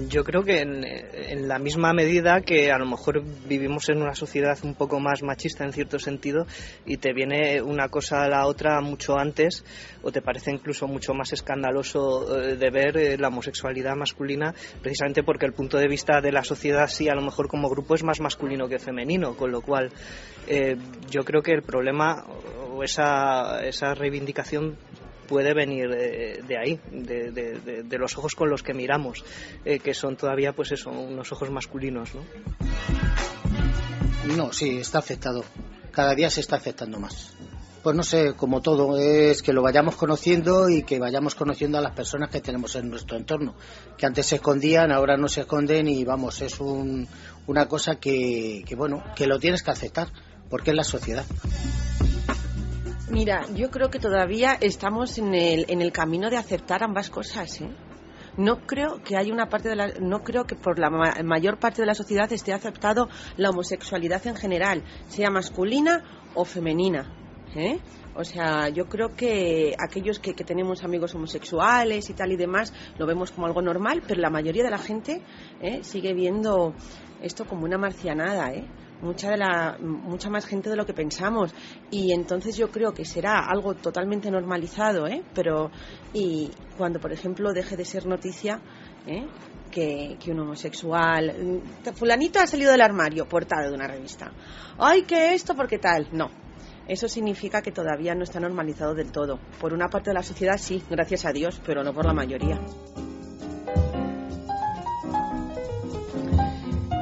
[0.09, 4.57] yo creo que en, la misma medida que a lo mejor vivimos en una sociedad
[4.63, 6.45] un poco más machista en cierto sentido
[6.85, 9.65] y te viene una cosa a la otra mucho antes
[10.03, 15.23] o te parece incluso mucho más escandaloso eh, de ver eh, la homosexualidad masculina precisamente
[15.23, 18.03] porque el punto de vista de la sociedad sí a lo mejor como grupo es
[18.03, 19.91] más masculino que femenino con lo cual
[20.47, 20.77] eh,
[21.09, 22.25] yo creo que el problema
[22.71, 24.77] o esa, esa reivindicación
[25.27, 29.23] puede venir de, ahí, de, los ojos con los que miramos,
[29.65, 32.23] eh, que son todavía, pues eso, unos ojos masculinos, ¿no?
[34.35, 35.43] No, sí, está afectado.
[35.91, 37.33] Cada día se está afectando más.
[37.83, 41.81] Pues no sé, como todo, es que lo vayamos conociendo y que vayamos conociendo a
[41.81, 43.55] las personas que tenemos en nuestro entorno,
[43.97, 47.07] que antes se escondían, ahora no se esconden y vamos, es un,
[47.45, 50.09] una cosa que, bueno, que lo tienes que aceptar,
[50.49, 51.23] porque es la sociedad.
[53.09, 57.61] Mira, yo creo que todavía estamos en el, en el camino de aceptar ambas cosas,
[57.61, 57.69] ¿eh?
[58.35, 61.81] No creo que haya una parte de la, no creo que por la mayor parte
[61.81, 66.03] de la sociedad esté aceptado la homosexualidad en general, sea masculina
[66.35, 67.11] o femenina.
[67.55, 67.79] ¿eh?
[68.13, 72.73] O sea, yo creo que aquellos que, que, tenemos amigos homosexuales y tal y demás
[72.99, 75.23] lo vemos como algo normal, pero la mayoría de la gente
[75.61, 75.79] ¿eh?
[75.83, 76.75] sigue viendo
[77.21, 78.67] esto como una marcianada, ¿eh?
[79.01, 81.53] Mucha de la mucha más gente de lo que pensamos.
[81.91, 85.23] Y entonces yo creo que será algo totalmente normalizado ¿eh?
[85.33, 85.71] pero
[86.13, 88.61] y cuando por ejemplo deje de ser noticia
[89.05, 89.27] ¿eh?
[89.71, 91.61] que, que, un homosexual
[91.93, 94.31] fulanito ha salido del armario portada de una revista
[94.77, 96.29] ay que esto porque tal no.
[96.87, 99.39] Eso significa que todavía no está normalizado del todo.
[99.59, 102.59] Por una parte de la sociedad sí gracias a Dios pero no por la mayoría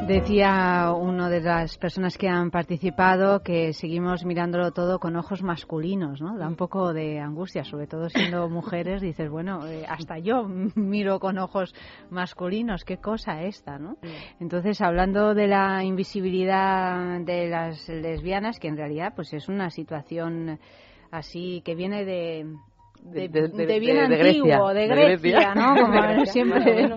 [0.07, 6.21] Decía una de las personas que han participado que seguimos mirándolo todo con ojos masculinos,
[6.21, 6.37] ¿no?
[6.37, 10.43] Da un poco de angustia, sobre todo siendo mujeres, dices, bueno, eh, hasta yo
[10.75, 11.73] miro con ojos
[12.11, 13.97] masculinos, qué cosa esta, ¿no?
[14.39, 20.59] Entonces, hablando de la invisibilidad de las lesbianas, que en realidad pues es una situación
[21.09, 22.45] así que viene de
[23.11, 25.75] de, de, bien antiguo, de Grecia, ¿no?
[25.75, 26.89] Como siempre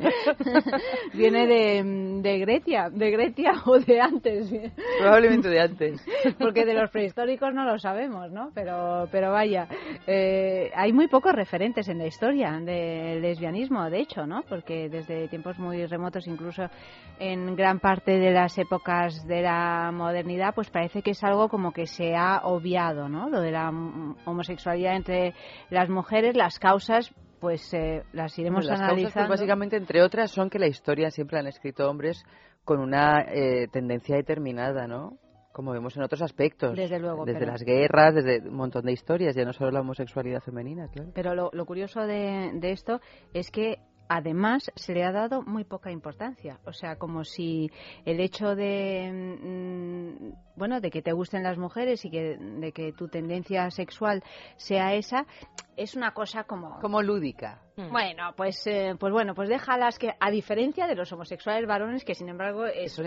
[1.15, 4.53] viene de, Grecia, de Grecia o de antes.
[4.99, 6.05] Probablemente de antes.
[6.39, 8.51] Porque de los prehistóricos no lo sabemos, ¿no?
[8.55, 9.69] Pero, pero vaya,
[10.07, 14.43] eh, hay muy pocos referentes en la historia del lesbianismo, de hecho, ¿no?
[14.49, 16.69] Porque desde tiempos muy remotos, incluso
[17.21, 21.73] en gran parte de las épocas de la modernidad, pues parece que es algo como
[21.73, 23.29] que se ha obviado, ¿no?
[23.29, 23.69] Lo de la
[24.25, 25.35] homosexualidad entre
[25.71, 25.98] las mujeres,
[26.35, 29.29] las causas pues eh, las iremos las pues, analizando.
[29.31, 32.25] básicamente, entre otras, son que la historia siempre han escrito hombres
[32.65, 35.19] con una eh, tendencia determinada, ¿no?
[35.53, 36.77] Como vemos en otros aspectos.
[36.77, 37.25] Desde luego.
[37.25, 41.11] Desde las guerras, desde un montón de historias, ya no solo la homosexualidad femenina, claro.
[41.15, 43.01] Pero lo, lo curioso de, de esto
[43.33, 46.59] es que además se le ha dado muy poca importancia.
[46.65, 47.71] O sea, como si
[48.05, 52.93] el hecho de, mm, bueno, de que te gusten las mujeres y que, de que
[52.93, 54.23] tu tendencia sexual
[54.57, 55.27] sea esa,
[55.77, 56.79] es una cosa como...
[56.81, 57.63] Como lúdica.
[57.77, 57.91] Mm.
[57.91, 62.15] Bueno, pues, eh, pues bueno, pues déjalas que, a diferencia de los homosexuales varones, que
[62.15, 63.07] sin embargo es, un,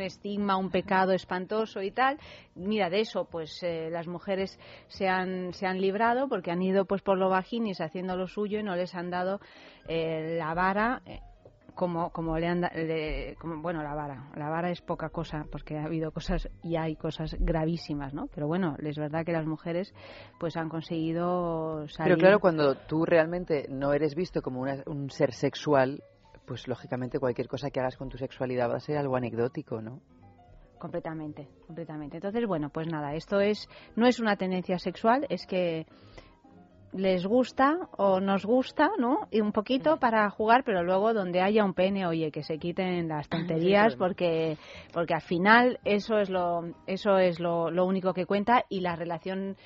[0.00, 0.58] estigma.
[0.58, 2.18] un pecado espantoso y tal,
[2.54, 4.58] mira, de eso pues eh, las mujeres
[4.88, 8.58] se han, se han librado porque han ido pues por lo vaginis haciendo lo suyo
[8.58, 9.40] y no les han dado
[9.88, 11.02] eh, la vara
[11.76, 12.62] como, como le han,
[13.38, 16.96] como, bueno, la vara, la vara es poca cosa porque ha habido cosas y hay
[16.96, 18.26] cosas gravísimas, ¿no?
[18.34, 19.94] Pero bueno, es verdad que las mujeres
[20.40, 22.14] pues han conseguido salir.
[22.14, 26.02] Pero claro, cuando tú realmente no eres visto como un ser sexual,
[26.46, 30.00] pues lógicamente cualquier cosa que hagas con tu sexualidad va a ser algo anecdótico, ¿no?
[30.78, 32.16] Completamente, completamente.
[32.16, 35.86] Entonces, bueno, pues nada, esto es no es una tendencia sexual, es que
[36.96, 39.28] les gusta o nos gusta, ¿no?
[39.30, 43.08] Y un poquito para jugar, pero luego donde haya un pene, oye, que se quiten
[43.08, 44.56] las tonterías porque
[44.92, 48.96] porque al final eso es lo eso es lo, lo único que cuenta y la
[48.96, 49.56] relación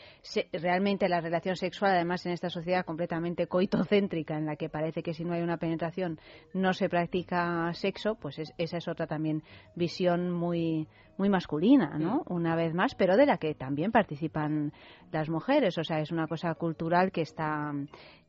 [0.52, 5.15] realmente la relación sexual además en esta sociedad completamente coitocéntrica en la que parece que
[5.15, 6.19] si no hay una penetración
[6.52, 9.43] no se practica sexo, pues esa es otra también
[9.74, 10.89] visión muy
[11.20, 12.22] muy masculina, ¿no?
[12.28, 14.72] Una vez más, pero de la que también participan
[15.12, 17.72] las mujeres, o sea, es una cosa cultural que está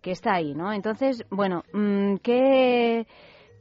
[0.01, 0.73] que está ahí, ¿no?
[0.73, 3.07] Entonces, bueno, mm, ¿qué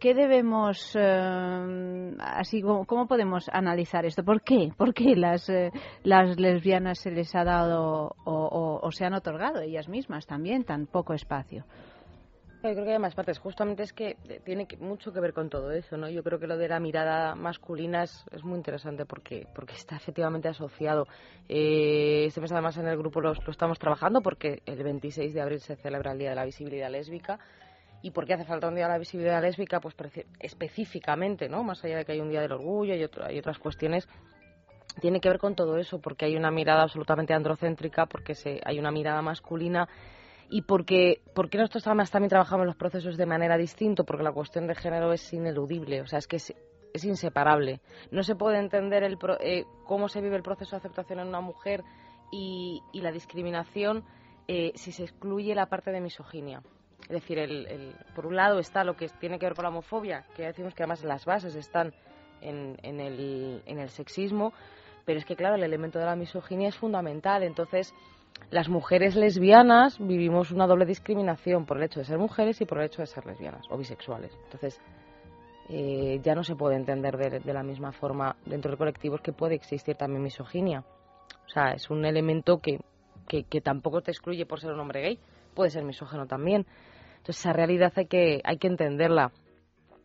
[0.01, 4.25] ¿qué debemos, eh, así cómo podemos analizar esto?
[4.25, 4.73] ¿Por qué?
[4.77, 5.71] ¿Por qué las, eh,
[6.03, 10.87] las lesbianas se les ha dado o, o, se han otorgado ellas mismas también tan
[10.87, 11.67] poco espacio?
[12.63, 13.39] Yo creo que hay más partes.
[13.39, 16.11] Justamente es que tiene mucho que ver con todo eso, ¿no?
[16.11, 20.49] Yo creo que lo de la mirada masculina es, muy interesante porque porque está efectivamente
[20.49, 21.07] asociado.
[21.49, 25.41] Eh, este mes además en el grupo lo, lo estamos trabajando porque el 26 de
[25.41, 27.39] abril se celebra el Día de la Visibilidad Lésbica
[28.03, 29.81] ¿Y por qué hace falta un día de la visibilidad lésbica?
[29.81, 29.95] Pues
[30.39, 31.63] específicamente, ¿no?
[31.63, 34.09] Más allá de que hay un día del orgullo y hay otras cuestiones,
[35.01, 38.79] tiene que ver con todo eso, porque hay una mirada absolutamente androcéntrica, porque se, hay
[38.79, 39.87] una mirada masculina
[40.51, 44.67] y porque, porque nosotros además también trabajamos los procesos de manera distinta, porque la cuestión
[44.67, 46.55] de género es ineludible, o sea, es que es,
[47.05, 47.81] inseparable.
[48.11, 51.41] No se puede entender el, eh, cómo se vive el proceso de aceptación en una
[51.41, 51.85] mujer
[52.33, 54.05] y, la discriminación
[54.49, 56.63] eh, si se excluye la parte de misoginia.
[57.03, 60.27] Es decir, el, por un lado está lo que tiene que ver con la homofobia,
[60.35, 61.95] que decimos que además las bases están
[62.41, 64.53] en, en, el, en el sexismo,
[65.05, 67.45] pero es que, claro, el elemento de la misoginia es fundamental.
[67.45, 67.95] Entonces,
[68.51, 72.79] las mujeres lesbianas vivimos una doble discriminación por el hecho de ser mujeres y por
[72.79, 74.37] el hecho de ser lesbianas o bisexuales.
[74.45, 74.81] Entonces,
[75.69, 79.55] eh, ya no se puede entender de, la misma forma dentro de colectivos que puede
[79.55, 80.85] existir también misoginia.
[81.47, 82.81] O sea, es un elemento que,
[83.29, 85.19] que, que tampoco te excluye por ser un hombre gay,
[85.55, 86.67] puede ser misógeno también.
[87.19, 89.31] Entonces, esa realidad hay que, hay que entenderla.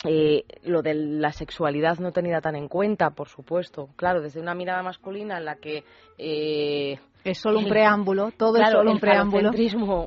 [0.07, 3.89] Eh, lo de la sexualidad no tenida tan en cuenta, por supuesto.
[3.95, 5.83] Claro, desde una mirada masculina en la que
[6.19, 9.51] eh, es solo un preámbulo, todo es solo un preámbulo.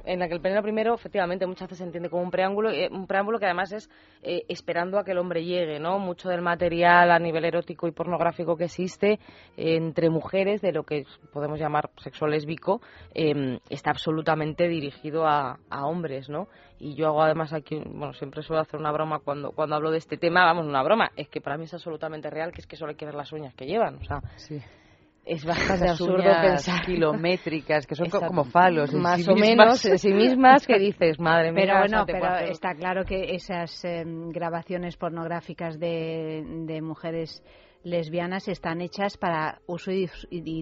[0.05, 2.89] en la que el pene primero, efectivamente, muchas veces se entiende como un preámbulo, eh,
[2.93, 3.91] un preámbulo que además es
[4.23, 5.99] eh, esperando a que el hombre llegue, ¿no?
[5.99, 9.19] Mucho del material a nivel erótico y pornográfico que existe
[9.57, 12.81] eh, entre mujeres, de lo que podemos llamar sexo lésbico,
[13.15, 16.47] em, está absolutamente dirigido a, a, hombres, ¿no?
[16.79, 19.99] Y yo hago además aquí, bueno, siempre suelo hacer una broma cuando, cuando hablo de
[19.99, 22.77] este tema, vamos, una broma, es que para mí es absolutamente real, que es que
[22.77, 24.23] solo hay que ver las uñas que llevan, o sea...
[24.37, 24.63] Sí
[25.29, 30.67] es bastante absurdo pensar kilométricas que son como falos más o menos en sí mismas
[30.67, 36.43] que dices madre mía pero bueno pero está claro que esas em, grabaciones pornográficas de,
[36.67, 37.43] de, mujeres
[37.85, 40.09] lesbianas están hechas para uso y,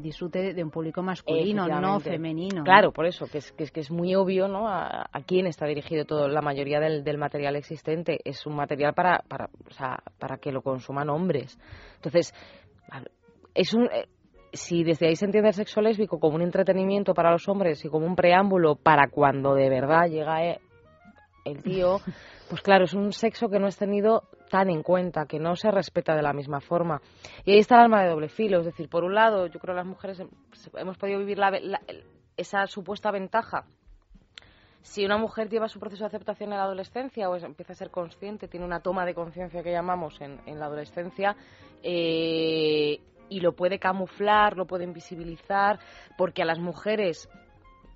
[0.01, 2.62] disfrute de un público masculino, no femenino.
[2.62, 4.68] Claro, por eso, que es, que es, que es muy obvio ¿no?
[4.68, 6.28] A, quién está dirigido todo.
[6.28, 10.52] La mayoría del, del material existente es un material para, para, o sea, para que
[10.52, 11.59] lo consuman hombres.
[11.97, 12.34] Entonces,
[13.55, 14.06] es un, eh,
[14.52, 17.89] si desde ahí se entiende el sexo lésbico como un entretenimiento para los hombres y
[17.89, 20.60] como un preámbulo para cuando de verdad llega e,
[21.44, 21.98] el tío,
[22.51, 25.70] pues claro, es un sexo que no es tenido tan en cuenta, que no se
[25.70, 27.01] respeta de la misma forma.
[27.44, 29.74] Y ahí está el alma de doble filo, es decir, por un lado, yo creo
[29.74, 30.23] que las mujeres
[30.74, 31.39] hemos podido vivir
[32.36, 33.64] esa supuesta ventaja.
[34.82, 37.90] Si una mujer lleva su proceso de aceptación en la adolescencia o empieza a ser
[37.90, 41.35] consciente, tiene una toma de conciencia que llamamos en, en la adolescencia,
[41.82, 45.78] eh, y lo puede camuflar, lo puede invisibilizar,
[46.16, 47.28] porque a las mujeres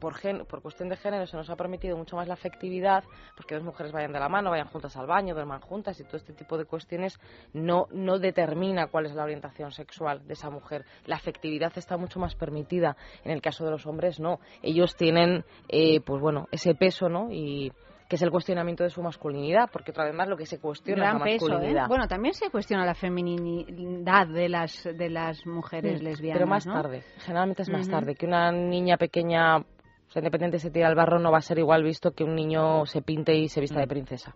[0.00, 0.14] por,
[0.46, 3.04] por cuestión de género se nos ha permitido mucho más la afectividad,
[3.36, 6.04] pues que dos mujeres vayan de la mano, vayan juntas al baño, duerman juntas y
[6.04, 7.20] todo este tipo de cuestiones
[7.52, 10.84] no, no determina cuál es la orientación sexual de esa mujer.
[11.06, 12.96] La afectividad está mucho más permitida.
[13.22, 14.40] En el caso de los hombres, no.
[14.62, 17.30] Ellos tienen, eh, pues bueno, ese peso, ¿no?
[17.30, 17.72] Y,
[18.10, 21.06] que es el cuestionamiento de su masculinidad, porque otra vez más lo que se cuestiona
[21.06, 21.32] es la ¿eh?
[21.32, 21.86] masculinidad.
[21.86, 27.04] Bueno, también se cuestiona la feminidad de las de las mujeres lesbianas, pero más tarde,
[27.18, 31.20] generalmente es más tarde que una niña pequeña o sea, independiente se tira al barro
[31.20, 33.86] no va a ser igual visto que un niño se pinte y se vista de
[33.86, 33.88] mm.
[33.88, 34.34] princesa.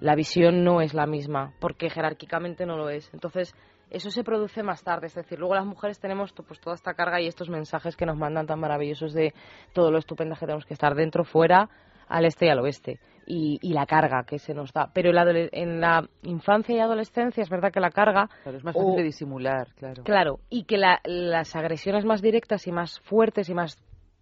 [0.00, 3.12] La visión no es la misma, porque jerárquicamente no lo es.
[3.12, 3.52] Entonces,
[3.90, 7.20] eso se produce más tarde, es decir, luego las mujeres tenemos pues toda esta carga
[7.20, 9.34] y estos mensajes que nos mandan tan maravillosos de
[9.72, 11.68] todo lo estupendo que tenemos que estar dentro, fuera,
[12.10, 13.00] al este y al oeste.
[13.26, 14.90] y, la carga que se nos da.
[14.92, 18.28] Pero en la infancia y adolescencia es verdad que la carga...
[18.44, 20.02] es más fácil de disimular, claro.
[20.02, 23.78] Claro, y que las agresiones más directas y más fuertes y más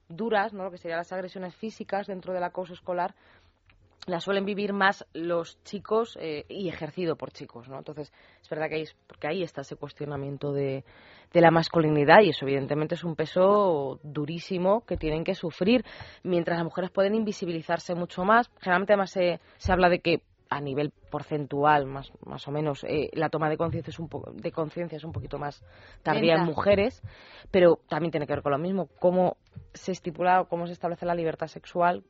[0.08, 0.64] duras, ¿no?
[0.64, 3.14] lo que serían las agresiones físicas dentro del acoso escolar,
[4.08, 7.78] las suelen vivir más los chicos eh, y ejercido por chicos, ¿no?
[7.78, 10.84] Entonces, es verdad que ahí, porque ahí está ese cuestionamiento de,
[11.32, 15.84] de la masculinidad y eso evidentemente es un peso durísimo que tienen que sufrir,
[16.22, 18.50] mientras las mujeres pueden invisibilizarse mucho más.
[18.60, 23.10] Generalmente además se, se habla de que a nivel porcentual más, más o menos eh,
[23.12, 25.62] la toma de conciencia es un poco de conciencia es un poquito más
[26.02, 27.02] tardía en mujeres
[27.50, 29.36] pero también tiene que ver con lo mismo cómo
[29.74, 32.02] se estipula o cómo se establece la libertad sexual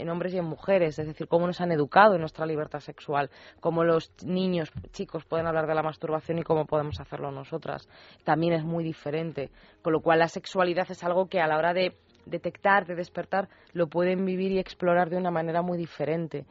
[0.00, 3.30] en hombres y en mujeres, es decir, cómo nos han educado en nuestra libertad sexual,
[3.60, 7.88] cómo los niños, chicos pueden hablar de la masturbación y cómo podemos hacerlo nosotras.
[8.24, 9.50] También es muy diferente,
[9.82, 11.96] con lo cual la sexualidad es algo que a la hora de
[12.26, 16.46] detectar, de despertar, lo pueden vivir y explorar de una manera muy diferente.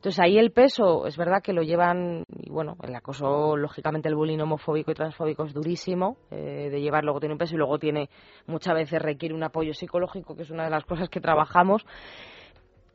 [0.00, 4.14] Entonces ahí el peso, es verdad que lo llevan, y bueno, el acoso, lógicamente el
[4.14, 7.78] bullying homofóbico y transfóbico es durísimo, eh, de llevar, luego tiene un peso y luego
[7.78, 8.08] tiene,
[8.46, 11.84] muchas veces requiere un apoyo psicológico, que es una de las cosas que trabajamos.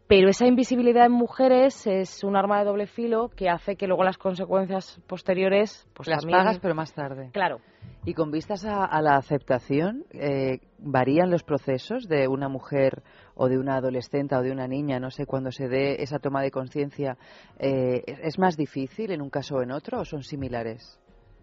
[0.07, 4.03] Pero esa invisibilidad en mujeres es un arma de doble filo que hace que luego
[4.03, 7.31] las consecuencias posteriores pues las pagas pero más tarde.
[7.33, 7.59] Claro.
[8.05, 13.01] Y con vistas a, la aceptación, eh, ¿varían los procesos de una mujer
[13.33, 16.43] o de una adolescente o de una niña, no sé, cuando se dé esa toma
[16.43, 17.17] de conciencia?
[17.57, 20.99] Eh, ¿Es más difícil en un caso o en otro o son similares?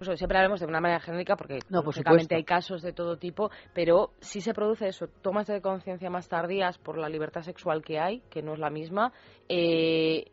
[0.07, 1.83] Pues siempre hablamos de una manera genérica porque no,
[2.31, 6.79] hay casos de todo tipo, pero sí se produce eso, tomas de conciencia más tardías
[6.79, 9.13] por la libertad sexual que hay, que no es la misma.
[9.49, 10.25] Eh,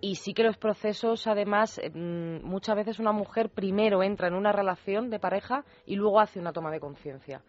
[0.00, 4.50] y sí que los procesos, además, mm, muchas veces una mujer primero entra en una
[4.50, 7.42] relación de pareja y luego hace una toma de conciencia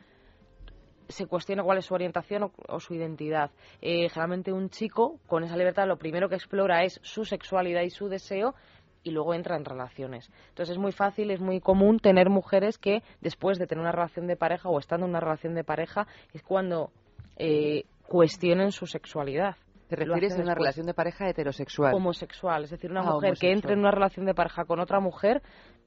[1.08, 3.52] se cuestiona cuál es su orientación o, su identidad.
[3.82, 7.90] Eh, generalmente un chico con esa libertad lo primero que explora es su sexualidad y
[7.90, 8.56] su deseo
[9.03, 10.31] y luego entra en relaciones.
[10.49, 14.27] Entonces es muy fácil, es muy común tener mujeres que después de tener una relación
[14.27, 16.91] de pareja o estando en una relación de pareja es cuando
[17.38, 19.55] eh, cuestionen su sexualidad.
[19.88, 21.93] ¿Te refieres a una relación de pareja heterosexual?
[21.93, 24.99] Homosexual, es decir, una ah, mujer que entre en una relación de pareja con otra
[24.99, 25.43] mujer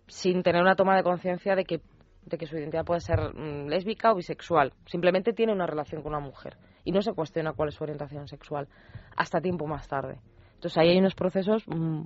[0.06, 1.80] sin tener una toma de conciencia de que,
[2.24, 4.72] de que su identidad puede ser mm, lésbica o bisexual.
[4.84, 8.28] Simplemente tiene una relación con una mujer y no se cuestiona cuál es su orientación
[8.28, 8.68] sexual
[9.16, 10.20] hasta tiempo más tarde.
[10.54, 12.02] Entonces ahí hay unos procesos mm,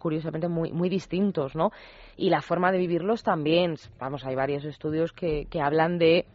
[0.00, 1.70] curiosamente muy, muy distintos, ¿no?
[2.16, 3.76] Y la forma de vivirlos también.
[4.00, 6.26] Vamos, hay varios estudios que, que hablan de,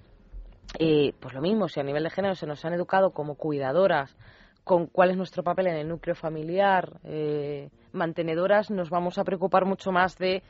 [0.80, 4.16] eh, pues lo mismo, si a nivel de género se nos han educado como cuidadoras,
[4.64, 9.66] con cuál es nuestro papel en el núcleo familiar, eh, mantenedoras, nos vamos a preocupar
[9.66, 10.42] mucho más de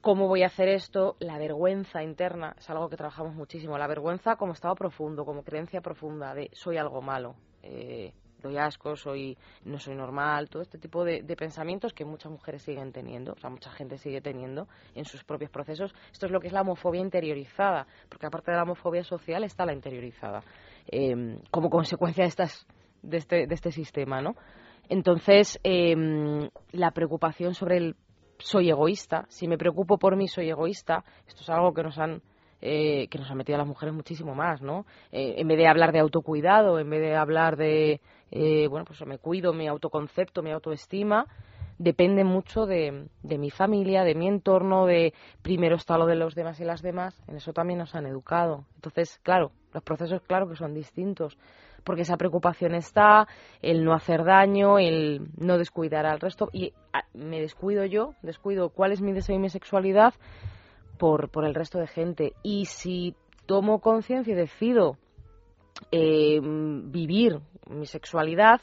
[0.00, 4.36] cómo voy a hacer esto, la vergüenza interna, es algo que trabajamos muchísimo, la vergüenza
[4.36, 7.36] como estado profundo, como creencia profunda de soy algo malo.
[7.62, 8.12] Eh,
[8.44, 12.92] doy asco, soy, no soy normal, todo este tipo de, pensamientos que muchas mujeres siguen
[12.92, 15.94] teniendo, o sea, mucha gente sigue teniendo en sus propios procesos.
[16.12, 19.66] Esto es lo que es la homofobia interiorizada, porque aparte de la homofobia social está
[19.66, 20.42] la interiorizada,
[20.86, 22.66] em, como consecuencia de, estas,
[23.02, 24.36] de, este, de este sistema, ¿no?
[24.88, 27.96] Entonces, em, la preocupación sobre el
[28.38, 32.20] soy egoísta, si me preocupo por mí soy egoísta, esto es algo que nos han
[32.66, 34.86] eh, que nos han metido a las mujeres muchísimo más, ¿no?
[35.12, 38.00] Eh, en vez de hablar de autocuidado, en vez de hablar de,
[38.30, 41.26] eh, bueno, pues me cuido, mi autoconcepto, mi autoestima,
[41.76, 45.12] depende mucho de, de, mi familia, de mi entorno, de
[45.42, 48.64] primero está lo de los demás y las demás, en eso también nos han educado.
[48.76, 51.36] Entonces, claro, los procesos, claro que son distintos,
[51.84, 53.28] porque esa preocupación está,
[53.60, 58.70] el no hacer daño, el no descuidar al resto, y ah, me descuido yo, descuido
[58.70, 60.14] cuál es mi deseo y mi sexualidad,
[60.98, 62.32] por, por el resto de gente.
[62.42, 63.14] Y si
[63.46, 64.96] tomo conciencia y decido
[65.90, 68.60] eh, vivir mi sexualidad,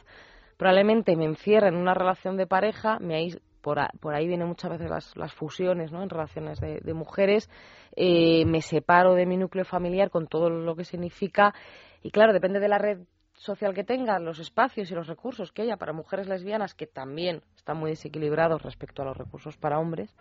[0.57, 3.29] probablemente me encierre en una relación de pareja, me
[3.61, 6.01] por, por ahí vienen muchas veces las, las fusiones ¿no?
[6.01, 7.49] en relaciones de, mujeres,
[7.95, 11.53] eh, me separo de mi núcleo familiar con todo lo que significa
[12.01, 12.99] y claro, depende de la red
[13.33, 17.41] social que tenga, los espacios y los recursos que haya para mujeres lesbianas que también
[17.55, 20.15] están muy desequilibrados respecto a los recursos para hombres,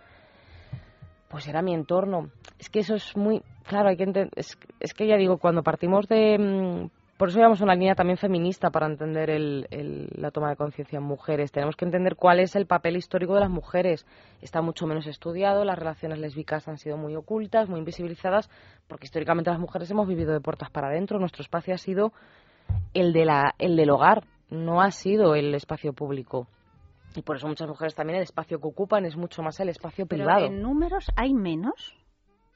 [1.31, 2.31] pues era mi entorno.
[2.59, 6.09] Es que eso es muy, claro, hay que es, es, que ya digo, cuando partimos
[6.09, 10.57] de, mm, por eso llevamos una línea también feminista para entender el, la toma de
[10.57, 11.53] conciencia en mujeres.
[11.53, 14.07] Tenemos que entender cuál es el papel histórico de las mujeres.
[14.43, 18.51] Está mucho menos estudiado, las relaciones lésbicas han sido muy ocultas, muy invisibilizadas,
[18.89, 21.21] porque históricamente las mujeres hemos vivido de puertas para adentro.
[21.21, 22.13] Nuestro espacio ha sido
[22.93, 26.49] el, de la, el del hogar, no ha sido el espacio público.
[27.17, 30.07] Y por eso muchas mujeres también el espacio que ocupan es mucho más el espacio
[30.07, 30.47] Pero privado.
[30.47, 31.95] ¿En números hay menos?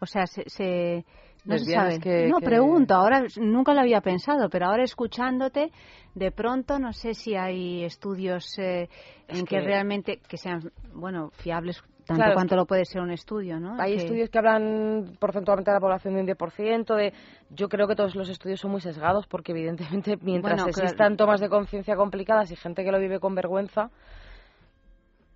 [0.00, 1.04] O sea, se, se
[1.44, 1.98] no se sabe.
[2.00, 5.72] que- no, que- pregunto, ahora nunca lo había pensado, pero ahora escuchándote,
[6.14, 8.88] de pronto no sé si hay estudios eh,
[9.28, 9.56] Es en que...
[9.56, 13.80] que- realmente que sean, bueno, fiables tanto Claro, cuanto lo puede ser un estudio, ¿no?
[13.80, 16.94] Hay Que- estudios que hablan porcentualmente de la población de un 10%.
[16.96, 17.14] De,
[17.48, 20.86] yo creo que todos los estudios son muy sesgados porque, evidentemente, mientras Bueno, claro.
[20.86, 23.90] existan tomas de conciencia complicadas y gente que lo vive con vergüenza,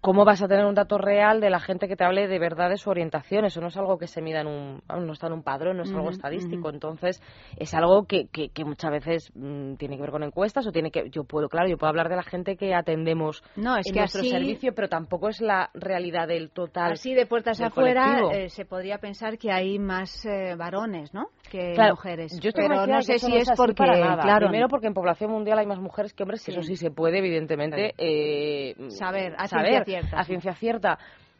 [0.00, 2.70] ¿cómo vas a tener un dato real de la gente que te hable de verdad
[2.70, 3.44] de su orientación?
[3.44, 5.82] Eso no es algo que se mida en un, no está en un padrón, no
[5.82, 6.70] es algo estadístico.
[6.70, 7.20] Entonces,
[7.56, 10.90] es algo que, que, que muchas veces mm, tiene que ver con encuestas o tiene
[10.90, 13.92] que, yo puedo, claro, yo puedo hablar de la gente que atendemos No, es en
[13.94, 16.92] que nuestro así- servicio, pero tampoco es la realidad del total.
[16.92, 21.26] Así de puertas afuera eh, se podría pensar que hay más eh, varones, ¿no?
[21.50, 22.38] Que Claro, mujeres.
[22.40, 25.58] Yo estoy pero no sé si no es porque, claro, Primero porque en población mundial
[25.58, 26.68] hay más mujeres que hombres, y eso Sí.
[26.68, 30.98] sí se puede, evidentemente, eh, Saber, saber, cierta, a ciencia cierta.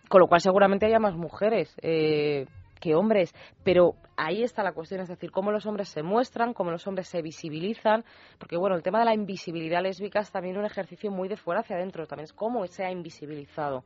[0.08, 2.46] Con lo cual seguramente haya más mujeres eh,
[2.80, 3.34] que hombres.
[3.62, 7.08] Pero ahí está la cuestión, es decir, cómo los hombres se muestran, cómo los hombres
[7.08, 8.04] se visibilizan.
[8.38, 11.60] Porque, bueno, el tema de la invisibilidad lésbica es también un ejercicio muy de fuera
[11.60, 12.06] hacia adentro.
[12.06, 13.84] También es cómo se ha invisibilizado.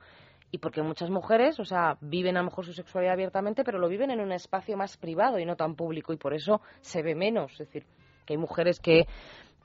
[0.52, 3.88] Y porque muchas mujeres, o sea, viven a lo mejor su sexualidad abiertamente, pero lo
[3.88, 7.14] viven en un espacio más privado y no tan público, y por eso se ve
[7.14, 7.52] menos.
[7.52, 7.86] Es decir,
[8.26, 9.06] que hay mujeres que,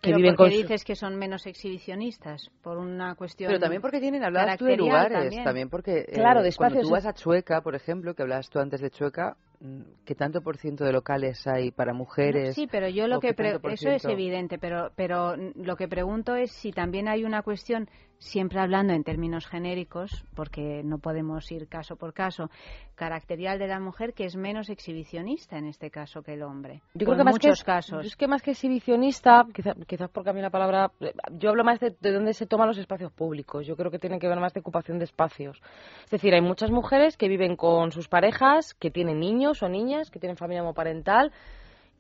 [0.02, 2.50] que Pero viven ¿por con qué su- dices que son menos exhibicionistas?
[2.62, 5.44] Por una cuestión Pero también porque tienen, hablabas tú de lugares, también.
[5.44, 8.60] también, porque eh, Claro, de cuando tú vas a Chueca, por ejemplo, que hablabas tú
[8.60, 12.56] antes de Chueca, mm, ¿qué tanto por ciento de locales hay para mujeres?
[12.56, 16.36] Sí, pero yo lo ¿O que pre- eso es evidente, pero pero lo que pregunto
[16.36, 21.68] es si también hay una cuestión siempre hablando en términos genéricos, porque no podemos ir
[21.68, 22.50] caso por caso,
[22.96, 26.82] caracterial de la mujer que es menos exhibicionista en este caso que el hombre.
[26.94, 28.06] Yo creo que más muchos que, casos.
[28.06, 30.92] es que más que exhibicionista, quizá- quizás porque a mí la palabra,
[31.32, 33.66] yo hablo más de, de dónde se toman los espacios públicos.
[33.68, 35.62] Yo creo que tiene que ver más de ocupación de espacios.
[36.06, 40.10] Es decir, hay muchas mujeres que viven con sus parejas, que tienen niños o niñas,
[40.10, 41.32] que tienen familia homoparental,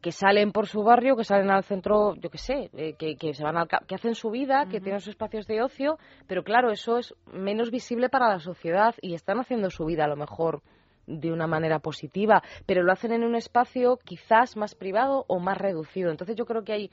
[0.02, 3.34] que salen por su barrio, que salen al centro, yo qué sé, eh, que, que
[3.34, 5.98] se van al que hacen su vida, que tienen sus espacios de ocio,
[6.28, 10.08] pero claro, eso es menos visible para la sociedad y están haciendo su vida a
[10.08, 10.62] lo mejor
[11.08, 15.58] de una manera positiva, pero lo hacen en un espacio quizás más privado o más
[15.58, 16.12] reducido.
[16.12, 16.92] Entonces yo creo que hay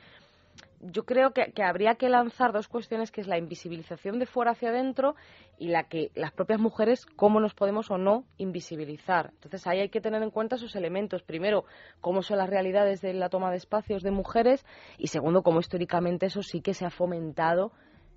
[0.81, 4.51] yo creo que, que habría que lanzar dos cuestiones que es la invisibilización de fuera
[4.51, 5.15] hacia adentro
[5.59, 9.31] y la que las propias mujeres cómo nos podemos o no invisibilizar.
[9.35, 11.23] Entonces ahí hay que tener en cuenta esos elementos.
[11.23, 11.65] Primero,
[12.01, 14.65] cómo son las realidades de la toma de espacios de mujeres
[14.99, 17.73] y segundo, cómo históricamente eso sí que se ha fomentado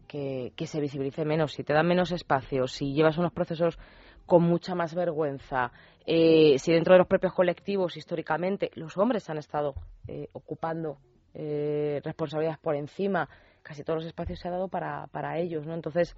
[0.07, 1.53] que, que se visibilice menos.
[1.53, 3.79] Si te dan menos espacios, si llevas unos procesos
[4.25, 5.71] con mucha más vergüenza,
[6.05, 9.73] eh, si dentro de los propios colectivos históricamente los hombres han estado
[10.07, 10.97] eh, ocupando
[11.39, 13.29] eh, responsabilidades por encima,
[13.61, 15.75] casi todos los espacios se ha dado para, para ellos, ¿no?
[15.75, 16.15] Entonces,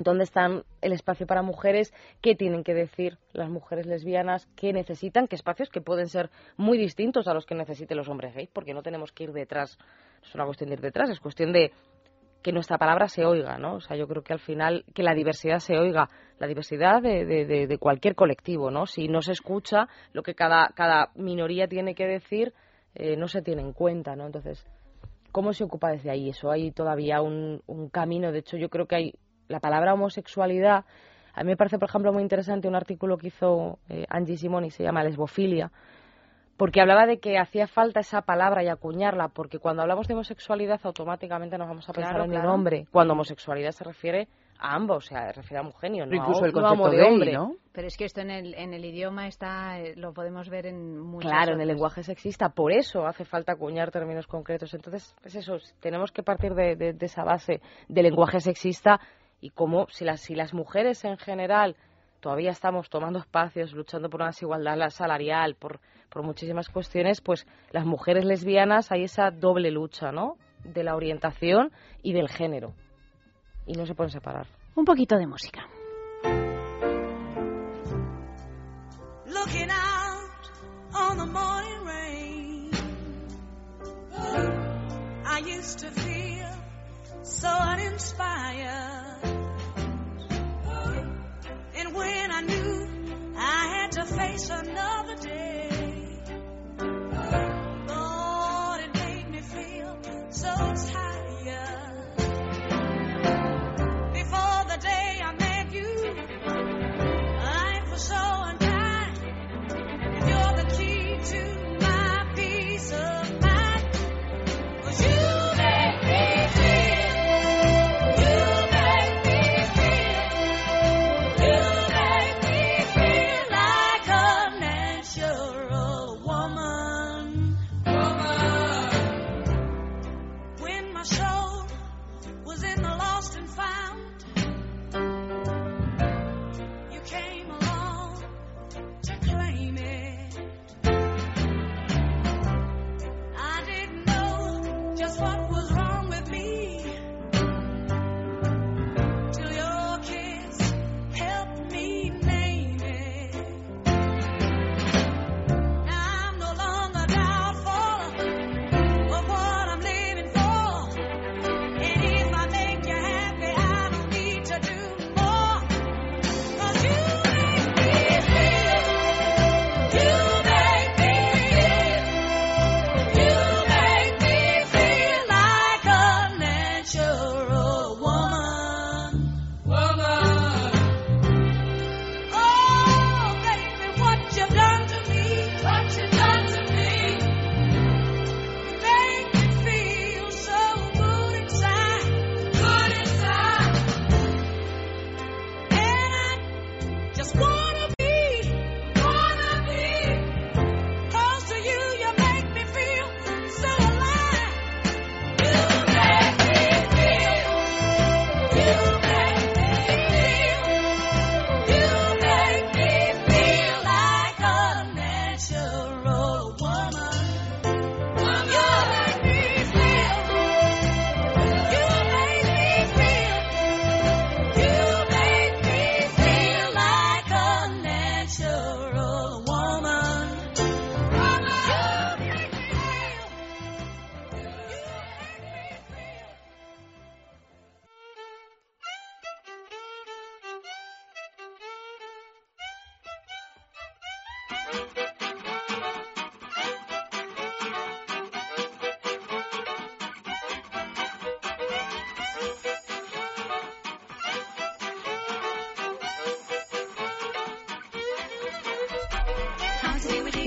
[0.00, 1.94] ¿dónde están el espacio para mujeres?
[2.20, 4.48] ¿Qué tienen que decir las mujeres lesbianas?
[4.56, 5.28] ¿Qué necesitan?
[5.28, 8.50] ¿Qué espacios que pueden ser muy distintos a los que necesiten los hombres gays?
[8.52, 9.78] Porque no tenemos que ir detrás,
[10.22, 11.72] no es una cuestión de ir detrás, es cuestión de
[12.42, 13.74] que nuestra palabra se oiga, ¿no?
[13.74, 16.08] O sea, yo creo que al final que la diversidad se oiga,
[16.38, 18.86] la diversidad de, de, de, cualquier colectivo, ¿no?
[18.86, 22.54] Si no se escucha lo que cada, cada minoría tiene que decir,
[22.94, 24.26] eh, no se tiene en cuenta, ¿no?
[24.26, 24.64] Entonces,
[25.32, 26.28] ¿cómo se ocupa desde ahí?
[26.30, 28.32] Eso hay todavía un, un camino.
[28.32, 29.14] De hecho, yo creo que hay
[29.48, 30.84] la palabra homosexualidad.
[31.34, 34.70] A mí me parece, por ejemplo, muy interesante un artículo que hizo eh, Angie Simoni,
[34.70, 35.70] se llama Lesbofilia,
[36.56, 40.80] porque hablaba de que hacía falta esa palabra y acuñarla, porque cuando hablamos de homosexualidad
[40.82, 42.48] automáticamente nos vamos a pensar Claro, en claro.
[42.48, 44.28] un hombre, cuando homosexualidad se refiere
[44.60, 46.82] a ambos, o sea, se refiere a homogeneo, no, Incluso a, el no a concepto
[46.84, 47.32] homo de hombre.
[47.32, 47.54] ¿no?
[47.72, 50.98] Pero es que esto en el, en el idioma está, eh, lo podemos ver en
[50.98, 54.74] muchas Claro, en el lenguaje sexista, por eso hace falta acuñar términos concretos.
[54.74, 59.00] Entonces, es eso, tenemos que partir de, de- de esa base del lenguaje sexista
[59.40, 61.74] y cómo si las, si las mujeres en general
[62.20, 65.80] todavía estamos tomando espacios, luchando por una desigualdad la- salarial, por,
[66.10, 70.36] por muchísimas cuestiones, pues las mujeres lesbianas hay esa doble lucha, ¿no?
[70.64, 71.70] De la orientación
[72.02, 72.74] y del género.
[73.70, 74.48] Y no se pueden separar.
[74.74, 75.64] Un poquito de música.
[79.26, 80.50] looking out
[80.92, 82.70] on the morning rain.
[85.24, 86.50] I used to feel
[87.22, 89.20] so uninspired.
[91.76, 92.42] And when I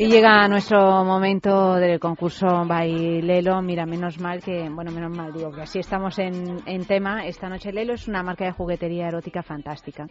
[0.04, 3.62] Y llega nuestro momento del concurso Bailelo.
[3.62, 7.26] Mira, menos mal que, bueno, menos mal digo que así estamos en, en tema.
[7.26, 10.08] Esta noche Lelo es una marca de juguetería erótica fantástica.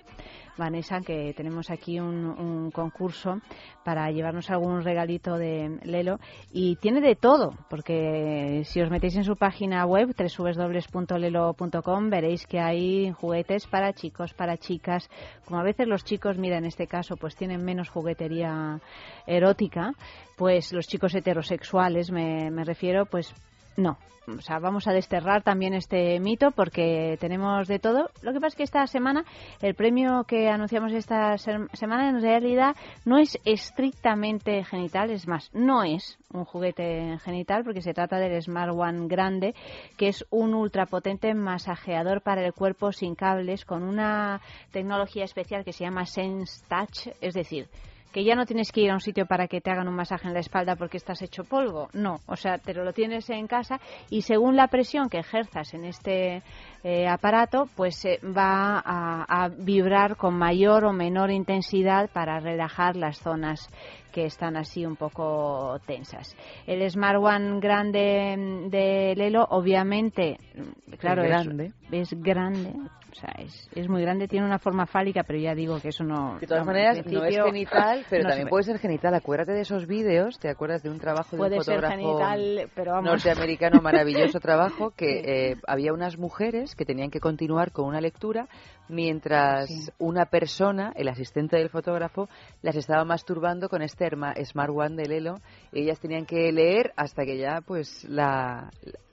[0.57, 3.41] Vanessa, que tenemos aquí un, un concurso
[3.85, 6.19] para llevarnos algún regalito de Lelo.
[6.53, 12.61] Y tiene de todo, porque si os metéis en su página web, www.lelo.com, veréis que
[12.61, 15.09] hay juguetes para chicos, para chicas.
[15.45, 18.81] Como a veces los chicos, mira, en este caso, pues tienen menos juguetería
[19.27, 19.93] erótica,
[20.37, 23.35] pues los chicos heterosexuales, me, me refiero, pues
[23.77, 23.99] no.
[24.29, 28.09] O sea, vamos a desterrar también este mito porque tenemos de todo.
[28.23, 29.25] Lo que pasa es que esta semana,
[29.61, 35.51] el premio que anunciamos esta sem- semana en realidad no es estrictamente genital, es más,
[35.53, 39.57] no es un juguete genital porque se trata del Smart One grande,
[39.99, 44.41] que es un ultrapotente masajeador para el cuerpo sin cables con una
[44.71, 47.69] tecnología especial que se llama Sense Touch, es decir,
[48.13, 50.29] que ya no tienes que ir a un sitio para que te hagan un masaje
[50.29, 51.89] en la espalda porque estás hecho polvo.
[51.95, 53.81] No, o sea, te lo tienes en casa
[54.11, 56.43] y según la presión que ejerzas en este
[56.85, 62.97] eh, aparato, pues eh, va a, a vibrar con mayor o menor intensidad para relajar
[62.97, 63.69] las zonas
[64.13, 66.37] que están así un poco tensas.
[66.67, 71.73] El Smart One grande mm, de Lelo, obviamente, mm, claro, Es es- grande.
[71.93, 72.73] es grande,
[73.13, 76.03] o sea, es, es muy grande, tiene una forma fálica, pero ya digo que eso
[76.03, 76.39] no.
[76.39, 79.15] De todas no, maneras, no es genital, pero no también se puede ser genital.
[79.15, 82.93] Acuérdate de esos vídeos, ¿te acuerdas de un trabajo de un ser fotógrafo genital, pero
[82.93, 83.11] vamos.
[83.11, 88.49] norteamericano maravilloso trabajo que eh, había unas mujeres que tenían que continuar con una lectura
[88.89, 89.91] mientras Sí.
[89.99, 92.29] una persona, el asistente del fotógrafo,
[92.63, 94.09] las estaba masturbando con este
[94.45, 95.35] Smart One de Lelo
[95.73, 98.71] ellas tenían que leer hasta que ya pues la,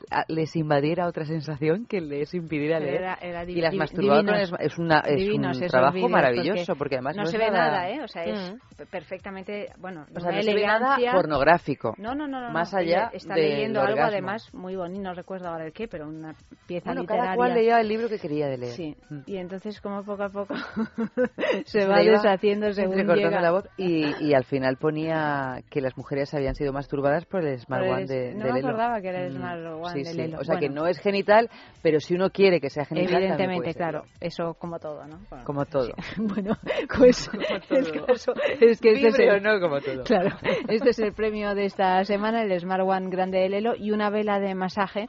[0.10, 4.52] la- les invadiera otra sensación que les impidiera leer Era- era divi- y las divinos.
[4.60, 7.90] es, una es Divinos un trabajo maravilloso porque, además no, no se ve nada- nada,
[7.91, 8.02] ¿eh?
[8.03, 8.53] O sea, es
[8.90, 11.11] perfectamente, bueno, O sea, no se ve nada elegancia.
[11.14, 11.94] pornográfico.
[11.98, 14.11] No, no, no, no, Más allá está leyendo algo orgasmo.
[14.11, 16.34] además muy bonito, no recuerdo ahora el qué, pero una
[16.68, 17.26] pieza Bueno, literaria.
[17.26, 18.73] cada cual leía el libro que quería de leer.
[18.73, 19.19] Sí, Mm.
[19.27, 20.56] y entonces como poco a poco
[21.65, 23.41] se Se va deshaciendo según llega.
[23.41, 27.59] la voz y, y al final ponía que las mujeres habían sido masturbadas por el
[27.59, 28.67] Smart Por el- One de, no de me Lelo.
[28.69, 30.17] acordaba que era el Mm, Smart One sí, de sí.
[30.17, 30.38] Lelo.
[30.39, 30.81] O sea que Bueno.
[30.81, 31.49] no es genital,
[31.81, 35.19] pero si uno quiere que sea genital Evidentemente, claro, eso como todo, ¿no?
[35.30, 35.89] Bueno, Como todo.
[36.17, 36.55] Bueno,
[36.97, 37.30] pues
[37.69, 40.03] el caso es que este es el- no, como todo.
[40.03, 40.35] Claro,
[40.67, 44.09] este es el premio de esta semana, el Smart One grande de Lelo y una
[44.09, 45.07] vela de masaje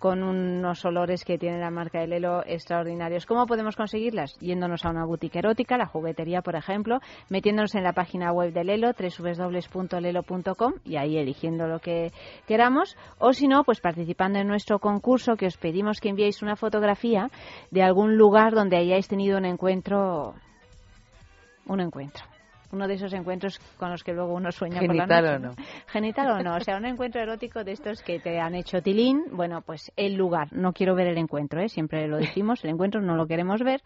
[0.00, 3.26] con unos olores que tiene la marca de Lelo extraordinarios.
[3.26, 4.34] ¿Cómo podemos conseguirlas?
[4.40, 8.64] Yéndonos a una boutique erótica, la juguetería, por ejemplo, metiéndonos en la página web de
[8.64, 12.12] Lelo, www.lelo.com y ahí eligiendo lo que
[12.46, 16.56] queramos, o si no, pues participando en nuestro concurso que os pedimos que enviéis una
[16.56, 17.30] fotografía
[17.70, 20.34] de algún lugar donde hayáis tenido un encuentro
[21.66, 22.24] un encuentro.
[22.72, 25.34] Uno de esos encuentros con los que luego uno sueña por la Genital noche.
[25.36, 25.66] o no.
[25.88, 26.56] Genital o no.
[26.56, 29.22] O sea, un encuentro erótico de estos que te han hecho tilín.
[29.32, 30.48] Bueno, pues el lugar.
[30.52, 31.68] No quiero ver el encuentro, ¿eh?
[31.68, 32.62] Siempre lo decimos.
[32.64, 33.80] El encuentro no lo queremos ver.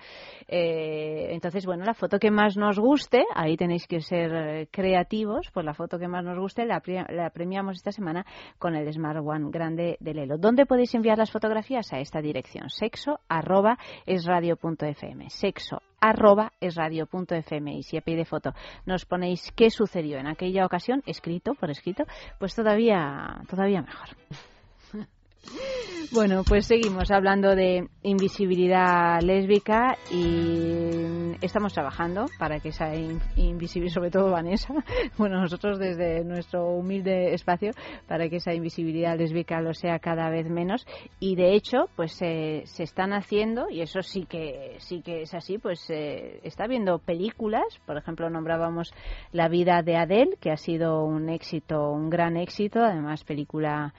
[0.49, 5.51] Eh, entonces, bueno, la foto que más nos guste, ahí tenéis que ser eh, creativos.
[5.53, 8.25] Pues la foto que más nos guste la, pre- la premiamos esta semana
[8.59, 10.37] con el Smart One grande de Lelo.
[10.39, 11.93] ¿Dónde podéis enviar las fotografías?
[11.93, 12.69] A esta dirección.
[12.69, 15.29] Sexo arroba es radio.fm.
[15.31, 18.55] Sexo arroba es radio.fm y si a foto
[18.87, 22.05] nos ponéis qué sucedió en aquella ocasión, escrito, por escrito,
[22.39, 24.09] pues todavía, todavía mejor.
[26.11, 33.95] Bueno, pues seguimos hablando de invisibilidad lésbica y estamos trabajando para que esa in- invisibilidad,
[33.95, 34.73] sobre todo Vanessa,
[35.19, 37.73] bueno, nosotros desde nuestro humilde espacio,
[38.07, 40.87] para que esa invisibilidad lésbica lo sea cada vez menos.
[41.19, 45.35] Y de hecho, pues se se están haciendo y eso sí que sí que es
[45.35, 48.93] así, pues está viendo películas, por ejemplo, nombrábamos
[49.33, 53.95] La vida de Adele, que ha sido un éxito, un gran éxito, además película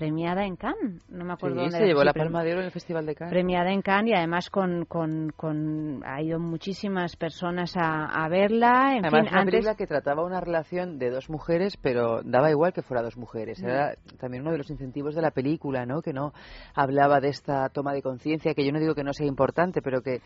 [0.00, 2.66] premiada en Cannes, no me acuerdo Sí, dónde se llevó la palma de oro en
[2.66, 3.32] el Festival de Cannes.
[3.32, 8.96] premiada en Cannes y además con, con, con ha ido muchísimas personas a, a verla
[8.96, 12.50] en Además, fin una antes película que trataba una relación de dos mujeres, pero daba
[12.50, 13.62] igual que fuera dos mujeres.
[13.62, 13.66] Mm.
[13.66, 16.02] Era también uno de los incentivos de la película, ¿no?
[16.02, 16.32] Que no
[16.74, 20.00] hablaba de esta toma de conciencia, que yo no digo que no sea importante, pero
[20.02, 20.20] que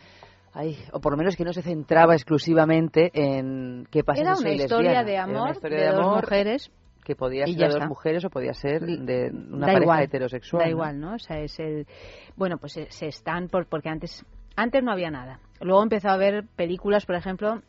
[0.53, 4.35] ay, o por lo menos que no se centraba exclusivamente en qué pasa Era una
[4.37, 5.03] soy historia lesbiana.
[5.03, 6.71] de Era una amor historia de de dos amor mujeres
[7.05, 10.59] que podía ser de dos mujeres o podía ser de una da pareja igual, heterosexual.
[10.59, 10.71] Da ¿no?
[10.71, 11.13] igual, ¿no?
[11.13, 11.87] O sea, es el
[12.35, 14.25] bueno, pues se, se están por porque antes
[14.57, 15.39] antes no había nada.
[15.61, 17.61] Luego empezó a haber películas, por ejemplo,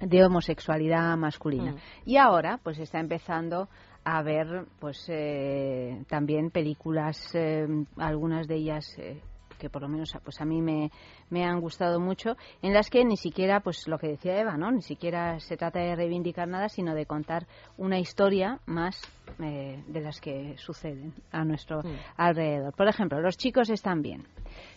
[0.00, 1.72] de homosexualidad masculina.
[1.72, 1.76] Mm.
[2.06, 3.68] Y ahora pues está empezando
[4.04, 7.66] a ver pues eh, también películas eh,
[7.98, 9.20] algunas de ellas eh,
[9.60, 10.90] que por lo menos pues a mí me,
[11.28, 14.72] me han gustado mucho, en las que ni siquiera, pues lo que decía Eva, ¿no?
[14.72, 17.46] Ni siquiera se trata de reivindicar nada, sino de contar
[17.76, 19.00] una historia más
[19.38, 21.82] eh, de las que suceden a nuestro
[22.16, 22.74] alrededor.
[22.74, 24.26] Por ejemplo, Los chicos están bien,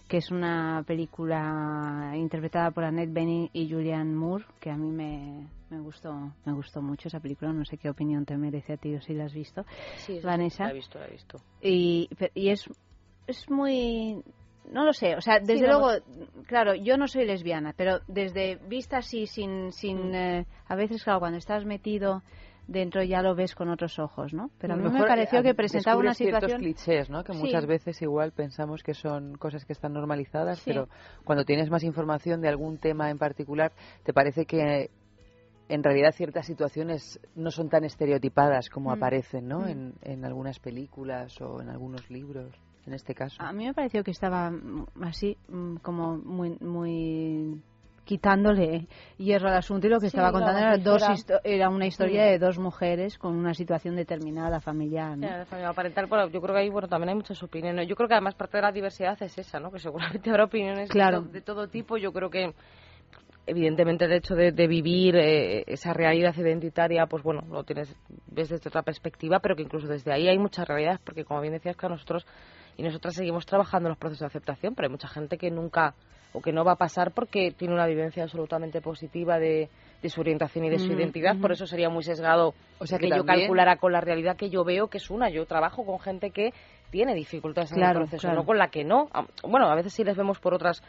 [0.07, 5.47] que es una película interpretada por Annette Bening y Julianne Moore, que a mí me,
[5.69, 6.13] me gustó
[6.45, 7.53] me gustó mucho esa película.
[7.53, 9.65] No sé qué opinión te merece a ti o si la has visto,
[9.97, 10.65] Sí, Vanessa.
[10.65, 11.37] la he visto, la he visto.
[11.61, 12.69] Y, y es,
[13.27, 14.21] es muy...
[14.71, 15.89] No lo sé, o sea, desde Sí, luego,
[16.47, 19.67] claro, yo no soy lesbiana, pero desde vista así, sin...
[19.67, 19.71] Mm.
[19.71, 22.21] sin eh, a veces, claro, cuando estás metido
[22.67, 24.49] dentro ya lo ves con otros ojos, ¿no?
[24.57, 26.59] Pero a mí me pareció eh, que presentaba una situación...
[26.59, 27.23] clichés, ¿no?
[27.23, 27.39] Que Sí.
[27.39, 30.71] muchas veces igual pensamos que son cosas que están normalizadas, Sí.
[30.71, 30.87] pero
[31.25, 33.73] cuando tienes más información de algún tema en particular,
[34.03, 34.89] te parece que
[35.67, 38.93] en realidad ciertas situaciones no son tan estereotipadas como Mm.
[38.93, 39.59] aparecen, ¿no?
[39.61, 39.67] Mm.
[39.67, 43.41] En, en algunas películas o en algunos libros, en este caso.
[43.41, 47.61] A mí me pareció que estaba mm, así, mm, como muy, muy
[48.05, 48.85] quitándole
[49.17, 51.03] hierro al asunto y lo que Sí, estaba contando era, dos
[51.45, 55.25] era una historia de dos mujeres con una situación determinada familiar, ¿no?
[55.37, 57.87] De familia parental, bueno, yo creo que ahí bueno, también hay muchas opiniones.
[57.87, 59.71] Yo creo que además parte de la diversidad es esa, ¿no?
[59.71, 61.21] Que seguramente habrá opiniones de Claro.
[61.21, 61.95] to- de, todo tipo.
[61.97, 62.53] Yo creo que
[63.45, 67.93] evidentemente el hecho de, de vivir eh, esa realidad identitaria, pues bueno, lo tienes
[68.27, 71.53] ves desde otra perspectiva, pero que incluso desde ahí hay muchas realidades, porque como bien
[71.53, 72.25] decías que nosotros
[72.77, 75.93] y nosotras seguimos trabajando en los procesos de aceptación, pero hay mucha gente que nunca
[76.33, 79.69] o que no va a pasar porque tiene una vivencia absolutamente positiva de,
[80.01, 82.97] de su orientación y de su Mm, identidad, por eso sería muy sesgado O sea
[82.97, 85.29] que, que yo calculara con la realidad que yo veo que es una.
[85.29, 86.51] Yo trabajo con gente que
[86.89, 88.37] tiene dificultades en el proceso, claro.
[88.37, 89.09] no con la que no.
[89.43, 90.83] Bueno, a veces sí les vemos por otras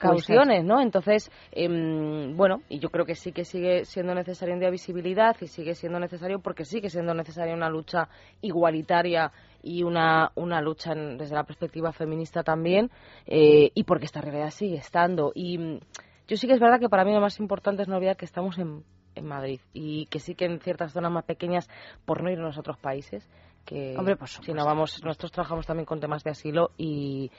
[0.00, 0.26] Causas.
[0.26, 0.80] cuestiones, ¿no?
[0.80, 4.72] Entonces, em, bueno, y yo creo que sí que sigue siendo necesario un día de
[4.72, 8.08] visibilidad y sigue siendo necesario porque sigue siendo necesaria una lucha
[8.40, 9.30] igualitaria
[9.62, 12.90] y una, una lucha en- desde la perspectiva feminista también
[13.26, 15.32] eh, y porque esta realidad sigue estando.
[15.34, 15.80] Y mm,
[16.28, 18.24] yo sí que es verdad que para mí lo más importante es no olvidar que
[18.24, 18.82] estamos en,
[19.14, 21.68] en Madrid y que sí que en ciertas zonas más pequeñas,
[22.04, 23.28] por no irnos a otros países,
[23.66, 27.30] que Hombre, por si no vamos, nosotros trabajamos también con temas de asilo y,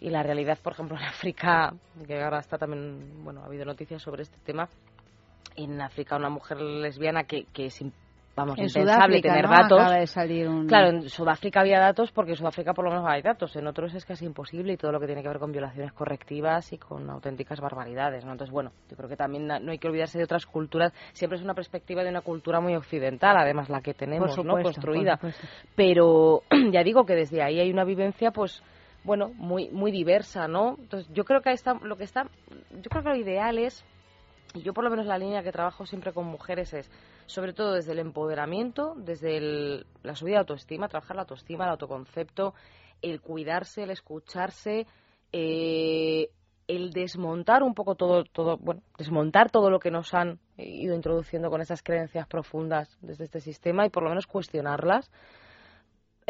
[0.00, 1.74] y la realidad, por ejemplo, en África,
[2.06, 4.68] que ahora está también, bueno, ha habido noticias sobre este tema,
[5.56, 7.82] en África una mujer lesbiana que, que es,
[8.36, 9.50] vamos, En impensable tener ¿no?
[9.50, 9.80] datos.
[9.80, 10.68] Acaba de salir un...
[10.68, 13.92] Claro, en Sudáfrica había datos porque en Sudáfrica por lo menos hay datos, en otros
[13.94, 17.10] es casi imposible y todo lo que tiene que ver con violaciones correctivas y con
[17.10, 18.32] auténticas barbaridades, ¿no?
[18.32, 21.44] Entonces, bueno, yo creo que también no hay que olvidarse de otras culturas, siempre es
[21.44, 24.62] una perspectiva de una cultura muy occidental, además la que tenemos, Por ¿no?
[24.62, 25.16] Construida.
[25.16, 25.32] por.
[25.74, 26.42] Pero
[26.72, 28.62] ya digo que desde ahí hay una vivencia, pues,
[29.08, 30.76] bueno, muy muy diversa, ¿no?
[30.78, 31.52] Entonces, yo creo que
[31.82, 32.28] lo que está,
[32.82, 33.84] yo creo que lo ideal es
[34.54, 36.90] y yo por lo menos la línea que trabajo siempre con mujeres es,
[37.26, 41.70] sobre todo desde el empoderamiento, desde el- la subida de autoestima, trabajar la autoestima, el
[41.70, 42.52] autoconcepto,
[43.00, 44.86] el cuidarse, el escucharse,
[45.32, 46.28] eh,
[46.66, 51.48] el desmontar un poco todo, todo, bueno, desmontar todo lo que nos han ido introduciendo
[51.48, 55.10] con esas creencias profundas desde este sistema y por lo menos cuestionarlas,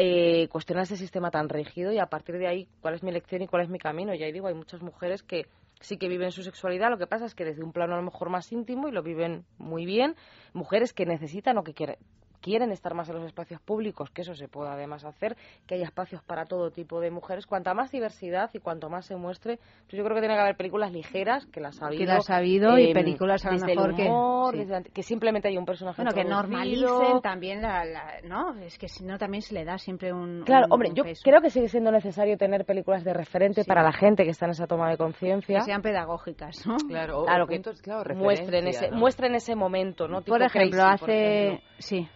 [0.01, 3.43] eh, cuestionar ese sistema tan rígido y a partir de ahí cuál es mi elección
[3.43, 4.15] y cuál es mi camino.
[4.15, 5.47] Y ahí digo, hay muchas mujeres que
[5.81, 8.05] sí que viven su sexualidad, lo que pasa es que desde un plano a lo
[8.05, 10.15] mejor más íntimo y lo viven muy bien,
[10.53, 11.97] mujeres que necesitan o que quieren
[12.41, 15.37] quieren estar más en los espacios públicos, que eso se pueda además hacer,
[15.67, 17.47] que haya espacios para todo tipo de mujeres.
[17.47, 20.57] Cuanta más diversidad y cuanto más se muestre, pues yo creo que tiene que haber
[20.57, 22.01] películas ligeras, que las ha habido.
[22.01, 24.59] Que las ha habido y em, películas a lo mejor que- humor, sí.
[24.65, 28.55] desde- que simplemente hay un personaje Bueno, que normalicen también la, la- ¿no?
[28.61, 31.05] Es que si no también se le da siempre un Claro, un- hombre, un yo
[31.05, 31.23] peso.
[31.25, 34.53] creo que sigue siendo necesario tener películas de referente para la gente que está en
[34.53, 35.59] esa toma de conciencia.
[35.59, 36.77] que sean pedagógicas, ¿no?
[36.89, 38.97] Claro, o- Claro, o que puntos, claro, muestren ese, ¿no?
[38.99, 40.17] muestren ese momento, ¿no?
[40.23, 41.68] Por Tipo ejemplo, Crazy, por hace ejemplo.
[41.79, 42.09] Sí,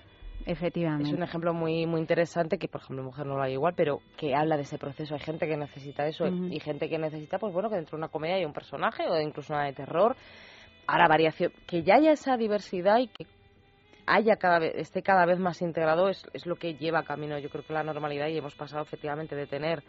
[0.46, 1.08] efectivamente.
[1.08, 4.00] Es un ejemplo muy muy interesante que, por ejemplo, mujer no lo hay igual, pero
[4.16, 5.14] que habla de ese proceso.
[5.14, 8.08] Hay gente que necesita eso y gente que necesita, pues bueno, que dentro de una
[8.08, 10.16] comedia haya un personaje o incluso una de terror.
[10.86, 13.26] Ahora, variación, que ya haya esa diversidad y que
[14.06, 17.48] haya cada vez, esté cada vez más integrado es, es lo que lleva camino, yo
[17.50, 19.82] creo que la normalidad y hemos pasado efectivamente de tener,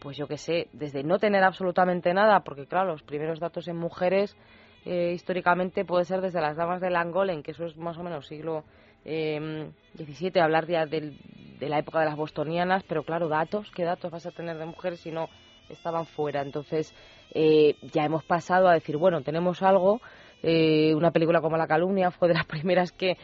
[0.00, 3.76] pues yo qué sé, desde no tener absolutamente nada, porque claro, los primeros datos en
[3.76, 4.36] mujeres
[4.84, 8.26] eh, históricamente puede ser desde las damas de Langolen, que eso es más o menos
[8.26, 8.64] siglo
[9.04, 13.84] eh, XVII, hablar ya del- de la época de las bostonianas, pero claro, datos, ¿qué
[13.84, 15.28] datos vas a tener de mujeres si no
[15.68, 16.40] estaban fuera?
[16.42, 16.94] Entonces,
[17.34, 20.00] eh, ya hemos pasado a decir, bueno, tenemos algo,
[20.42, 23.16] eh, una película como La calumnia fue de las primeras que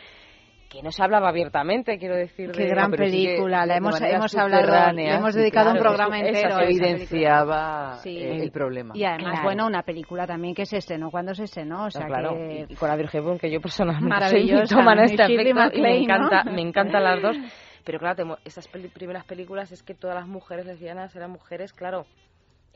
[0.76, 2.50] que no se hablaba abiertamente, quiero decir.
[2.52, 6.18] Qué de- gran sí película, la hemos, hemos hablado, le hemos dedicado un claro, programa
[6.20, 6.60] eso- entero.
[6.60, 7.94] evidenciaba.
[8.02, 8.18] Sí.
[8.22, 8.94] el, el problema.
[8.96, 9.44] Y además, Claro.
[9.44, 12.66] bueno, una película también que se estrenó cuando se estrenó, o sea claro, que...
[12.68, 16.02] y, y con la Virgen Boom, que yo personalmente soy en este aspecto, me, ¿no?
[16.04, 17.36] encanta, me encantan las dos.
[17.84, 22.04] Pero claro, esas peli- primeras películas es que todas las mujeres lesbianas eran mujeres, claro,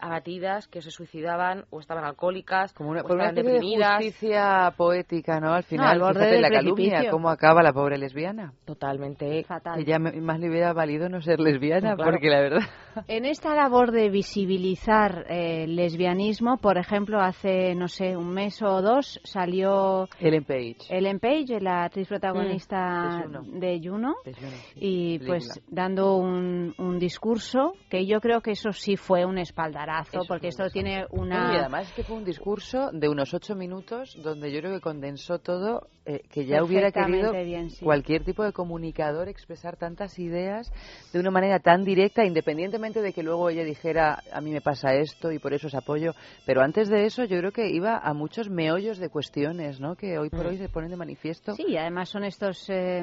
[0.00, 3.66] abatidas, que se suicidaban o estaban alcohólicas, Como una, o por una estaban especie de
[3.66, 3.94] deprimidas.
[3.96, 5.52] justicia poética, ¿no?
[5.54, 6.90] Al final, al borde fíjate la precipicio.
[6.90, 8.52] calumnia, cómo acaba la pobre lesbiana.
[8.64, 9.44] Totalmente.
[9.86, 12.10] Ya me- más le hubiera valido no ser lesbiana, Claro.
[12.12, 12.60] porque la verdad...
[13.06, 18.60] En esta labor de visibilizar eh, el lesbianismo, por ejemplo, hace, no sé, un mes
[18.62, 20.76] o dos salió Ellen Page.
[20.88, 22.80] Ellen Page, la actriz protagonista
[23.26, 24.14] Mm, de Juno.
[24.24, 25.26] de Juno, sí, y película.
[25.28, 30.24] pues dando un, un discurso que yo creo que eso sí fue un espaldarazo, Eso
[30.28, 31.60] porque esto tiene Bueno, y una...
[31.60, 35.38] además es que fue un discurso de unos ocho minutos donde yo creo que condensó
[35.38, 37.84] todo, eh, que ya hubiera querido bien, sí.
[37.84, 40.70] cualquier tipo de comunicador expresar tantas ideas
[41.12, 44.94] de una manera tan directa, independientemente de que luego ella dijera a mí me pasa
[44.94, 46.12] esto y por eso os apoyo.
[46.46, 49.94] Pero antes de eso yo creo que iba a muchos meollos de cuestiones, ¿no?
[49.96, 50.48] Que hoy por Mm.
[50.48, 51.52] hoy se ponen de manifiesto.
[51.54, 53.02] Sí, además son estos, eh,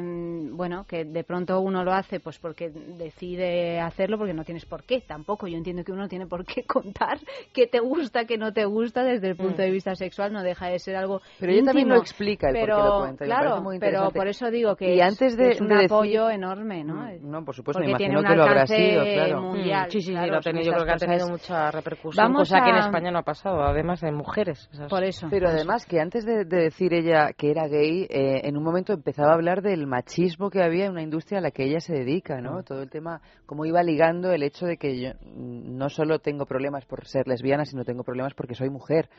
[0.52, 4.84] bueno, que de pronto uno lo hace pues porque decide hacerlo, porque no tienes por
[4.84, 5.48] qué tampoco.
[5.48, 7.20] Yo entiendo que uno tiene por qué contar
[7.54, 9.66] qué te gusta, qué no te gusta desde el punto Mm.
[9.66, 11.96] de vista sexual, no deja de ser algo Pero ella también íntimo.
[11.96, 14.96] lo explica el por qué pero, lo cuenta, Claro, muy pero por eso digo que
[14.96, 16.96] Y es, antes de- es un de decir- apoyo enorme, ¿no?
[16.96, 19.42] Mm, No, por supuesto, Porque me tiene imagino un que lo habrá sido, claro.
[19.42, 19.67] mundial.
[19.74, 22.62] Mm, sí, sí, sí, lo tenido, yo creo que ha tenido mucha repercusión, Vamos cosa
[22.64, 24.70] que en España no ha pasado, además de mujeres.
[24.72, 25.28] esas- Por eso.
[25.30, 28.94] Pero además que antes de, de decir ella que era gay, eh, en un momento
[28.94, 31.94] empezaba a hablar del machismo que había en una industria a la que ella se
[31.94, 32.64] dedica, ¿no?
[32.64, 36.46] Todo el tema, cómo iba ligando el hecho de que yo mm, no solo tengo
[36.46, 39.10] problemas por ser lesbiana, sino tengo problemas porque soy mujer.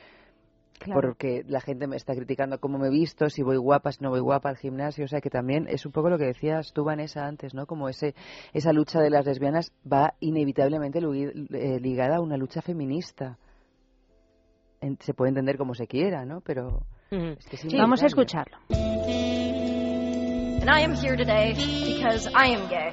[0.78, 1.00] Claro.
[1.00, 4.10] Porque la gente me está criticando cómo me he visto, si voy guapa, si no
[4.10, 5.04] voy guapa al gimnasio.
[5.04, 7.66] O sea que también es un poco lo que decías tú, Vanessa, antes, ¿no?
[7.66, 8.14] Como ese,
[8.52, 13.38] esa lucha de las lesbianas va inevitablemente eh, ligada a una lucha feminista.
[14.80, 16.40] En- se puede entender como se quiera, ¿no?
[16.42, 18.58] Pero es que es Sí, vamos a escucharlo.
[18.70, 22.92] And I am here today because I am gay.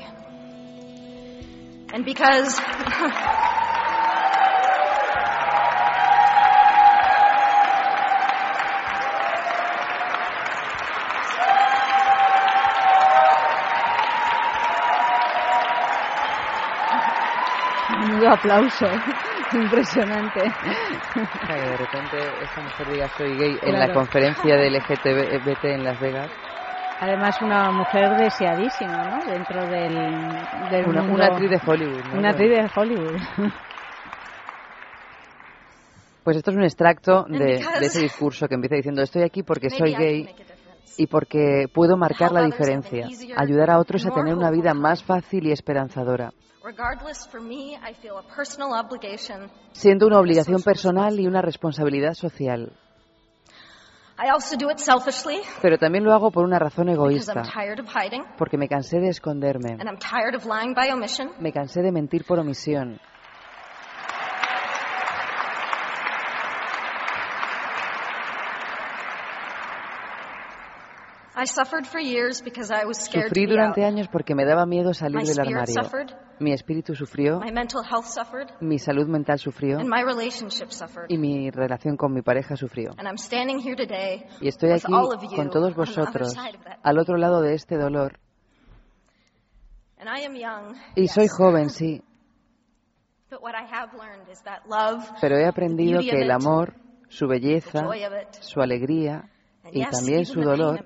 [1.93, 2.59] And because.
[18.25, 18.85] Menudo aplauso,
[19.53, 20.41] impresionante.
[20.41, 25.65] O sea, que de repente esta mujer diga soy gay en la conferencia del LGBT
[25.65, 26.31] en Las Vegas.
[27.01, 29.19] Además, una mujer deseadísima, ¿no?
[29.27, 32.05] Dentro del, del Una, mundo- una actriz de Hollywood.
[32.05, 32.17] ¿no?
[32.19, 33.17] Una actriz de Hollywood.
[36.23, 37.37] Pues esto es un extracto de,
[37.79, 40.27] de ese discurso que empieza diciendo estoy aquí porque soy gay.
[40.97, 45.47] Y porque puedo marcar la diferencia, ayudar a otros a tener una vida más fácil
[45.47, 46.31] y esperanzadora.
[49.71, 52.71] Siento una obligación personal y una responsabilidad social,
[54.17, 57.43] I also do it selfishly pero también lo hago por una razón egoísta,
[58.37, 61.31] porque me cansé de esconderme, and I'm tired of lying by omission.
[61.39, 63.01] me cansé de mentir por omisión.
[73.27, 75.83] Sufrí durante años porque me daba miedo salir My del armario.
[75.83, 76.09] suffered.
[76.39, 81.05] Mi espíritu sufrió, My mental health suffered, mi salud mental sufrió and my relationship suffered.
[81.09, 82.91] y mi relación con mi pareja sufrió.
[82.97, 84.91] And I'm standing here today Y estoy aquí
[85.35, 86.35] con todos vosotros,
[86.83, 88.19] al otro lado de este dolor.
[89.97, 92.01] And I am young, Y soy joven, sí,
[93.29, 96.73] but what I have learned is that love, pero he aprendido que el amor,
[97.07, 97.87] su belleza,
[98.41, 99.29] su alegría
[99.71, 100.83] y también su dolor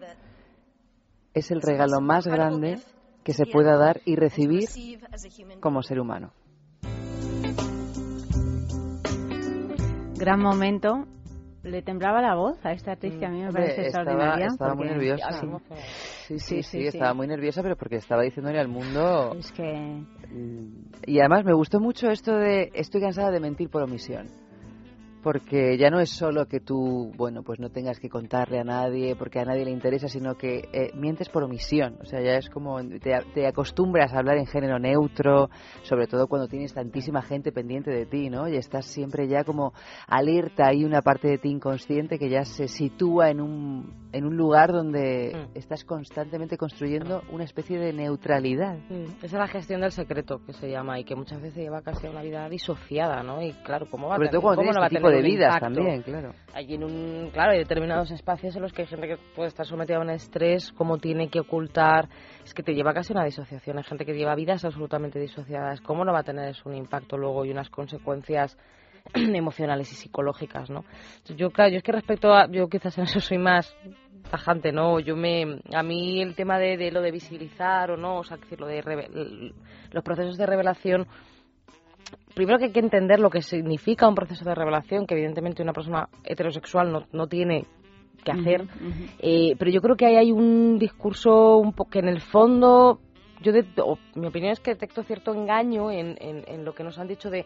[1.33, 2.79] es el regalo más grande
[3.23, 4.65] que se pueda dar y recibir
[5.59, 6.31] como ser humano.
[10.17, 11.05] Gran momento.
[11.61, 14.45] Le temblaba la voz a esta actriz que a mí me Hombre, parece estaba, extraordinaria.
[14.47, 15.29] estaba muy nerviosa.
[15.33, 15.47] Sí.
[15.49, 16.87] Sí, sí, Sí, sí, sí, sí.
[16.87, 19.33] estaba muy nerviosa, pero porque estaba diciéndole al mundo...
[19.37, 20.01] Es que...
[21.05, 24.27] Y además me gustó mucho esto de estoy cansada de mentir por omisión.
[25.31, 29.15] Porque ya no es solo que tú, bueno, pues no tengas que contarle a nadie
[29.15, 31.97] porque a nadie le interesa, sino que eh, mientes por omisión.
[32.01, 35.51] O sea, ya es como te, te acostumbras a hablar en género neutro,
[35.83, 38.47] sobre todo cuando tienes tantísima gente pendiente de ti, ¿no?
[38.47, 39.73] Y estás siempre ya como
[40.07, 44.35] alerta, hay una parte de ti inconsciente que ya se sitúa en un, en un
[44.35, 48.77] lugar donde estás constantemente construyendo una especie de neutralidad.
[48.89, 51.83] Mm, Esa es la gestión del secreto que se llama y que muchas veces lleva
[51.83, 53.43] casi a una vida disociada, ¿no?
[53.43, 55.75] Y claro, ¿cómo va a tener, cómo tienes no va a tipo tener vidas impacto?
[55.75, 56.33] también, claro.
[56.53, 59.65] Allí en un, claro, hay determinados espacios en los que hay gente que puede estar
[59.65, 62.09] sometida a un estrés, cómo tiene que ocultar,
[62.43, 65.81] es que te lleva casi a una disociación, hay gente que lleva vidas absolutamente disociadas,
[65.81, 68.57] ¿cómo no va a tener eso un impacto luego y unas consecuencias
[69.13, 70.83] emocionales y psicológicas, ¿no?
[71.35, 73.75] Yo, claro, yo es que respecto a, yo quizás en eso soy más
[74.29, 74.99] tajante, ¿no?
[74.99, 78.37] Yo me, a mí el tema de, de lo de visibilizar o no, o sea,
[78.37, 79.53] decir, lo de reve-
[79.91, 81.07] los procesos de revelación
[82.33, 85.73] primero que hay que entender lo que significa un proceso de revelación, que evidentemente una
[85.73, 87.65] persona heterosexual no, no tiene
[88.23, 88.65] que hacer,
[89.19, 92.99] eh, pero yo creo que ahí hay un discurso un poco que en el fondo,
[93.41, 96.83] yo de- o mi opinión es que detecto cierto engaño en, en, en lo que
[96.83, 97.45] nos han dicho de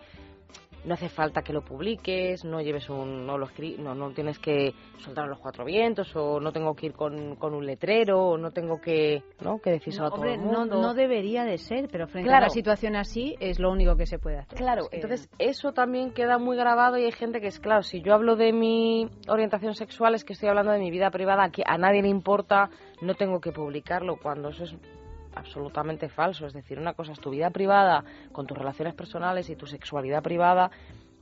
[0.85, 4.37] no hace falta que lo publiques, no lleves un, no lo escri- no, no tienes
[4.39, 8.37] que soltar los cuatro vientos, o no tengo que ir con, con un letrero, o
[8.37, 9.59] no tengo que, ¿no?
[9.59, 10.81] que decírselo a todo Hombre, el no, mundo.
[10.81, 14.19] no debería de ser, pero frente a una situación así es lo único que se
[14.19, 14.57] puede hacer.
[14.57, 17.83] Claro, Es que- entonces eso también queda muy grabado y hay gente que es, claro,
[17.83, 21.49] si yo hablo de mi orientación sexual es que estoy hablando de mi vida privada,
[21.49, 22.69] que a nadie le importa,
[23.01, 24.75] no tengo que publicarlo, cuando eso es
[25.35, 26.45] absolutamente falso.
[26.45, 30.21] Es decir, una cosa es tu vida privada con tus relaciones personales y tu sexualidad
[30.21, 30.71] privada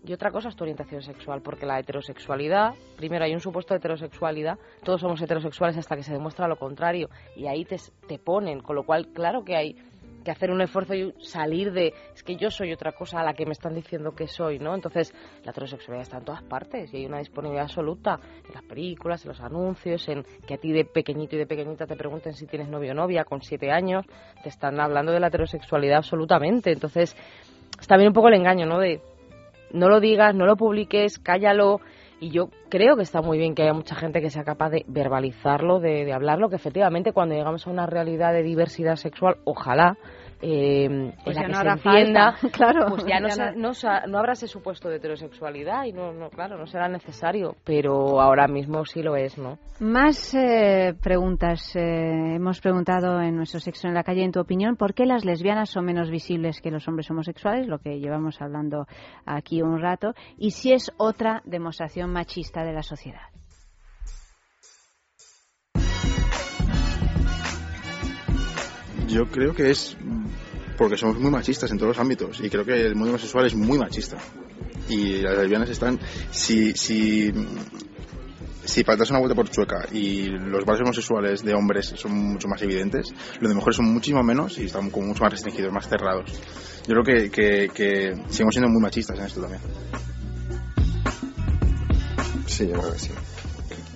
[0.04, 3.78] y otra cosa es tu orientación sexual, porque la heterosexualidad, primero hay un supuesto de
[3.78, 7.78] heterosexualidad, todos somos heterosexuales hasta que se demuestra lo contrario y ahí te,
[8.08, 9.76] te ponen, con lo cual claro que hay
[10.24, 13.34] que hacer un esfuerzo y salir de es que yo soy otra cosa a la
[13.34, 14.74] que me están diciendo que soy, ¿no?
[14.76, 19.24] Entonces, la heterosexualidad está en todas partes y hay una disponibilidad absoluta en las películas,
[19.24, 22.46] en los anuncios, en que a ti de pequeñito y de pequeñita te pregunten si
[22.48, 24.06] tienes novio o novia con siete años,
[24.44, 26.72] te están hablando de la heterosexualidad absolutamente.
[26.72, 27.16] Entonces,
[27.80, 28.80] está bien un poco el engaño, ¿no?
[28.80, 29.02] De
[29.74, 31.80] no lo digas, no lo publiques, cállalo.
[32.22, 34.86] Y yo creo que está muy bien que haya mucha gente que sea capaz de
[34.88, 39.98] verbalizarlo, de, de hablarlo, que efectivamente cuando llegamos a una realidad de diversidad sexual, ojalá,
[40.42, 43.52] eh, en Pues la ya que no se entienda, falta, claro, pues ya, no, ya
[43.52, 46.88] no- no sa- no habrá ese supuesto de heterosexualidad y no, no, claro, no será
[46.88, 49.58] necesario, pero ahora mismo sí lo es, ¿no?
[49.80, 51.76] Más eh, preguntas.
[51.76, 55.26] eh, hemos preguntado en nuestro sexo en la calle, en tu opinión, ¿por qué las
[55.26, 57.68] lesbianas son menos visibles que los hombres homosexuales?
[57.68, 58.86] Lo que llevamos hablando
[59.26, 60.14] aquí un rato.
[60.38, 63.31] Y si es otra demostración machista de la sociedad.
[69.12, 69.98] Yo creo que es
[70.78, 73.54] porque somos muy machistas en todos los ámbitos y creo que el mundo homosexual es
[73.54, 74.18] muy machista.
[74.88, 76.00] Y las lesbianas están,
[76.32, 77.32] si, si,
[78.64, 82.62] si para una vuelta por Chueca y los bares homosexuales de hombres son mucho más
[82.62, 86.32] evidentes, los de mujeres son muchísimo menos y están como mucho más restringidos, más cerrados.
[86.88, 89.62] Yo creo que, que, que seguimos siendo muy machistas en esto también.
[92.48, 93.12] Sí, yo creo que sí.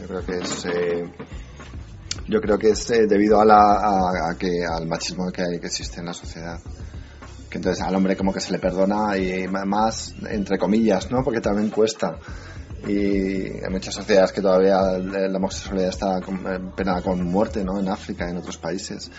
[0.02, 0.66] Yo creo que es.
[0.66, 1.12] eh,
[2.28, 6.00] yo creo que es eh, debido a, la, que al machismo que, hay, que existe
[6.00, 6.60] en la sociedad.
[7.50, 11.24] Que entonces al hombre como que se le perdona y más entre comillas, ¿no?
[11.24, 12.18] Porque también cuesta.
[12.88, 17.80] Y hay muchas sociedades que todavía la la homosexualidad está eh, penada con muerte, ¿no?
[17.80, 19.10] En África en otros países.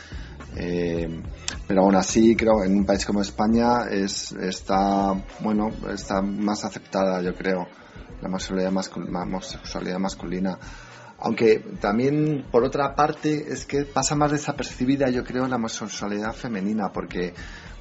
[0.56, 1.22] Eh,
[1.66, 7.20] pero aún así creo en un país como España es está bueno está más aceptada
[7.20, 7.66] yo creo
[8.22, 10.58] la homosexualidad, mascul- ma- homosexualidad masculina
[11.26, 16.92] aunque también por otra parte es que pasa más desapercibida yo creo la homosexualidad femenina
[16.92, 17.34] porque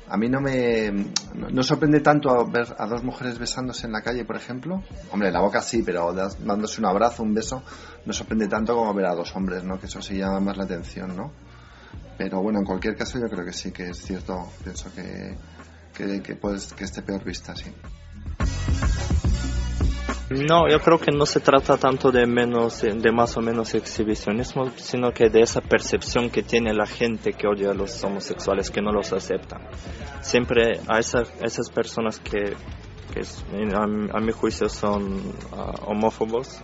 [0.08, 0.92] a mí no me
[1.34, 5.42] no, sorprende tanto ver a dos mujeres besándose en la calle por ejemplo hombre la
[5.42, 7.64] boca sí pero dándose un abrazo un beso
[8.06, 10.64] no sorprende tanto como ver a dos hombres no que eso sí llama más la
[10.66, 11.32] atención no
[12.18, 14.52] pero bueno, en cualquier caso yo creo que sí, que es cierto.
[14.64, 15.36] Pienso que,
[15.94, 17.74] que, pues, que esté peor vista, sí.
[20.30, 24.72] No, yo creo que no se trata tanto de menos, de más o menos exhibicionismo,
[24.76, 28.82] sino que de esa percepción que tiene la gente que odia a los homosexuales, que
[28.82, 29.58] no los acepta.
[30.22, 32.56] Siempre a esas, esas personas que,
[33.76, 35.22] a mi juicio son
[35.52, 36.60] ah, homófobos,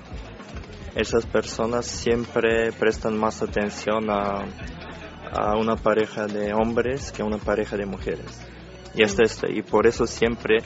[0.95, 4.43] esas personas siempre prestan más atención a,
[5.31, 8.50] a una pareja de hombres que a una pareja de mujeres.
[8.95, 10.57] Y, esto es- y por eso siempre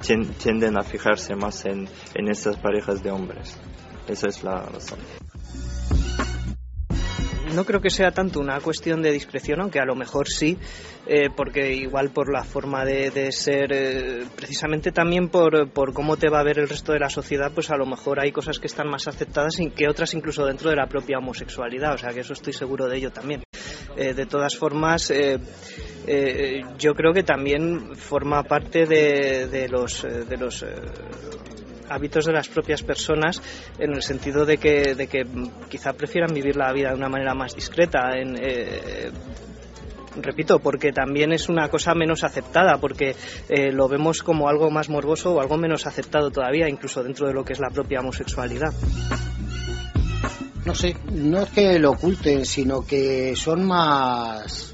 [0.00, 3.56] tien- tienden a fijarse más en, en estas parejas de hombres.
[4.08, 4.98] Esa es la razón.
[7.54, 10.58] No creo que sea tanto una cuestión de discreción, aunque a lo mejor sí,
[11.06, 16.16] eh, porque igual por la forma de, de ser, eh, precisamente también por, por cómo
[16.16, 18.58] te va a ver el resto de la sociedad, pues a lo mejor hay cosas
[18.58, 22.10] que están más aceptadas y que otras incluso dentro de la propia homosexualidad, o sea
[22.12, 23.44] que eso estoy seguro de ello también.
[23.96, 25.12] Eh, de todas formas,
[26.06, 30.66] eh, yo creo que también forma parte de, los, eh, eh,
[31.88, 33.40] hábitos de las propias personas
[33.78, 35.24] en el sentido de que, de que
[35.68, 38.10] quizá prefieran vivir la vida de una manera más discreta.
[38.16, 38.36] En,
[40.16, 43.16] repito, porque también es una cosa menos aceptada, porque
[43.72, 47.44] lo vemos como algo más morboso o algo menos aceptado todavía, incluso dentro de lo
[47.44, 48.72] que es la propia homosexualidad.
[50.64, 54.73] No sé, no es que lo oculten, sino que son más...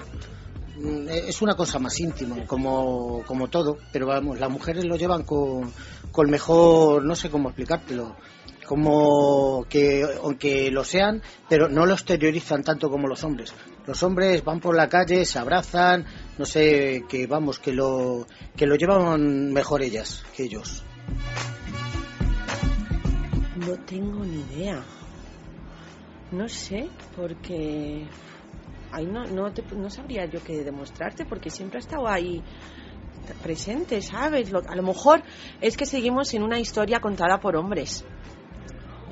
[0.80, 5.24] mm, Es una cosa más íntima, como, como todo, pero vamos, las mujeres lo llevan
[5.24, 5.72] con,
[6.10, 8.16] con mejor, no sé cómo explicártelo,
[8.66, 13.52] como que, aunque lo sean, pero no lo exteriorizan tanto como los hombres.
[13.86, 16.06] Los hombres van por la calle, se abrazan,
[16.38, 18.26] no sé, que vamos, que lo,
[18.56, 20.84] que lo llevan mejor ellas que ellos.
[23.56, 24.84] No tengo ni idea.
[26.30, 28.06] No sé, porque
[28.92, 32.42] ahí no, no, te- no sabría yo qué demostrarte, porque siempre ha estado ahí
[33.42, 34.50] presente, ¿sabes?
[34.50, 35.22] Lo- a lo mejor
[35.60, 38.04] es que seguimos en una historia contada por hombres.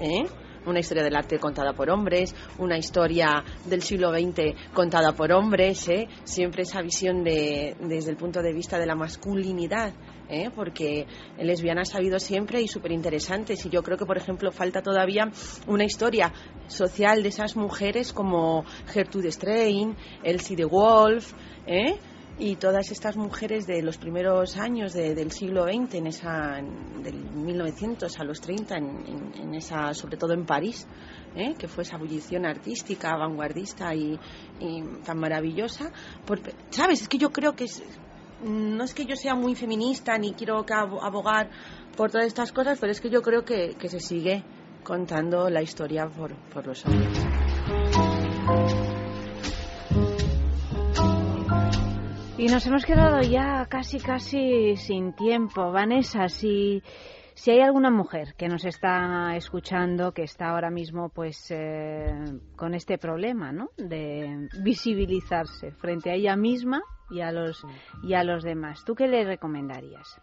[0.01, 0.27] ¿Eh?
[0.67, 5.89] Una historia del arte contada por hombres, una historia del siglo XX contada por hombres,
[5.89, 6.09] ¿eh?
[6.25, 9.93] Siempre esa visión de, desde el punto de vista de la masculinidad,
[10.29, 10.51] ¿eh?
[10.55, 11.07] Porque
[11.39, 13.65] lesbianas ha habido siempre y súper interesantes.
[13.67, 15.31] Y yo creo que, por ejemplo, falta todavía
[15.67, 16.33] una historia
[16.67, 21.33] social de esas mujeres como Gertrude Stein, Elsie de Wolf,
[21.67, 21.97] ¿eh?
[22.41, 26.61] y todas estas mujeres de los primeros años de- del siglo XX, en esa,
[27.03, 30.87] del 1900 a los 30, en, en- esa, sobre todo en París,
[31.35, 31.55] ¿eh?
[31.59, 34.17] que fue esa ebullición artística, vanguardista y,
[34.61, 35.91] y tan maravillosa.
[36.71, 37.03] ¿Sabes?
[37.03, 37.83] Es que yo creo que es-
[38.43, 41.51] no es que yo sea muy feminista ni quiero abogar
[41.97, 44.45] por todas estas cosas, pero es que yo creo que, se sigue
[44.85, 47.19] contando la historia por, por los hombres.
[52.39, 55.73] Y nos hemos quedado ya casi, casi sin tiempo.
[55.73, 56.85] Vanessa, si,
[57.35, 62.15] si hay alguna mujer que nos está escuchando, que está ahora mismo pues eh,
[62.55, 63.71] con este problema, ¿no?
[63.77, 67.65] De visibilizarse frente a ella misma y a los,
[68.03, 70.21] y a los demás, ¿tú qué le recomendarías?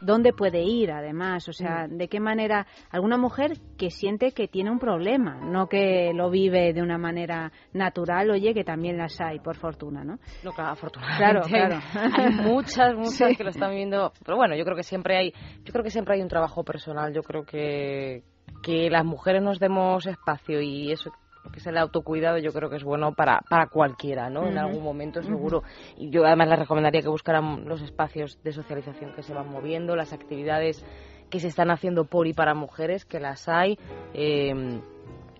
[0.00, 1.48] ¿Dónde puede ir, además?
[1.48, 6.10] O sea, ¿de qué manera alguna mujer que siente que tiene un problema, no que
[6.12, 10.18] lo vive de una manera natural, oye, que también las hay, por fortuna, ¿no?
[10.42, 11.48] No, claro, afortunadamente.
[11.48, 12.16] Claro, claro.
[12.18, 13.36] Hay muchas, muchas Sí.
[13.36, 14.12] que lo están viviendo.
[14.24, 15.32] Pero bueno, yo creo que siempre hay,
[15.62, 17.14] yo creo que siempre hay un trabajo personal.
[17.14, 18.24] Yo creo que
[18.62, 21.10] que las mujeres nos demos espacio y eso
[21.50, 24.46] que es el autocuidado yo creo que es bueno para, para cualquiera, ¿no?
[24.46, 25.62] En algún momento seguro.
[25.96, 29.96] Y yo además les recomendaría que buscaran los espacios de socialización que se van moviendo,
[29.96, 30.84] las actividades
[31.30, 33.78] que se están haciendo por y para mujeres, que las hay.
[34.14, 34.80] eh,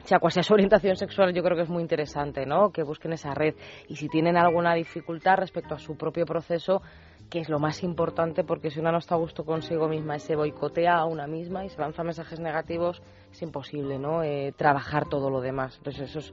[0.05, 2.71] sea cual sea su orientación sexual, yo creo que es muy interesante, ¿no?
[2.71, 3.55] Que busquen esa red.
[3.89, 6.83] Y si tienen alguna dificultad respecto a su propio proceso,
[7.31, 10.37] que es lo más importante, porque si una no está a gusto consigo misma se
[10.37, 13.01] boicotea a una misma y se lanza mensajes negativos,
[13.33, 14.23] es imposible, ¿no?
[14.23, 15.77] Eh, trabajar todo lo demás.
[15.79, 16.33] Entonces eso es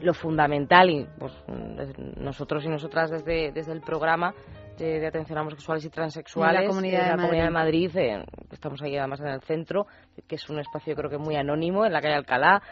[0.00, 1.32] lo fundamental y pues
[2.16, 4.34] nosotros y nosotras desde, desde el programa
[4.78, 7.90] de, de atención a homosexuales y transexuales la Comunidad en de la Comunidad de Madrid.
[7.92, 9.86] Madrid, eh, estamos ahí además en el centro,
[10.26, 12.62] que es un espacio creo que muy anónimo en la calle Alcalá,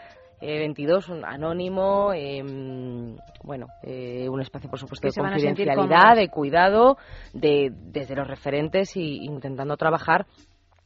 [0.41, 2.41] eh, 22, un anónimo, eh,
[3.43, 6.97] bueno, eh, un espacio por supuesto de confidencialidad, de cuidado,
[7.33, 10.27] de, desde los referentes y intentando trabajar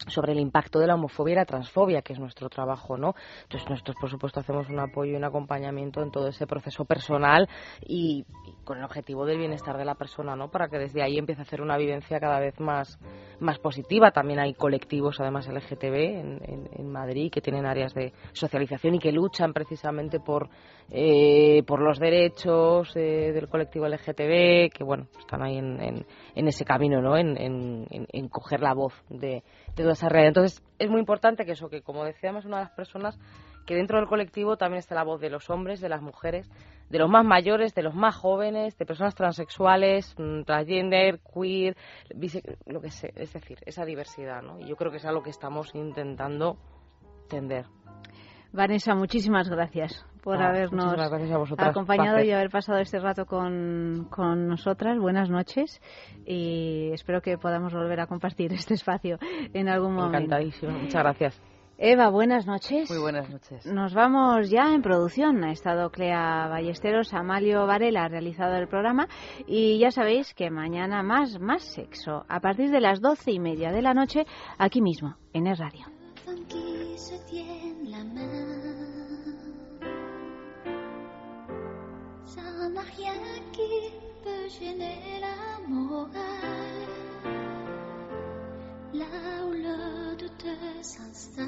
[0.07, 3.13] sobre el impacto de la homofobia y la transfobia, que es nuestro trabajo, ¿no?
[3.43, 7.47] Entonces nosotros, por supuesto, hacemos un apoyo y un acompañamiento en todo ese proceso personal
[7.85, 8.25] y,
[8.63, 10.49] con el objetivo del bienestar de la persona, ¿no?
[10.49, 12.97] Para que desde ahí empiece a hacer una vivencia cada vez más,
[13.39, 14.11] más positiva.
[14.11, 19.51] También hay colectivos, además LGTB, en, Madrid que tienen áreas de socialización y que luchan
[19.51, 20.47] precisamente por,
[20.91, 26.05] eh, por los derechos eh, del colectivo LGTB, que, bueno, están ahí en,
[26.35, 27.17] en- ese camino, ¿no?
[27.17, 29.43] En- en coger la voz de,
[29.75, 30.29] de toda esa realidad.
[30.29, 33.17] Entonces, es muy importante que eso, que como decíamos, una de las personas,
[33.65, 36.49] que dentro del colectivo también esté la voz de los hombres, de las mujeres,
[36.89, 41.75] de los más mayores, de los más jóvenes, de personas transexuales, mm, transgender, queer,
[42.65, 44.59] lo que sé, es decir, esa diversidad, ¿no?
[44.59, 46.57] Y yo creo que es algo que estamos intentando
[47.29, 47.65] tender.
[48.53, 51.69] Vanessa, muchísimas gracias por Ah, habernos gracias vosotras.
[51.69, 54.99] acompañado y haber pasado este rato con, con nosotras.
[54.99, 55.81] Buenas noches
[56.25, 59.17] y espero que podamos volver a compartir este espacio
[59.53, 60.17] en algún momento.
[60.17, 60.71] Encantadísimo.
[60.71, 61.41] Muchas gracias.
[61.79, 62.89] Eva, buenas noches.
[62.91, 63.65] Muy buenas noches.
[63.65, 65.43] Nos vamos ya en producción.
[65.43, 69.07] Ha estado Clea Ballesteros, Amalio Varela ha realizado el programa
[69.47, 73.71] y ya sabéis que mañana más, más sexo a partir de las doce y media
[73.71, 74.25] de la noche
[74.59, 75.87] aquí mismo en Es Radio.
[82.25, 83.13] Ça n'a rien
[83.53, 83.91] qui
[84.23, 86.09] peut gêner l'amour,
[88.93, 89.05] là
[89.45, 90.45] où le doute
[90.81, 91.47] s'installe.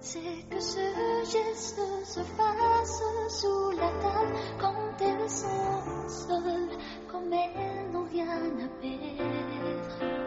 [0.00, 0.80] C'est que ce
[1.24, 3.02] geste se fasse
[3.40, 6.78] sous la table quand elles sont seules,
[7.08, 10.22] quand elles n'ont rien à perdre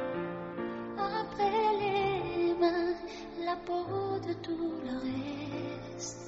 [0.97, 2.14] après les
[4.27, 4.93] de tout le
[5.95, 6.19] reste.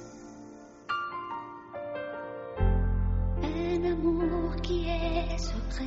[3.42, 5.84] Un amour qui est secret.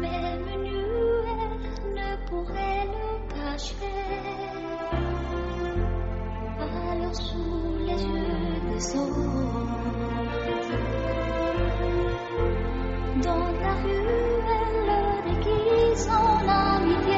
[0.00, 1.58] Même nuée
[1.96, 3.74] ne pourrait le cacher.
[6.60, 9.68] Alors sous les yeux des autres,
[13.22, 17.17] dans la rue, elle le déguise en amitié.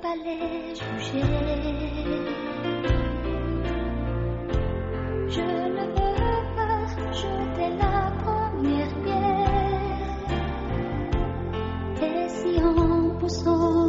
[0.00, 1.22] pas les juger.
[5.28, 5.40] Je
[5.76, 10.32] ne veux pas jeter la première pierre.
[12.02, 13.81] Et si en poussant